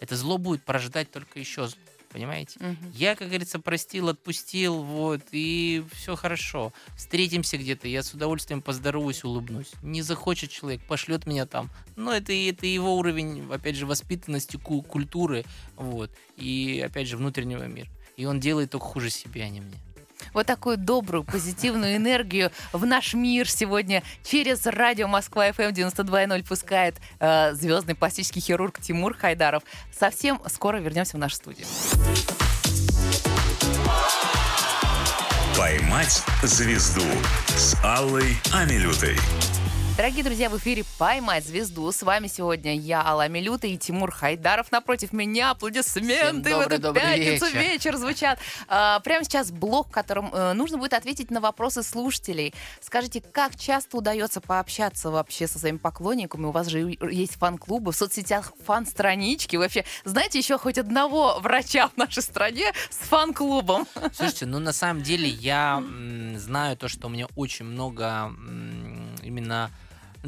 Это 0.00 0.16
зло 0.16 0.38
будет 0.38 0.64
порождать 0.64 1.10
только 1.10 1.38
еще 1.38 1.68
зло. 1.68 1.78
Понимаете? 2.14 2.58
Мгм. 2.60 2.92
Я, 2.94 3.16
как 3.16 3.26
говорится, 3.26 3.58
простил, 3.58 4.08
отпустил, 4.08 4.84
вот, 4.84 5.20
и 5.32 5.84
все 5.92 6.14
хорошо. 6.14 6.72
Встретимся 6.96 7.58
где-то, 7.58 7.88
я 7.88 8.04
с 8.04 8.14
удовольствием 8.14 8.62
поздороваюсь, 8.62 9.24
улыбнусь. 9.24 9.72
Не 9.82 10.00
захочет 10.00 10.50
человек, 10.50 10.80
пошлет 10.86 11.26
меня 11.26 11.44
там. 11.44 11.70
Но 11.96 12.12
это, 12.12 12.32
и- 12.32 12.52
это 12.52 12.66
его 12.66 12.96
уровень, 12.96 13.52
опять 13.52 13.74
же, 13.74 13.84
воспитанности, 13.84 14.56
ку- 14.56 14.82
культуры, 14.82 15.44
вот, 15.74 16.12
и, 16.36 16.80
опять 16.86 17.08
же, 17.08 17.16
внутреннего 17.16 17.64
мира. 17.64 17.88
И 18.16 18.26
он 18.26 18.38
делает 18.38 18.70
только 18.70 18.86
хуже 18.86 19.10
себе, 19.10 19.42
а 19.42 19.48
не 19.48 19.60
мне. 19.60 19.76
Вот 20.32 20.46
такую 20.46 20.76
добрую, 20.76 21.24
позитивную 21.24 21.96
энергию 21.96 22.50
в 22.72 22.84
наш 22.86 23.14
мир 23.14 23.48
сегодня 23.48 24.02
через 24.22 24.66
радио 24.66 25.08
Москва 25.08 25.48
FM 25.48 25.72
92.0 25.72 26.46
пускает 26.46 26.96
э, 27.20 27.52
звездный 27.54 27.94
пластический 27.94 28.40
хирург 28.40 28.80
Тимур 28.80 29.16
Хайдаров. 29.16 29.62
Совсем 29.96 30.40
скоро 30.46 30.78
вернемся 30.78 31.16
в 31.16 31.20
нашу 31.20 31.36
студию. 31.36 31.66
«Поймать 35.56 36.22
звезду» 36.42 37.04
с 37.56 37.76
Аллой 37.84 38.36
Амилютой. 38.52 39.16
Дорогие 39.96 40.24
друзья, 40.24 40.50
в 40.50 40.58
эфире 40.58 40.82
«Поймать 40.98 41.46
звезду». 41.46 41.92
С 41.92 42.02
вами 42.02 42.26
сегодня 42.26 42.76
я, 42.76 43.06
Алла 43.06 43.28
Милюта 43.28 43.68
и 43.68 43.78
Тимур 43.78 44.10
Хайдаров. 44.10 44.72
Напротив 44.72 45.12
меня 45.12 45.52
аплодисменты 45.52 46.48
Всем 46.50 46.58
в 46.58 46.66
эту 46.66 46.92
пятницу 46.92 47.46
вечер. 47.46 47.60
вечер 47.60 47.96
звучат. 47.96 48.40
А, 48.66 48.98
прямо 49.00 49.22
сейчас 49.24 49.52
блок, 49.52 49.86
в 49.86 49.90
котором 49.92 50.34
э, 50.34 50.52
нужно 50.54 50.78
будет 50.78 50.94
ответить 50.94 51.30
на 51.30 51.40
вопросы 51.40 51.84
слушателей. 51.84 52.52
Скажите, 52.80 53.20
как 53.20 53.54
часто 53.56 53.96
удается 53.98 54.40
пообщаться 54.40 55.12
вообще 55.12 55.46
со 55.46 55.60
своими 55.60 55.76
поклонниками? 55.76 56.46
У 56.46 56.50
вас 56.50 56.66
же 56.66 56.96
есть 57.12 57.36
фан-клубы, 57.36 57.92
в 57.92 57.96
соцсетях 57.96 58.52
фан-странички. 58.66 59.54
Вы 59.54 59.62
Вообще, 59.62 59.84
знаете 60.04 60.38
еще 60.38 60.58
хоть 60.58 60.76
одного 60.76 61.38
врача 61.38 61.86
в 61.86 61.96
нашей 61.96 62.24
стране 62.24 62.72
с 62.90 62.96
фан-клубом? 63.06 63.86
Слушайте, 64.12 64.46
ну 64.46 64.58
на 64.58 64.72
самом 64.72 65.04
деле 65.04 65.28
я 65.28 65.76
м, 65.76 66.36
знаю 66.36 66.76
то, 66.76 66.88
что 66.88 67.06
у 67.06 67.10
меня 67.10 67.28
очень 67.36 67.64
много 67.64 68.24
м, 68.36 69.14
именно 69.22 69.70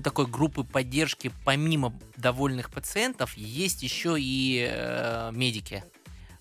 такой 0.03 0.27
группы 0.27 0.65
поддержки, 0.65 1.33
помимо 1.45 1.93
довольных 2.17 2.71
пациентов, 2.71 3.37
есть 3.37 3.83
еще 3.83 4.17
и 4.19 4.67
э, 4.71 5.31
медики. 5.33 5.85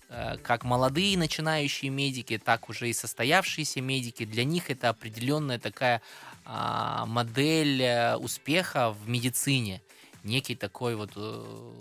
Э, 0.08 0.36
Как 0.42 0.64
молодые 0.64 1.16
начинающие 1.18 1.90
медики, 1.90 2.38
так 2.38 2.68
уже 2.68 2.88
и 2.88 2.92
состоявшиеся 2.92 3.80
медики. 3.80 4.24
Для 4.24 4.44
них 4.44 4.70
это 4.70 4.88
определенная 4.88 5.58
такая 5.58 6.02
а, 6.44 7.06
модель 7.06 7.82
э, 7.82 8.16
успеха 8.16 8.92
в 8.92 9.08
медицине. 9.08 9.82
Некий 10.22 10.54
такой 10.54 10.94
вот 10.94 11.10
э, 11.16 11.72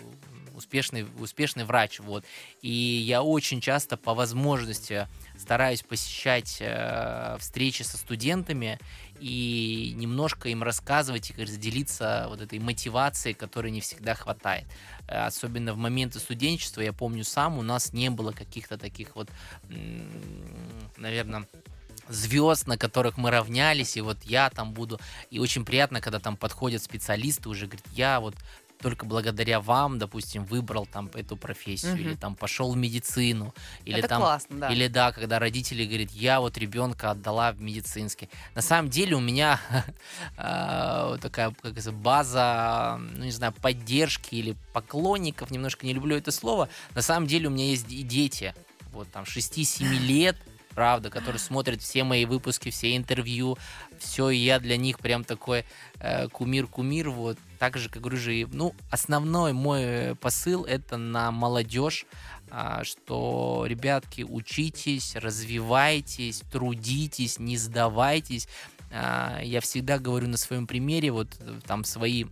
успешный, 0.55 1.05
успешный 1.19 1.65
врач, 1.65 1.99
вот. 1.99 2.25
И 2.61 2.71
я 2.71 3.21
очень 3.21 3.61
часто 3.61 3.95
по 3.95 4.15
возможности 4.15 5.07
стараюсь 5.37 5.83
посещать 5.83 6.57
э, 6.59 7.37
встречи 7.39 7.83
со 7.83 7.97
студентами 7.97 8.79
и 9.19 9.93
немножко 9.95 10.49
им 10.49 10.63
рассказывать 10.63 11.31
и 11.31 11.45
делиться 11.45 12.25
вот 12.29 12.41
этой 12.41 12.59
мотивацией, 12.59 13.33
которой 13.33 13.71
не 13.71 13.81
всегда 13.81 14.13
хватает. 14.13 14.65
Э, 15.07 15.25
особенно 15.25 15.73
в 15.73 15.77
моменты 15.77 16.19
студенчества, 16.19 16.81
я 16.81 16.93
помню 16.93 17.23
сам, 17.23 17.57
у 17.57 17.61
нас 17.61 17.93
не 17.93 18.09
было 18.09 18.31
каких-то 18.31 18.77
таких 18.77 19.15
вот, 19.15 19.29
наверное, 20.97 21.47
звезд, 22.09 22.67
на 22.67 22.77
которых 22.77 23.17
мы 23.17 23.31
равнялись, 23.31 23.97
и 23.97 24.01
вот 24.01 24.17
я 24.23 24.49
там 24.49 24.73
буду. 24.73 24.99
И 25.29 25.39
очень 25.39 25.65
приятно, 25.65 26.01
когда 26.01 26.19
там 26.19 26.37
подходят 26.37 26.83
специалисты, 26.83 27.49
уже 27.49 27.65
говорят, 27.65 27.85
я 27.93 28.19
вот 28.19 28.35
только 28.85 29.07
благодаря 29.07 29.61
вам, 29.61 29.97
допустим, 29.97 30.45
выбрал 30.45 30.85
там 30.85 31.09
эту 31.15 31.35
профессию, 31.37 31.93
угу. 31.93 32.01
или 32.01 32.13
там 32.13 32.35
пошел 32.35 32.71
в 32.71 32.77
медицину, 32.77 33.51
или 33.83 33.97
Это 33.97 34.09
там, 34.09 34.21
классно, 34.21 34.59
да. 34.59 34.71
или 34.71 34.87
да, 34.87 35.11
когда 35.11 35.39
родители 35.39 35.85
говорят, 35.85 36.11
я 36.11 36.39
вот 36.39 36.55
ребенка 36.59 37.09
отдала 37.09 37.51
в 37.51 37.59
медицинский. 37.59 38.29
На 38.53 38.61
самом 38.61 38.91
деле 38.91 39.15
у 39.15 39.19
меня 39.19 39.59
а, 40.37 41.17
такая 41.17 41.49
как 41.63 41.73
база, 41.95 42.99
ну 43.15 43.23
не 43.23 43.31
знаю, 43.31 43.53
поддержки 43.53 44.35
или 44.35 44.55
поклонников, 44.71 45.49
немножко 45.49 45.87
не 45.87 45.93
люблю 45.95 46.15
это 46.15 46.29
слово. 46.29 46.69
На 46.93 47.01
самом 47.01 47.25
деле 47.25 47.47
у 47.47 47.49
меня 47.49 47.65
есть 47.65 47.91
и 47.91 48.03
дети, 48.03 48.53
вот 48.91 49.09
там 49.11 49.23
6-7 49.23 49.97
лет, 49.97 50.37
правда, 50.75 51.09
которые 51.09 51.39
смотрят 51.39 51.81
все 51.81 52.03
мои 52.03 52.25
выпуски, 52.25 52.69
все 52.69 52.95
интервью, 52.95 53.57
все, 53.97 54.29
и 54.29 54.37
я 54.37 54.59
для 54.59 54.77
них 54.77 54.99
прям 54.99 55.23
такой 55.23 55.65
э, 55.99 56.27
кумир-кумир, 56.27 57.09
вот, 57.09 57.37
так 57.57 57.77
же, 57.77 57.89
как 57.89 58.01
говорю 58.01 58.17
же, 58.17 58.47
ну, 58.51 58.75
основной 58.91 59.53
мой 59.53 60.15
посыл 60.15 60.65
это 60.65 60.97
на 60.97 61.31
молодежь, 61.31 62.05
э, 62.51 62.81
что, 62.83 63.65
ребятки, 63.65 64.23
учитесь, 64.23 65.15
развивайтесь, 65.15 66.41
трудитесь, 66.51 67.39
не 67.39 67.57
сдавайтесь, 67.57 68.47
э, 68.91 69.39
я 69.43 69.61
всегда 69.61 69.97
говорю 69.97 70.27
на 70.27 70.37
своем 70.37 70.67
примере, 70.67 71.11
вот, 71.11 71.29
там, 71.65 71.85
свои 71.85 72.25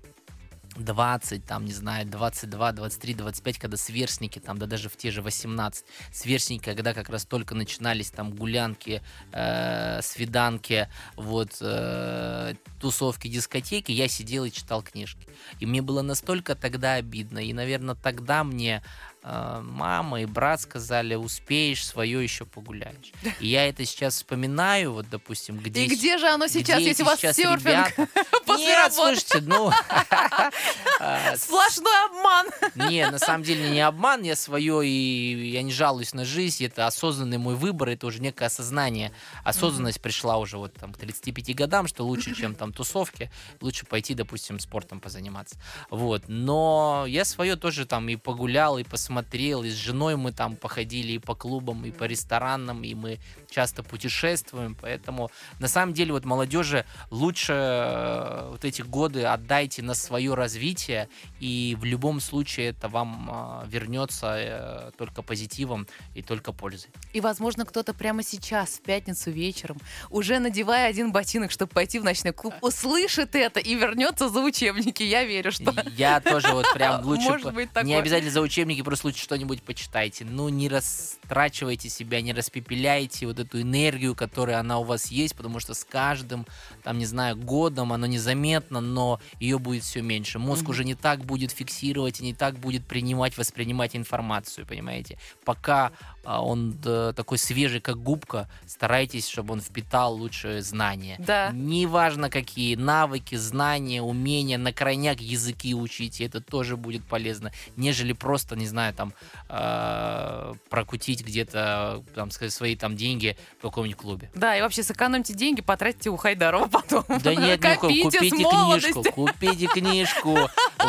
20, 0.76 1.46
там, 1.46 1.66
не 1.66 1.74
знаю, 1.74 2.06
22, 2.06 2.72
23, 2.72 3.14
25, 3.14 3.58
когда 3.60 3.78
сверстники, 3.78 4.40
там, 4.40 4.58
да 4.58 4.66
даже 4.66 4.90
в 4.90 4.98
те 4.98 5.12
же 5.12 5.22
18, 5.22 5.86
сверстники, 6.12 6.64
когда 6.64 6.94
как 6.94 7.10
раз 7.10 7.26
только 7.26 7.56
начинались 7.56 8.12
там 8.12 8.32
гулянки, 8.32 9.02
э, 9.32 10.02
свиданки, 10.02 10.90
вот, 11.16 11.58
э, 11.62 12.56
тусовки, 12.80 13.28
дискотеки, 13.28 13.92
я 13.92 14.08
сидел 14.08 14.46
и 14.46 14.52
читал 14.52 14.82
книжки. 14.82 15.28
И 15.60 15.66
мне 15.66 15.82
было 15.82 16.02
настолько 16.02 16.56
тогда 16.56 16.94
обидно, 16.94 17.40
и, 17.40 17.54
наверное, 17.54 17.96
тогда 17.96 18.44
мне 18.44 18.84
мама 19.24 20.22
и 20.22 20.26
брат 20.26 20.62
сказали, 20.62 21.16
успеешь, 21.16 21.86
свое 21.86 22.22
еще 22.22 22.46
погуляешь. 22.46 23.14
И 23.40 23.48
я 23.48 23.68
это 23.68 23.86
сейчас 23.86 24.16
вспоминаю, 24.16 24.92
вот, 24.94 25.10
допустим, 25.10 25.58
где... 25.58 25.86
И 25.86 25.88
где 25.88 26.18
же 26.18 26.28
оно 26.28 26.48
сейчас, 26.48 26.80
где 26.80 26.90
если 26.90 27.04
у 27.04 27.06
вас 27.06 27.22
серфинг 27.22 27.60
ребята? 27.60 28.08
после 28.46 28.66
Нет, 28.66 28.78
работы? 28.78 28.96
слушайте, 28.96 29.42
ну... 29.48 29.72
а, 31.00 31.38
Сплошной 31.38 32.06
обман. 32.06 32.48
Не, 32.90 33.10
на 33.10 33.18
самом 33.18 33.44
деле 33.44 33.70
не 33.70 33.80
обман, 33.80 34.24
я 34.24 34.36
свое, 34.36 34.86
и 34.86 35.52
я 35.52 35.62
не 35.62 35.72
жалуюсь 35.72 36.14
на 36.14 36.26
жизнь, 36.26 36.66
это 36.66 36.86
осознанный 36.86 37.38
мой 37.38 37.56
выбор, 37.56 37.90
это 37.90 38.08
уже 38.08 38.22
некое 38.22 38.46
осознание. 38.46 39.14
Осознанность 39.44 40.02
пришла 40.02 40.38
уже 40.38 40.58
вот 40.58 40.74
там 40.74 40.94
к 40.94 40.98
35 40.98 41.56
годам, 41.56 41.88
что 41.88 42.06
лучше, 42.06 42.36
чем 42.36 42.56
там 42.56 42.74
тусовки, 42.74 43.32
лучше 43.62 43.86
пойти, 43.86 44.14
допустим, 44.16 44.60
спортом 44.60 45.00
позаниматься. 45.00 45.56
Вот, 45.90 46.24
но 46.28 47.06
я 47.08 47.24
свое 47.24 47.56
тоже 47.56 47.86
там 47.86 48.10
и 48.10 48.18
погулял, 48.18 48.78
и 48.78 48.84
посмотрел, 48.84 49.13
и 49.20 49.70
с 49.70 49.76
женой 49.76 50.16
мы 50.16 50.32
там 50.32 50.56
походили 50.56 51.14
и 51.14 51.20
по 51.20 51.36
клубам, 51.36 51.86
и 51.86 51.92
по 51.92 52.06
ресторанам, 52.06 52.84
и 52.84 52.94
мы 52.96 53.20
часто 53.50 53.84
путешествуем, 53.84 54.76
поэтому 54.80 55.30
на 55.60 55.68
самом 55.68 55.94
деле 55.94 56.14
вот 56.14 56.26
молодежи 56.26 56.86
лучше 57.12 57.54
э, 57.54 58.50
вот 58.52 58.66
эти 58.66 58.82
годы 58.82 59.26
отдайте 59.26 59.82
на 59.82 59.94
свое 59.94 60.34
развитие, 60.34 61.08
и 61.40 61.78
в 61.80 61.86
любом 61.86 62.20
случае 62.20 62.70
это 62.70 62.88
вам 62.88 63.30
э, 63.64 63.68
вернется 63.68 64.36
э, 64.38 64.92
только 64.98 65.22
позитивом 65.22 65.88
и 66.16 66.22
только 66.22 66.52
пользой. 66.52 66.90
И, 67.14 67.22
возможно, 67.22 67.66
кто-то 67.66 67.94
прямо 67.94 68.24
сейчас, 68.24 68.70
в 68.78 68.82
пятницу 68.82 69.32
вечером, 69.32 69.78
уже 70.10 70.40
надевая 70.40 70.90
один 70.90 71.12
ботинок, 71.12 71.52
чтобы 71.52 71.72
пойти 71.72 72.00
в 72.00 72.04
ночной 72.04 72.34
клуб, 72.34 72.54
услышит 72.62 73.36
это 73.36 73.60
и 73.60 73.76
вернется 73.76 74.30
за 74.30 74.40
учебники. 74.40 75.04
Я 75.04 75.24
верю, 75.26 75.52
что... 75.52 75.74
Я 75.96 76.20
тоже 76.22 76.50
вот 76.54 76.66
прям 76.74 77.02
лучше... 77.06 77.30
Может 77.30 77.54
быть 77.54 77.70
Не 77.70 77.74
такое. 77.74 78.00
обязательно 78.00 78.32
за 78.32 78.42
учебники, 78.42 78.82
просто 78.82 79.03
лучше 79.04 79.24
что-нибудь 79.24 79.64
почитайте. 79.64 80.26
Ну, 80.26 80.50
не 80.50 80.70
растрачивайте 80.70 81.90
себя, 81.90 82.22
не 82.22 82.34
распепеляйте 82.34 83.26
вот 83.28 83.40
эту 83.40 83.62
энергию, 83.62 84.16
которая 84.16 84.60
она 84.60 84.80
у 84.80 84.84
вас 84.84 85.08
есть, 85.08 85.36
потому 85.36 85.60
что 85.60 85.74
с 85.74 85.84
каждым, 85.84 86.46
там, 86.84 86.98
не 86.98 87.06
знаю, 87.06 87.36
годом 87.36 87.94
оно 87.94 88.06
незаметно, 88.06 88.82
но 88.82 89.20
ее 89.40 89.60
будет 89.60 89.84
все 89.84 90.02
меньше. 90.02 90.40
Мозг 90.40 90.64
Мгм. 90.64 90.72
уже 90.72 90.86
не 90.86 90.96
так 90.96 91.24
будет 91.26 91.52
фиксировать 91.52 92.20
и 92.20 92.24
не 92.24 92.34
так 92.34 92.58
будет 92.60 92.86
принимать, 92.86 93.38
воспринимать 93.38 93.96
информацию, 93.96 94.66
понимаете? 94.68 95.18
Пока 95.46 95.92
он 96.26 96.78
э, 96.86 97.14
такой 97.16 97.38
свежий, 97.38 97.82
как 97.82 97.98
губка, 98.02 98.50
старайтесь, 98.66 99.28
чтобы 99.28 99.54
он 99.54 99.62
впитал 99.62 100.16
лучшие 100.16 100.62
знания. 100.62 101.18
Да. 101.20 101.52
Неважно 101.54 102.30
какие, 102.30 102.76
навыки, 102.76 103.36
знания, 103.36 104.02
умения, 104.02 104.58
на 104.58 104.72
крайняк 104.72 105.20
языки 105.20 105.76
учите, 105.76 106.26
это 106.26 106.42
тоже 106.42 106.78
будет 106.78 107.04
полезно, 107.06 107.52
нежели 107.76 108.14
просто, 108.14 108.56
не 108.56 108.68
знаю, 108.68 108.94
там, 108.94 109.14
э, 109.50 110.54
прокутить 110.70 111.26
где-то, 111.26 112.04
там, 112.16 112.32
свои 112.32 112.76
там 112.76 112.96
деньги 112.96 113.38
в 113.60 113.64
каком-нибудь 113.64 113.98
клубе. 113.98 114.32
Да, 114.36 114.58
и 114.58 114.62
вообще 114.62 114.84
сэкономьте 114.84 115.34
деньги, 115.34 115.62
потратьте 115.62 116.10
у 116.10 116.18
Хайдарова 116.18 116.68
потом. 116.72 117.04
Да 117.08 117.36
нет. 117.36 117.62
Копите 117.62 118.04
купите 118.04 118.30
книжку, 118.30 119.04
купите 119.04 119.68
книжку, 119.68 120.38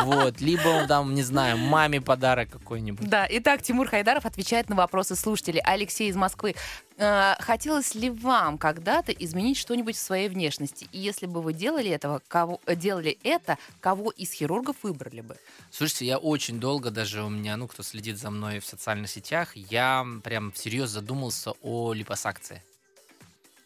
вот, 0.04 0.40
либо 0.40 0.86
там, 0.86 1.14
не 1.14 1.22
знаю, 1.22 1.58
маме 1.58 2.00
подарок 2.00 2.50
какой-нибудь. 2.50 3.08
Да, 3.08 3.26
итак, 3.30 3.62
Тимур 3.62 3.88
Хайдаров 3.88 4.26
отвечает 4.26 4.68
на 4.68 4.76
вопросы 4.76 5.16
слушателей. 5.24 5.60
Алексей 5.64 6.08
из 6.10 6.16
Москвы. 6.16 6.54
Э, 6.98 7.34
Хотелось 7.40 7.94
ли 7.94 8.10
вам 8.10 8.58
когда-то 8.58 9.10
изменить 9.12 9.56
что-нибудь 9.56 9.96
в 9.96 9.98
своей 9.98 10.28
внешности? 10.28 10.86
И 10.92 10.98
если 10.98 11.26
бы 11.26 11.40
вы 11.42 11.54
делали 11.54 11.90
этого, 11.90 12.20
кого, 12.28 12.60
э, 12.66 12.76
делали 12.76 13.18
это, 13.24 13.58
кого 13.80 14.10
из 14.10 14.32
хирургов 14.32 14.76
выбрали 14.82 15.22
бы? 15.22 15.36
Слушайте, 15.70 16.06
я 16.06 16.18
очень 16.18 16.60
долго 16.60 16.90
даже 16.90 17.22
у 17.22 17.30
меня, 17.30 17.56
ну, 17.56 17.66
кто 17.66 17.82
следит 17.82 18.18
за 18.18 18.30
мной 18.30 18.60
в 18.60 18.66
социальных 18.66 19.10
сетях, 19.10 19.56
я 19.56 20.06
прям 20.22 20.52
всерьез 20.52 20.90
задумался 20.90 21.52
о 21.62 21.94
липосакции. 21.94 22.62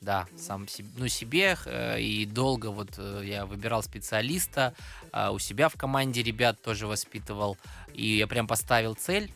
Да, 0.00 0.28
сам 0.36 0.68
себе, 0.68 0.88
ну, 0.96 1.08
себе, 1.08 1.58
э, 1.66 2.00
и 2.00 2.24
долго 2.24 2.70
вот 2.70 2.98
я 3.24 3.46
выбирал 3.46 3.82
специалиста, 3.82 4.74
а, 5.10 5.32
у 5.32 5.40
себя 5.40 5.68
в 5.68 5.74
команде 5.74 6.22
ребят 6.22 6.62
тоже 6.62 6.86
воспитывал, 6.86 7.56
и 7.94 8.16
я 8.16 8.28
прям 8.28 8.46
поставил 8.46 8.94
цель, 8.94 9.28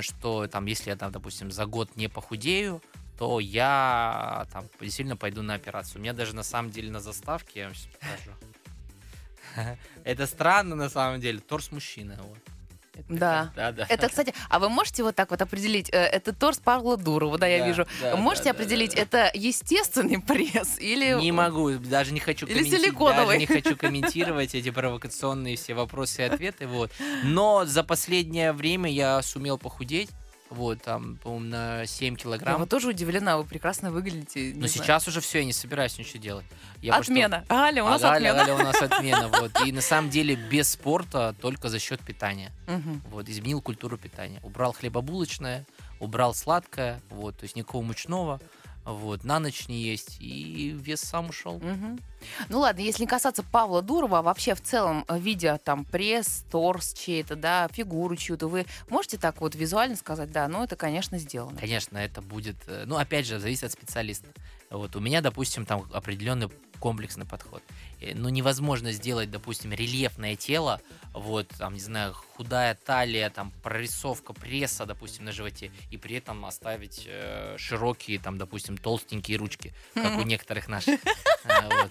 что 0.00 0.46
там, 0.46 0.66
если 0.66 0.90
я 0.90 0.96
там, 0.96 1.12
допустим, 1.12 1.50
за 1.50 1.66
год 1.66 1.96
не 1.96 2.08
похудею, 2.08 2.82
то 3.18 3.40
я 3.40 4.46
там 4.52 4.66
действительно 4.80 5.16
пойду 5.16 5.42
на 5.42 5.54
операцию. 5.54 5.98
У 5.98 6.02
меня 6.02 6.12
даже 6.12 6.34
на 6.34 6.42
самом 6.42 6.70
деле 6.70 6.90
на 6.90 7.00
заставке, 7.00 7.60
я 7.60 7.66
вам 7.66 7.74
сейчас 7.74 7.92
покажу. 7.94 9.78
Это 10.04 10.26
странно 10.26 10.74
на 10.74 10.88
самом 10.88 11.20
деле, 11.20 11.38
торс 11.38 11.70
мужчины. 11.70 12.16
Вот. 12.18 12.38
Да. 13.08 13.52
Да, 13.56 13.72
да. 13.72 13.86
Это, 13.88 14.08
кстати, 14.08 14.34
а 14.48 14.58
вы 14.58 14.68
можете 14.68 15.02
вот 15.02 15.14
так 15.16 15.30
вот 15.30 15.40
определить, 15.42 15.88
э, 15.92 15.96
это 15.98 16.32
торс 16.32 16.58
Павла 16.58 16.96
Дурова, 16.96 17.38
да, 17.38 17.46
я 17.46 17.60
Да, 17.60 17.66
вижу. 17.66 17.86
да, 18.00 18.16
можете 18.16 18.44
да, 18.44 18.50
определить, 18.52 18.90
да, 18.94 18.96
да. 18.96 19.02
это 19.26 19.30
естественный 19.38 20.20
пресс 20.20 20.78
или... 20.78 21.14
Не 21.20 21.32
могу, 21.32 21.70
даже 21.72 22.12
не 22.12 22.20
хочу 22.20 22.46
Или 22.46 22.64
силиконовый. 22.64 23.26
даже 23.26 23.38
не 23.38 23.46
хочу 23.46 23.76
комментировать 23.76 24.54
эти 24.54 24.70
провокационные 24.70 25.56
все 25.56 25.74
вопросы 25.74 26.22
и 26.22 26.24
ответы, 26.24 26.66
вот. 26.66 26.90
Но 27.24 27.64
за 27.64 27.82
последнее 27.84 28.52
время 28.52 28.90
я 28.90 29.20
сумел 29.22 29.58
похудеть, 29.58 30.10
вот, 30.50 30.82
там, 30.82 31.16
по-моему, 31.16 31.46
на 31.46 31.86
7 31.86 32.14
Я 32.14 32.18
килограмм. 32.18 32.60
вот 32.60 32.68
тоже 32.68 32.88
удивлена, 32.88 33.36
вы 33.38 33.44
прекрасно 33.44 33.90
выглядите. 33.90 34.52
Но 34.54 34.66
знаю. 34.66 34.68
сейчас 34.68 35.08
уже 35.08 35.20
все, 35.20 35.38
я 35.40 35.44
не 35.44 35.52
собираюсь 35.52 35.98
ничего 35.98 36.22
делать. 36.22 36.46
Я 36.80 36.94
просто- 36.94 37.12
Отмена. 37.12 37.44
Галя, 37.48 37.82
у 37.84 37.88
нас 37.88 38.02
А, 38.04 38.12
отмена. 38.14 38.38
Галя, 38.38 38.54
у 38.54 38.58
нас 38.58 38.76
отмена, 38.82 39.28
вот. 39.28 39.52
И 39.66 39.72
на 39.72 39.80
самом 39.80 40.10
деле 40.10 40.34
без 40.36 40.70
спорта 40.70 41.34
только 41.40 41.68
за 41.68 41.78
счет 41.78 42.00
питания. 42.00 42.52
Вот, 43.10 43.28
изменил 43.28 43.60
культуру 43.60 43.96
питания. 43.98 44.40
Убрал 44.42 44.72
хлебобулочное, 44.72 45.64
убрал 46.00 46.34
сладкое, 46.34 47.00
вот, 47.10 47.36
то 47.38 47.44
есть 47.44 47.56
никакого 47.56 47.82
мучного, 47.82 48.40
вот, 48.84 49.24
на 49.24 49.38
ночь 49.38 49.68
не 49.68 49.80
есть, 49.80 50.16
и 50.20 50.76
вес 50.78 51.00
сам 51.00 51.30
ушел. 51.30 51.58
Мгм. 51.58 51.98
Ну 52.48 52.60
ладно, 52.60 52.80
если 52.80 53.02
не 53.02 53.06
касаться 53.06 53.42
Павла 53.42 53.82
Дурова, 53.82 54.18
а 54.18 54.22
вообще 54.22 54.54
в 54.54 54.60
целом, 54.60 55.04
э, 55.08 55.18
видя 55.18 55.58
там 55.62 55.84
пресс, 55.84 56.44
торс 56.50 56.92
чей-то, 56.92 57.36
да, 57.36 57.68
фигуру 57.72 58.16
чью-то, 58.16 58.46
вы 58.46 58.66
можете 58.88 59.16
так 59.16 59.40
вот 59.40 59.54
визуально 59.54 59.96
сказать, 59.96 60.30
да, 60.30 60.48
ну 60.48 60.62
это, 60.62 60.76
конечно, 60.76 61.18
сделано. 61.18 61.58
Конечно, 61.58 61.98
это 61.98 62.20
будет, 62.20 62.56
э, 62.66 62.84
ну, 62.86 62.96
опять 62.96 63.26
же, 63.26 63.38
зависит 63.38 63.64
от 63.64 63.72
специалиста. 63.72 64.28
Вот, 64.70 64.96
у 64.96 65.00
меня, 65.00 65.20
допустим, 65.20 65.64
там 65.64 65.84
определенный 65.92 66.50
комплексный 66.78 67.24
подход. 67.24 67.62
Э, 68.04 68.14
ну, 68.14 68.28
невозможно 68.28 68.92
сделать, 68.92 69.30
допустим, 69.30 69.72
рельефное 69.72 70.36
тело, 70.36 70.80
вот, 71.12 71.48
там, 71.58 71.74
не 71.74 71.80
знаю, 71.80 72.14
худая 72.36 72.74
талия, 72.74 73.30
там, 73.30 73.52
прорисовка 73.62 74.32
пресса, 74.32 74.84
допустим, 74.84 75.24
на 75.24 75.32
животе, 75.32 75.70
и 75.90 75.96
при 75.96 76.16
этом 76.16 76.44
оставить 76.44 77.04
э, 77.06 77.56
широкие, 77.56 78.18
там, 78.18 78.38
допустим, 78.38 78.76
толстенькие 78.76 79.38
ручки, 79.38 79.72
как 79.94 80.18
у 80.18 80.22
некоторых 80.22 80.68
наших. 80.68 80.98
Э, 81.44 81.88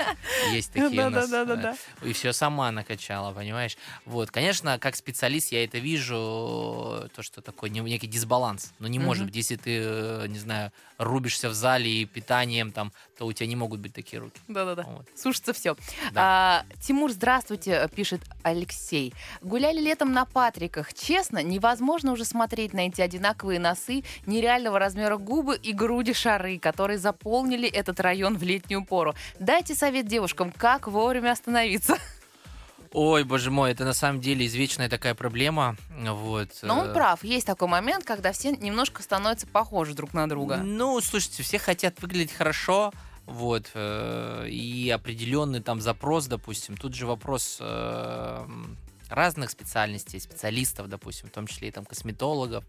есть 0.51 0.71
такие 0.73 1.07
у 1.07 1.09
нас. 1.09 1.31
Э, 1.31 1.75
и 2.03 2.11
все 2.13 2.33
сама 2.33 2.71
накачала, 2.71 3.33
понимаешь? 3.33 3.77
Вот, 4.05 4.31
конечно, 4.31 4.77
как 4.79 4.95
специалист 4.95 5.51
я 5.51 5.63
это 5.63 5.77
вижу, 5.77 7.09
то, 7.15 7.21
что 7.21 7.41
такое 7.41 7.69
некий 7.69 8.07
дисбаланс. 8.07 8.73
Но 8.79 8.87
не 8.87 8.99
может 8.99 9.25
быть, 9.25 9.35
если 9.35 9.55
ты, 9.55 10.27
не 10.27 10.39
знаю, 10.39 10.71
рубишься 10.97 11.49
в 11.49 11.53
зале 11.53 12.01
и 12.01 12.05
питанием 12.05 12.71
там, 12.71 12.91
то 13.17 13.25
у 13.25 13.33
тебя 13.33 13.47
не 13.47 13.55
могут 13.55 13.79
быть 13.79 13.93
такие 13.93 14.19
руки. 14.19 14.39
Да-да-да. 14.47 14.87
Сушится 15.15 15.53
все. 15.53 15.75
Да. 16.11 16.65
А, 16.65 16.65
Тимур, 16.81 17.11
здравствуйте, 17.11 17.89
пишет 17.95 18.21
Алексей. 18.43 19.13
Гуляли 19.41 19.79
летом 19.79 20.13
на 20.13 20.25
Патриках. 20.25 20.93
Честно, 20.93 21.41
невозможно 21.41 22.11
уже 22.11 22.25
смотреть 22.25 22.73
на 22.73 22.87
эти 22.87 23.01
одинаковые 23.01 23.59
носы, 23.59 24.03
нереального 24.25 24.79
размера 24.79 25.17
губы 25.17 25.55
и 25.55 25.73
груди 25.73 26.13
шары, 26.13 26.59
которые 26.59 26.97
заполнили 26.97 27.67
этот 27.67 27.99
район 27.99 28.37
в 28.37 28.43
летнюю 28.43 28.85
пору. 28.85 29.15
Дайте 29.39 29.75
совет 29.75 30.07
девушкам, 30.07 30.51
как 30.51 30.87
вовремя 30.87 31.31
остановиться. 31.31 31.97
Ой, 32.93 33.23
боже 33.23 33.49
мой, 33.49 33.71
это 33.71 33.85
на 33.85 33.93
самом 33.93 34.21
деле 34.21 34.45
извечная 34.45 34.87
такая 34.87 35.15
проблема. 35.15 35.75
Вот. 35.99 36.49
Но 36.61 36.79
он 36.79 36.89
э. 36.89 36.93
прав. 36.93 37.23
Есть 37.23 37.47
такой 37.47 37.67
момент, 37.67 38.05
когда 38.05 38.31
все 38.31 38.51
немножко 38.51 39.01
становятся 39.01 39.47
похожи 39.47 39.95
друг 39.95 40.13
на 40.13 40.29
друга. 40.29 40.57
Ну, 40.57 41.01
слушайте, 41.01 41.41
все 41.41 41.57
хотят 41.57 41.99
выглядеть 42.01 42.33
хорошо, 42.33 42.93
вот, 43.25 43.71
э, 43.73 44.47
и 44.49 44.89
определенный 44.89 45.61
там 45.61 45.81
запрос, 45.81 46.27
допустим. 46.27 46.75
Тут 46.75 46.93
же 46.93 47.05
вопрос 47.05 47.57
э, 47.61 48.47
разных 49.09 49.51
специальностей, 49.51 50.19
специалистов, 50.19 50.89
допустим, 50.89 51.29
в 51.29 51.31
том 51.31 51.47
числе 51.47 51.69
и 51.69 51.71
там 51.71 51.85
косметологов. 51.85 52.65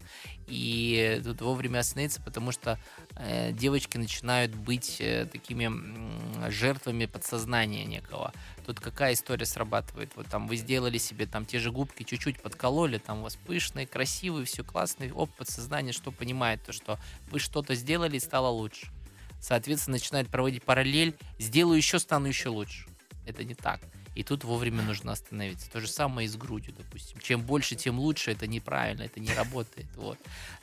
И 0.47 1.21
тут 1.23 1.41
вовремя 1.41 1.79
остановиться, 1.79 2.21
потому 2.21 2.51
что 2.51 2.79
э, 3.15 3.51
девочки 3.51 3.97
начинают 3.97 4.55
быть 4.55 4.97
э, 4.99 5.25
такими 5.31 5.69
э, 5.69 6.51
жертвами 6.51 7.05
подсознания 7.05 7.85
некого. 7.85 8.33
Тут 8.65 8.79
какая 8.79 9.13
история 9.13 9.45
срабатывает? 9.45 10.11
Вот 10.15 10.27
там 10.27 10.47
вы 10.47 10.55
сделали 10.55 10.97
себе 10.97 11.25
там 11.25 11.45
те 11.45 11.59
же 11.59 11.71
губки, 11.71 12.03
чуть-чуть 12.03 12.41
подкололи, 12.41 12.97
там 12.97 13.19
у 13.19 13.23
вас 13.23 13.35
пышные, 13.35 13.87
красивые, 13.87 14.45
все 14.45 14.63
классные. 14.63 15.13
Оп, 15.13 15.31
подсознание 15.35 15.93
что 15.93 16.11
понимает? 16.11 16.63
То, 16.63 16.73
что 16.73 16.97
вы 17.31 17.39
что-то 17.39 17.75
сделали 17.75 18.17
и 18.17 18.19
стало 18.19 18.47
лучше. 18.47 18.87
Соответственно, 19.45 19.97
начинает 19.97 20.27
проводить 20.27 20.63
параллель. 20.63 21.15
Сделаю 21.37 21.77
еще, 21.77 21.99
стану 21.99 22.25
еще 22.25 22.49
лучше. 22.49 22.87
Это 23.27 23.43
не 23.43 23.53
так. 23.53 23.79
И 24.15 24.23
тут 24.23 24.43
вовремя 24.43 24.81
нужно 24.81 25.11
остановиться. 25.11 25.69
То 25.69 25.79
же 25.79 25.87
самое 25.87 26.25
и 26.25 26.27
с 26.27 26.35
грудью, 26.35 26.73
допустим. 26.75 27.19
Чем 27.19 27.43
больше, 27.43 27.75
тем 27.75 27.99
лучше. 27.99 28.31
Это 28.31 28.47
неправильно, 28.47 29.03
это 29.03 29.19
не 29.19 29.31
работает. 29.35 29.85
Вот. 29.97 30.17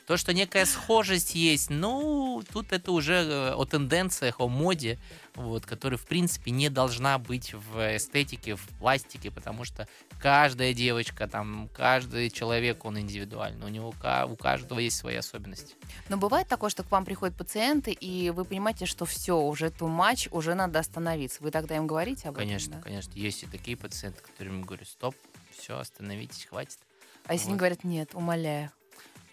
То, 0.05 0.17
что 0.17 0.33
некая 0.33 0.65
схожесть 0.65 1.33
есть, 1.33 1.69
ну, 1.69 2.43
тут 2.51 2.73
это 2.73 2.91
уже 2.91 3.13
э, 3.13 3.53
о 3.53 3.63
тенденциях, 3.63 4.41
о 4.41 4.49
моде, 4.49 4.99
вот, 5.35 5.65
которая, 5.65 5.97
в 5.97 6.05
принципе, 6.05 6.51
не 6.51 6.69
должна 6.69 7.17
быть 7.17 7.53
в 7.53 7.95
эстетике, 7.95 8.55
в 8.55 8.67
пластике, 8.79 9.31
потому 9.31 9.63
что 9.63 9.87
каждая 10.19 10.73
девочка, 10.73 11.27
там, 11.27 11.69
каждый 11.73 12.29
человек, 12.29 12.83
он 12.83 12.99
индивидуальный, 12.99 13.65
у 13.65 13.69
него 13.69 13.93
у 14.27 14.35
каждого 14.35 14.79
есть 14.79 14.97
свои 14.97 15.15
особенности. 15.15 15.75
Но 16.09 16.17
бывает 16.17 16.49
такое, 16.49 16.69
что 16.69 16.83
к 16.83 16.91
вам 16.91 17.05
приходят 17.05 17.37
пациенты, 17.37 17.91
и 17.91 18.29
вы 18.31 18.43
понимаете, 18.43 18.85
что 18.85 19.05
все, 19.05 19.39
уже 19.39 19.69
ту 19.69 19.87
матч, 19.87 20.27
уже 20.31 20.53
надо 20.53 20.79
остановиться. 20.79 21.41
Вы 21.41 21.51
тогда 21.51 21.77
им 21.77 21.87
говорите 21.87 22.27
об 22.27 22.35
конечно, 22.35 22.71
этом? 22.71 22.83
Конечно, 22.83 23.11
конечно. 23.13 23.25
Есть 23.25 23.43
и 23.43 23.45
такие 23.47 23.77
пациенты, 23.77 24.21
которым 24.21 24.63
говорю, 24.63 24.83
стоп, 24.83 25.15
все, 25.57 25.77
остановитесь, 25.77 26.43
хватит. 26.45 26.79
А 27.25 27.33
если 27.33 27.45
вот. 27.45 27.51
они 27.51 27.57
говорят, 27.57 27.83
нет, 27.85 28.09
умоляю? 28.15 28.69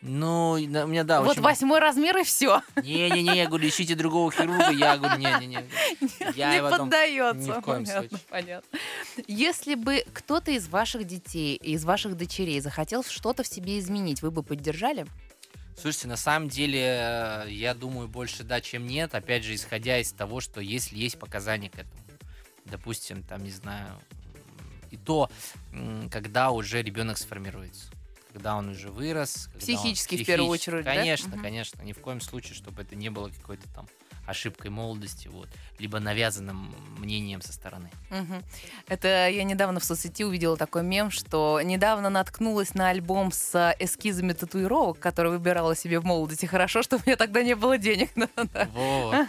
Ну, 0.03 0.53
у 0.53 0.59
меня, 0.59 1.05
да. 1.05 1.21
Вот 1.21 1.33
очень... 1.33 1.43
восьмой 1.43 1.79
размер 1.79 2.17
и 2.17 2.25
все. 2.25 2.63
Не-не-не, 2.83 3.37
я 3.37 3.47
говорю, 3.47 3.69
ищите 3.69 3.95
другого 3.95 4.33
хирурга. 4.33 4.71
Я 4.71 4.97
говорю, 4.97 5.19
не-не-не. 5.19 5.67
Я 6.35 6.55
не 6.55 6.63
поддается. 6.63 7.49
Ни 7.49 7.51
в 7.51 7.61
коем 7.61 7.85
понятно, 7.85 8.09
случае. 8.09 8.27
понятно. 8.31 8.79
Если 9.27 9.75
бы 9.75 10.05
кто-то 10.13 10.53
из 10.53 10.69
ваших 10.69 11.05
детей, 11.05 11.57
из 11.57 11.85
ваших 11.85 12.17
дочерей 12.17 12.61
захотел 12.61 13.05
что-то 13.05 13.43
в 13.43 13.47
себе 13.47 13.79
изменить, 13.79 14.23
вы 14.23 14.31
бы 14.31 14.43
поддержали? 14.43 15.07
Слушайте, 15.79 16.09
на 16.09 16.17
самом 16.17 16.49
деле, 16.49 17.45
я 17.49 17.75
думаю, 17.75 18.09
больше 18.09 18.43
да, 18.43 18.61
чем 18.61 18.87
нет. 18.87 19.15
Опять 19.15 19.45
же, 19.45 19.55
исходя 19.55 19.99
из 19.99 20.13
того, 20.13 20.41
что 20.41 20.61
если 20.61 20.97
есть 20.97 21.19
показания 21.19 21.69
к 21.69 21.75
этому. 21.75 22.01
Допустим, 22.65 23.23
там, 23.23 23.43
не 23.43 23.51
знаю, 23.51 24.01
и 24.91 24.97
то, 24.97 25.31
когда 26.11 26.51
уже 26.53 26.83
ребенок 26.83 27.19
сформируется 27.19 27.87
когда 28.33 28.57
он 28.57 28.69
уже 28.69 28.91
вырос. 28.91 29.49
Психически, 29.59 30.17
он, 30.17 30.23
в 30.23 30.27
первую 30.27 30.51
очередь, 30.51 30.85
Конечно, 30.85 31.37
да? 31.37 31.43
конечно. 31.43 31.83
Ни 31.83 31.93
в 31.93 31.99
коем 31.99 32.21
случае, 32.21 32.55
чтобы 32.55 32.83
это 32.83 32.97
не 32.97 33.11
было 33.11 33.29
какой-то 33.29 33.69
там 33.75 33.89
ошибкой 34.27 34.71
молодости, 34.71 35.29
вот, 35.29 35.49
либо 35.79 35.99
навязанным 35.99 36.75
мнением 36.99 37.43
со 37.43 37.53
стороны. 37.53 37.91
Угу. 38.11 38.43
Это 38.89 39.29
я 39.29 39.45
недавно 39.45 39.81
в 39.81 39.85
соцсети 39.85 40.25
увидела 40.25 40.57
такой 40.57 40.83
мем, 40.83 41.11
что 41.11 41.61
недавно 41.63 42.11
наткнулась 42.11 42.75
на 42.75 42.89
альбом 42.89 43.33
с 43.33 43.75
эскизами 43.79 44.33
татуировок, 44.33 44.99
который 44.99 45.33
выбирала 45.33 45.75
себе 45.75 45.99
в 45.99 46.05
молодости. 46.05 46.47
Хорошо, 46.47 46.83
что 46.83 46.97
у 46.97 47.01
меня 47.05 47.17
тогда 47.17 47.43
не 47.43 47.55
было 47.55 47.79
денег. 47.79 48.11
Вот. 48.73 49.27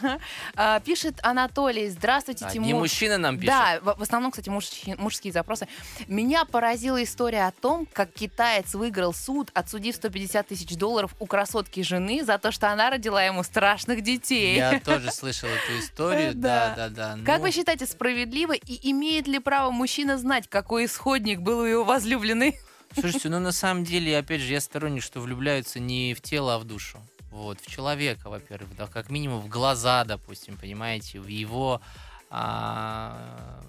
А, 0.56 0.80
пишет 0.82 1.20
Анатолий. 1.24 1.90
Здравствуйте, 1.90 2.46
а, 2.46 2.52
Тимур. 2.52 2.68
Не 2.68 2.74
мужчина 2.74 3.18
нам 3.18 3.38
пишет. 3.38 3.54
Да, 3.54 3.80
в 3.82 4.02
основном, 4.02 4.32
кстати, 4.32 4.50
муж, 4.50 4.70
мужские 4.98 5.32
запросы. 5.32 5.68
Меня 6.08 6.46
поразила 6.46 7.02
история 7.04 7.48
о 7.48 7.52
том, 7.52 7.88
как 7.92 8.12
китаец 8.12 8.74
выиграл 8.74 9.14
суд, 9.14 9.52
отсудив 9.54 9.96
150 9.96 10.48
тысяч 10.48 10.76
долларов 10.76 11.16
у 11.20 11.26
красотки 11.26 11.82
жены 11.82 12.24
за 12.24 12.38
то, 12.38 12.52
что 12.52 12.72
она 12.72 12.90
родила 12.90 13.24
ему 13.24 13.44
страшных 13.44 14.02
детей. 14.02 14.58
Я 14.58 14.81
тоже 14.84 15.12
слышал 15.12 15.50
эту 15.50 15.80
историю. 15.80 16.34
Да, 16.36 16.74
да, 16.76 16.90
да. 16.90 17.18
Как 17.26 17.42
вы 17.42 17.52
считаете, 17.52 17.86
справедливо 17.86 18.54
и 18.54 18.92
имеет 18.92 19.28
ли 19.28 19.40
право 19.40 19.72
мужчина 19.72 20.18
знать, 20.18 20.48
какой 20.48 20.86
исходник 20.86 21.40
был 21.42 21.60
у 21.60 21.66
его 21.66 21.84
возлюбленной? 21.84 22.60
Слушайте, 22.94 23.30
ну 23.30 23.40
на 23.40 23.52
самом 23.52 23.84
деле, 23.84 24.18
опять 24.18 24.42
же, 24.42 24.54
я 24.54 24.60
сторонник, 24.60 25.04
что 25.04 25.22
влюбляются 25.22 25.80
не 25.80 26.14
в 26.14 26.22
тело, 26.22 26.56
а 26.56 26.60
в 26.60 26.66
душу. 26.66 27.00
Вот, 27.32 27.62
в 27.62 27.68
человека, 27.68 28.30
во-первых, 28.30 28.76
да, 28.76 28.88
как 28.88 29.10
минимум 29.10 29.40
в 29.40 29.48
глаза, 29.48 30.04
допустим, 30.04 30.58
понимаете, 30.58 31.22
в 31.22 31.28
его, 31.28 31.82
а, 32.30 33.62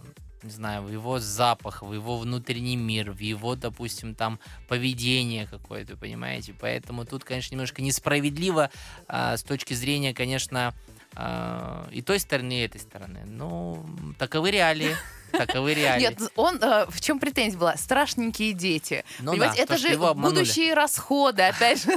не 0.42 0.50
знаю, 0.50 0.82
в 0.82 0.90
его 0.90 1.20
запах, 1.20 1.82
в 1.82 1.94
его 1.94 2.18
внутренний 2.18 2.76
мир, 2.76 3.12
в 3.12 3.20
его, 3.20 3.54
допустим, 3.54 4.16
там 4.16 4.40
поведение 4.66 5.46
какое-то, 5.46 5.96
понимаете. 5.96 6.54
Поэтому 6.60 7.04
тут, 7.04 7.22
конечно, 7.22 7.54
немножко 7.54 7.82
несправедливо 7.82 8.70
а, 9.06 9.36
с 9.36 9.44
точки 9.44 9.74
зрения, 9.74 10.12
конечно, 10.12 10.74
и 11.14 12.02
той 12.02 12.18
стороны, 12.18 12.60
и 12.60 12.64
этой 12.64 12.80
стороны. 12.80 13.20
Ну, 13.26 13.84
таковы 14.18 14.50
реалии. 14.50 14.96
Таковы 15.32 15.74
реалии. 15.74 16.02
Нет, 16.02 16.18
он 16.36 16.58
э, 16.62 16.86
в 16.88 17.00
чем 17.00 17.18
претензия 17.18 17.58
была? 17.58 17.76
Страшненькие 17.76 18.52
дети. 18.52 19.04
Ну 19.20 19.32
Понимаете, 19.32 19.56
да, 19.56 19.62
это 19.62 19.78
же 19.78 19.96
будущие 19.96 20.74
расходы, 20.74 21.42
опять 21.42 21.82
же. 21.82 21.90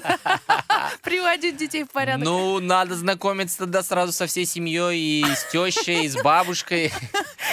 Приводить 1.03 1.57
детей 1.57 1.83
в 1.83 1.91
порядок. 1.91 2.23
Ну, 2.23 2.59
надо 2.59 2.95
знакомиться 2.95 3.59
тогда 3.59 3.83
сразу 3.83 4.11
со 4.11 4.25
всей 4.27 4.45
семьей, 4.45 5.21
и 5.21 5.25
с 5.25 5.51
тещей, 5.51 6.05
и 6.05 6.09
с 6.09 6.21
бабушкой. 6.21 6.91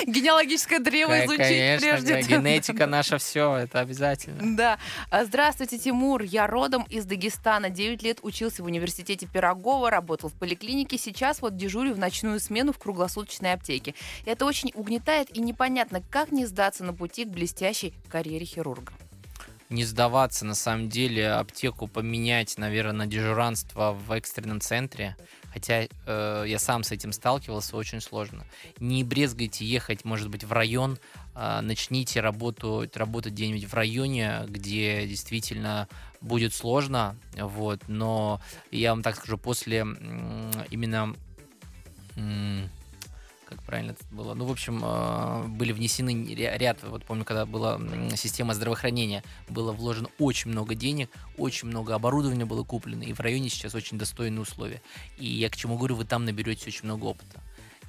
Генеалогическое 0.07 0.79
древо 0.79 1.25
изучить 1.25 1.81
прежде. 1.81 2.23
Генетика 2.23 2.87
наша 2.87 3.19
все, 3.19 3.57
это 3.57 3.81
обязательно. 3.81 4.57
Да. 4.57 4.79
А, 5.11 5.25
здравствуйте, 5.25 5.79
Тимур. 5.79 6.23
Я 6.23 6.47
родом 6.47 6.85
из 6.85 7.05
Дагестана. 7.05 7.71
9 7.71 8.03
лет 8.03 8.19
учился 8.23 8.63
в 8.63 8.67
университете 8.67 9.27
Пирогова, 9.27 9.91
работал 9.91 10.31
в 10.31 10.35
поликлинике. 10.35 10.99
Сейчас 10.99 11.43
вот 11.43 11.57
дежурю 11.57 11.95
в 11.95 11.99
ночную 11.99 12.41
смену 12.41 12.73
в 12.73 12.79
круглосуточной 12.79 13.53
аптеке. 13.53 13.95
Это 14.25 14.45
очень 14.45 14.71
угнетает 14.75 15.35
и 15.37 15.41
непонятно, 15.41 15.72
как 16.11 16.33
не 16.33 16.47
сдаться 16.47 16.85
на 16.85 16.93
пути 16.95 17.25
к 17.25 17.29
блестящей 17.29 17.95
карьере 18.09 18.45
хирурга 18.47 18.93
не 19.73 19.85
сдаваться, 19.85 20.45
на 20.45 20.55
самом 20.55 20.89
деле, 20.89 21.31
аптеку 21.31 21.89
поменять, 21.89 22.59
наверное, 22.59 22.93
на 22.93 23.07
дежуранство 23.07 23.93
в 23.93 24.13
экстренном 24.13 24.61
центре. 24.61 25.17
Хотя 25.53 25.87
э, 26.07 26.45
я 26.47 26.59
сам 26.59 26.83
с 26.83 26.93
этим 26.93 27.13
сталкивался, 27.13 27.77
очень 27.77 28.01
сложно. 28.01 28.45
Не 28.79 29.05
брезгайте 29.05 29.65
ехать, 29.65 30.05
может 30.05 30.31
быть, 30.31 30.45
в 30.45 30.53
район, 30.53 30.99
э, 31.35 31.61
начните 31.61 32.21
работу, 32.21 32.89
работать 32.95 33.33
где-нибудь 33.33 33.65
в 33.65 33.75
районе, 33.75 34.45
где 34.49 35.07
действительно 35.07 35.89
будет 36.21 36.55
сложно, 36.55 37.17
вот, 37.37 37.81
но 37.89 38.41
я 38.71 38.91
вам 38.91 39.03
так 39.03 39.17
скажу, 39.17 39.37
после 39.37 39.85
э, 39.85 40.51
именно 40.71 41.15
как 43.53 43.63
правильно 43.65 43.93
это 43.93 44.05
было. 44.11 44.35
Ну, 44.35 44.45
в 44.45 44.51
общем, 44.51 44.81
э, 44.83 45.49
были 45.49 45.73
внесены 45.73 46.35
ряд, 46.35 46.83
вот 46.83 47.05
помню, 47.05 47.25
когда 47.25 47.47
была 47.47 47.81
система 48.17 48.55
здравоохранения, 48.55 49.23
было 49.49 49.73
вложено 49.73 50.09
очень 50.19 50.51
много 50.51 50.75
денег, 50.75 51.11
очень 51.37 51.69
много 51.69 51.95
оборудования 51.95 52.45
было 52.45 52.65
куплено, 52.65 53.03
и 53.03 53.13
в 53.13 53.21
районе 53.21 53.49
сейчас 53.49 53.75
очень 53.75 53.99
достойные 53.99 54.41
условия. 54.41 54.83
И 55.19 55.27
я 55.27 55.51
к 55.51 55.57
чему 55.57 55.77
говорю, 55.77 55.97
вы 55.97 56.05
там 56.05 56.25
наберете 56.25 56.67
очень 56.67 56.85
много 56.85 57.05
опыта. 57.05 57.41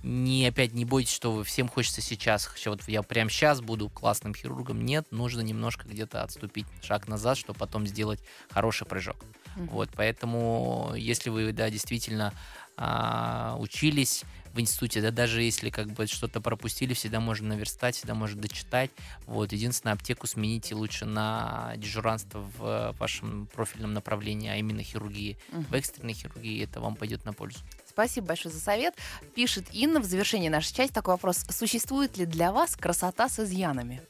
не 0.04 0.46
опять 0.46 0.74
не 0.74 0.84
бойтесь, 0.84 1.14
что 1.14 1.32
вы 1.32 1.44
всем 1.46 1.70
хочется 1.70 2.02
сейчас, 2.02 2.50
вот 2.66 2.82
я 2.88 3.02
прямо 3.04 3.30
сейчас 3.30 3.62
буду 3.62 3.90
классным 3.90 4.36
хирургом. 4.36 4.84
Нет, 4.84 5.08
нужно 5.12 5.40
немножко 5.42 5.88
где-то 5.88 6.24
отступить 6.24 6.66
шаг 6.82 7.08
назад, 7.08 7.38
чтобы 7.38 7.58
потом 7.58 7.88
сделать 7.88 8.20
хороший 8.50 8.86
прыжок. 8.86 9.16
Mm-hmm. 9.56 9.70
Вот, 9.70 9.90
поэтому, 9.96 10.94
если 10.98 11.30
вы, 11.30 11.54
да, 11.54 11.70
действительно 11.70 12.34
а, 12.76 13.56
учились 13.60 14.24
в 14.54 14.60
институте, 14.60 15.02
да, 15.02 15.12
даже 15.12 15.42
если 15.42 15.70
как 15.70 15.88
бы 15.92 16.08
что-то 16.08 16.40
пропустили, 16.40 16.94
всегда 16.94 17.20
можно 17.20 17.50
наверстать, 17.50 17.96
всегда 17.96 18.14
можно 18.14 18.40
дочитать. 18.40 18.92
Вот, 19.26 19.52
единственное, 19.52 19.94
аптеку 19.94 20.28
смените 20.28 20.76
лучше 20.76 21.06
на 21.06 21.74
дежуранство 21.78 22.48
в 22.58 22.96
вашем 23.00 23.48
профильном 23.48 23.94
направлении, 23.94 24.50
а 24.50 24.56
именно 24.56 24.84
хирургии. 24.84 25.38
Uh-huh. 25.52 25.66
В 25.70 25.74
экстренной 25.74 26.14
хирургии 26.14 26.64
это 26.64 26.80
вам 26.80 26.96
пойдет 26.96 27.26
на 27.26 27.34
пользу. 27.34 27.60
Спасибо 27.88 28.28
большое 28.28 28.54
за 28.54 28.62
совет. 28.62 28.96
Пишет 29.36 29.66
Инна 29.74 30.00
в 30.00 30.06
завершении 30.06 30.50
нашей 30.50 30.74
части 30.74 30.94
такой 30.94 31.16
вопрос. 31.16 31.46
Существует 31.50 32.18
ли 32.18 32.26
для 32.26 32.52
вас 32.52 32.76
красота 32.76 33.30
с 33.30 33.40
изъянами? 33.40 34.02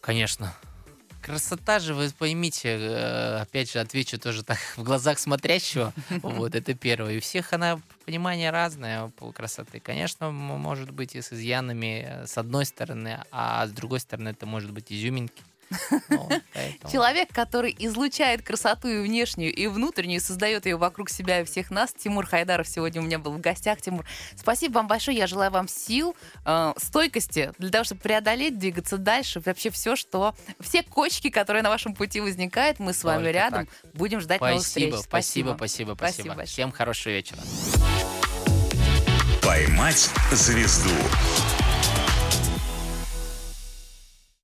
Конечно. 0.00 0.54
Красота 1.26 1.80
же, 1.80 1.92
вы 1.92 2.08
поймите, 2.16 2.68
э, 2.68 3.40
опять 3.40 3.72
же, 3.72 3.80
отвечу 3.80 4.16
тоже 4.16 4.44
так 4.44 4.58
в 4.76 4.84
глазах 4.84 5.18
смотрящего. 5.18 5.92
Вот, 6.22 6.54
это 6.54 6.72
первое. 6.74 7.14
И 7.14 7.18
у 7.18 7.20
всех 7.20 7.52
она, 7.52 7.80
понимание 8.04 8.50
разное 8.50 9.08
по 9.08 9.32
красоты. 9.32 9.80
Конечно, 9.80 10.30
может 10.30 10.92
быть 10.92 11.16
и 11.16 11.20
с 11.20 11.32
изъянами 11.32 12.06
э, 12.06 12.26
с 12.28 12.38
одной 12.38 12.64
стороны, 12.64 13.24
а 13.32 13.66
с 13.66 13.72
другой 13.72 13.98
стороны 13.98 14.28
это 14.28 14.46
может 14.46 14.70
быть 14.70 14.92
изюминки. 14.92 15.42
Человек, 16.90 17.32
который 17.32 17.74
излучает 17.78 18.42
красоту 18.42 18.88
и 18.88 19.00
внешнюю, 19.00 19.54
и 19.54 19.66
внутреннюю, 19.66 20.20
создает 20.20 20.66
ее 20.66 20.76
вокруг 20.76 21.10
себя 21.10 21.40
и 21.40 21.44
всех 21.44 21.70
нас. 21.70 21.92
Тимур 21.92 22.26
Хайдаров 22.26 22.68
сегодня 22.68 23.00
у 23.00 23.04
меня 23.04 23.18
был 23.18 23.32
в 23.32 23.40
гостях. 23.40 23.80
Тимур, 23.80 24.04
спасибо 24.36 24.74
вам 24.74 24.86
большое. 24.86 25.16
Я 25.16 25.26
желаю 25.26 25.50
вам 25.50 25.68
сил, 25.68 26.16
э, 26.44 26.72
стойкости 26.76 27.52
для 27.58 27.70
того, 27.70 27.84
чтобы 27.84 28.00
преодолеть, 28.00 28.58
двигаться 28.58 28.98
дальше. 28.98 29.40
Вообще 29.44 29.70
все, 29.70 29.96
что... 29.96 30.34
Все 30.60 30.82
кочки, 30.82 31.30
которые 31.30 31.62
на 31.62 31.70
вашем 31.70 31.94
пути 31.94 32.20
возникают, 32.20 32.78
мы 32.78 32.92
с 32.92 33.04
вами 33.04 33.24
Только 33.24 33.30
рядом. 33.32 33.66
Так. 33.66 33.94
Будем 33.94 34.20
ждать 34.20 34.38
спасибо, 34.38 34.50
новых 34.54 34.66
встреч. 34.66 34.94
Спасибо, 34.94 35.54
спасибо, 35.56 35.94
спасибо. 35.94 36.24
спасибо. 36.32 36.44
Всем 36.44 36.72
хорошего 36.72 37.12
вечера. 37.12 37.38
Поймать 39.42 40.10
звезду. 40.32 40.90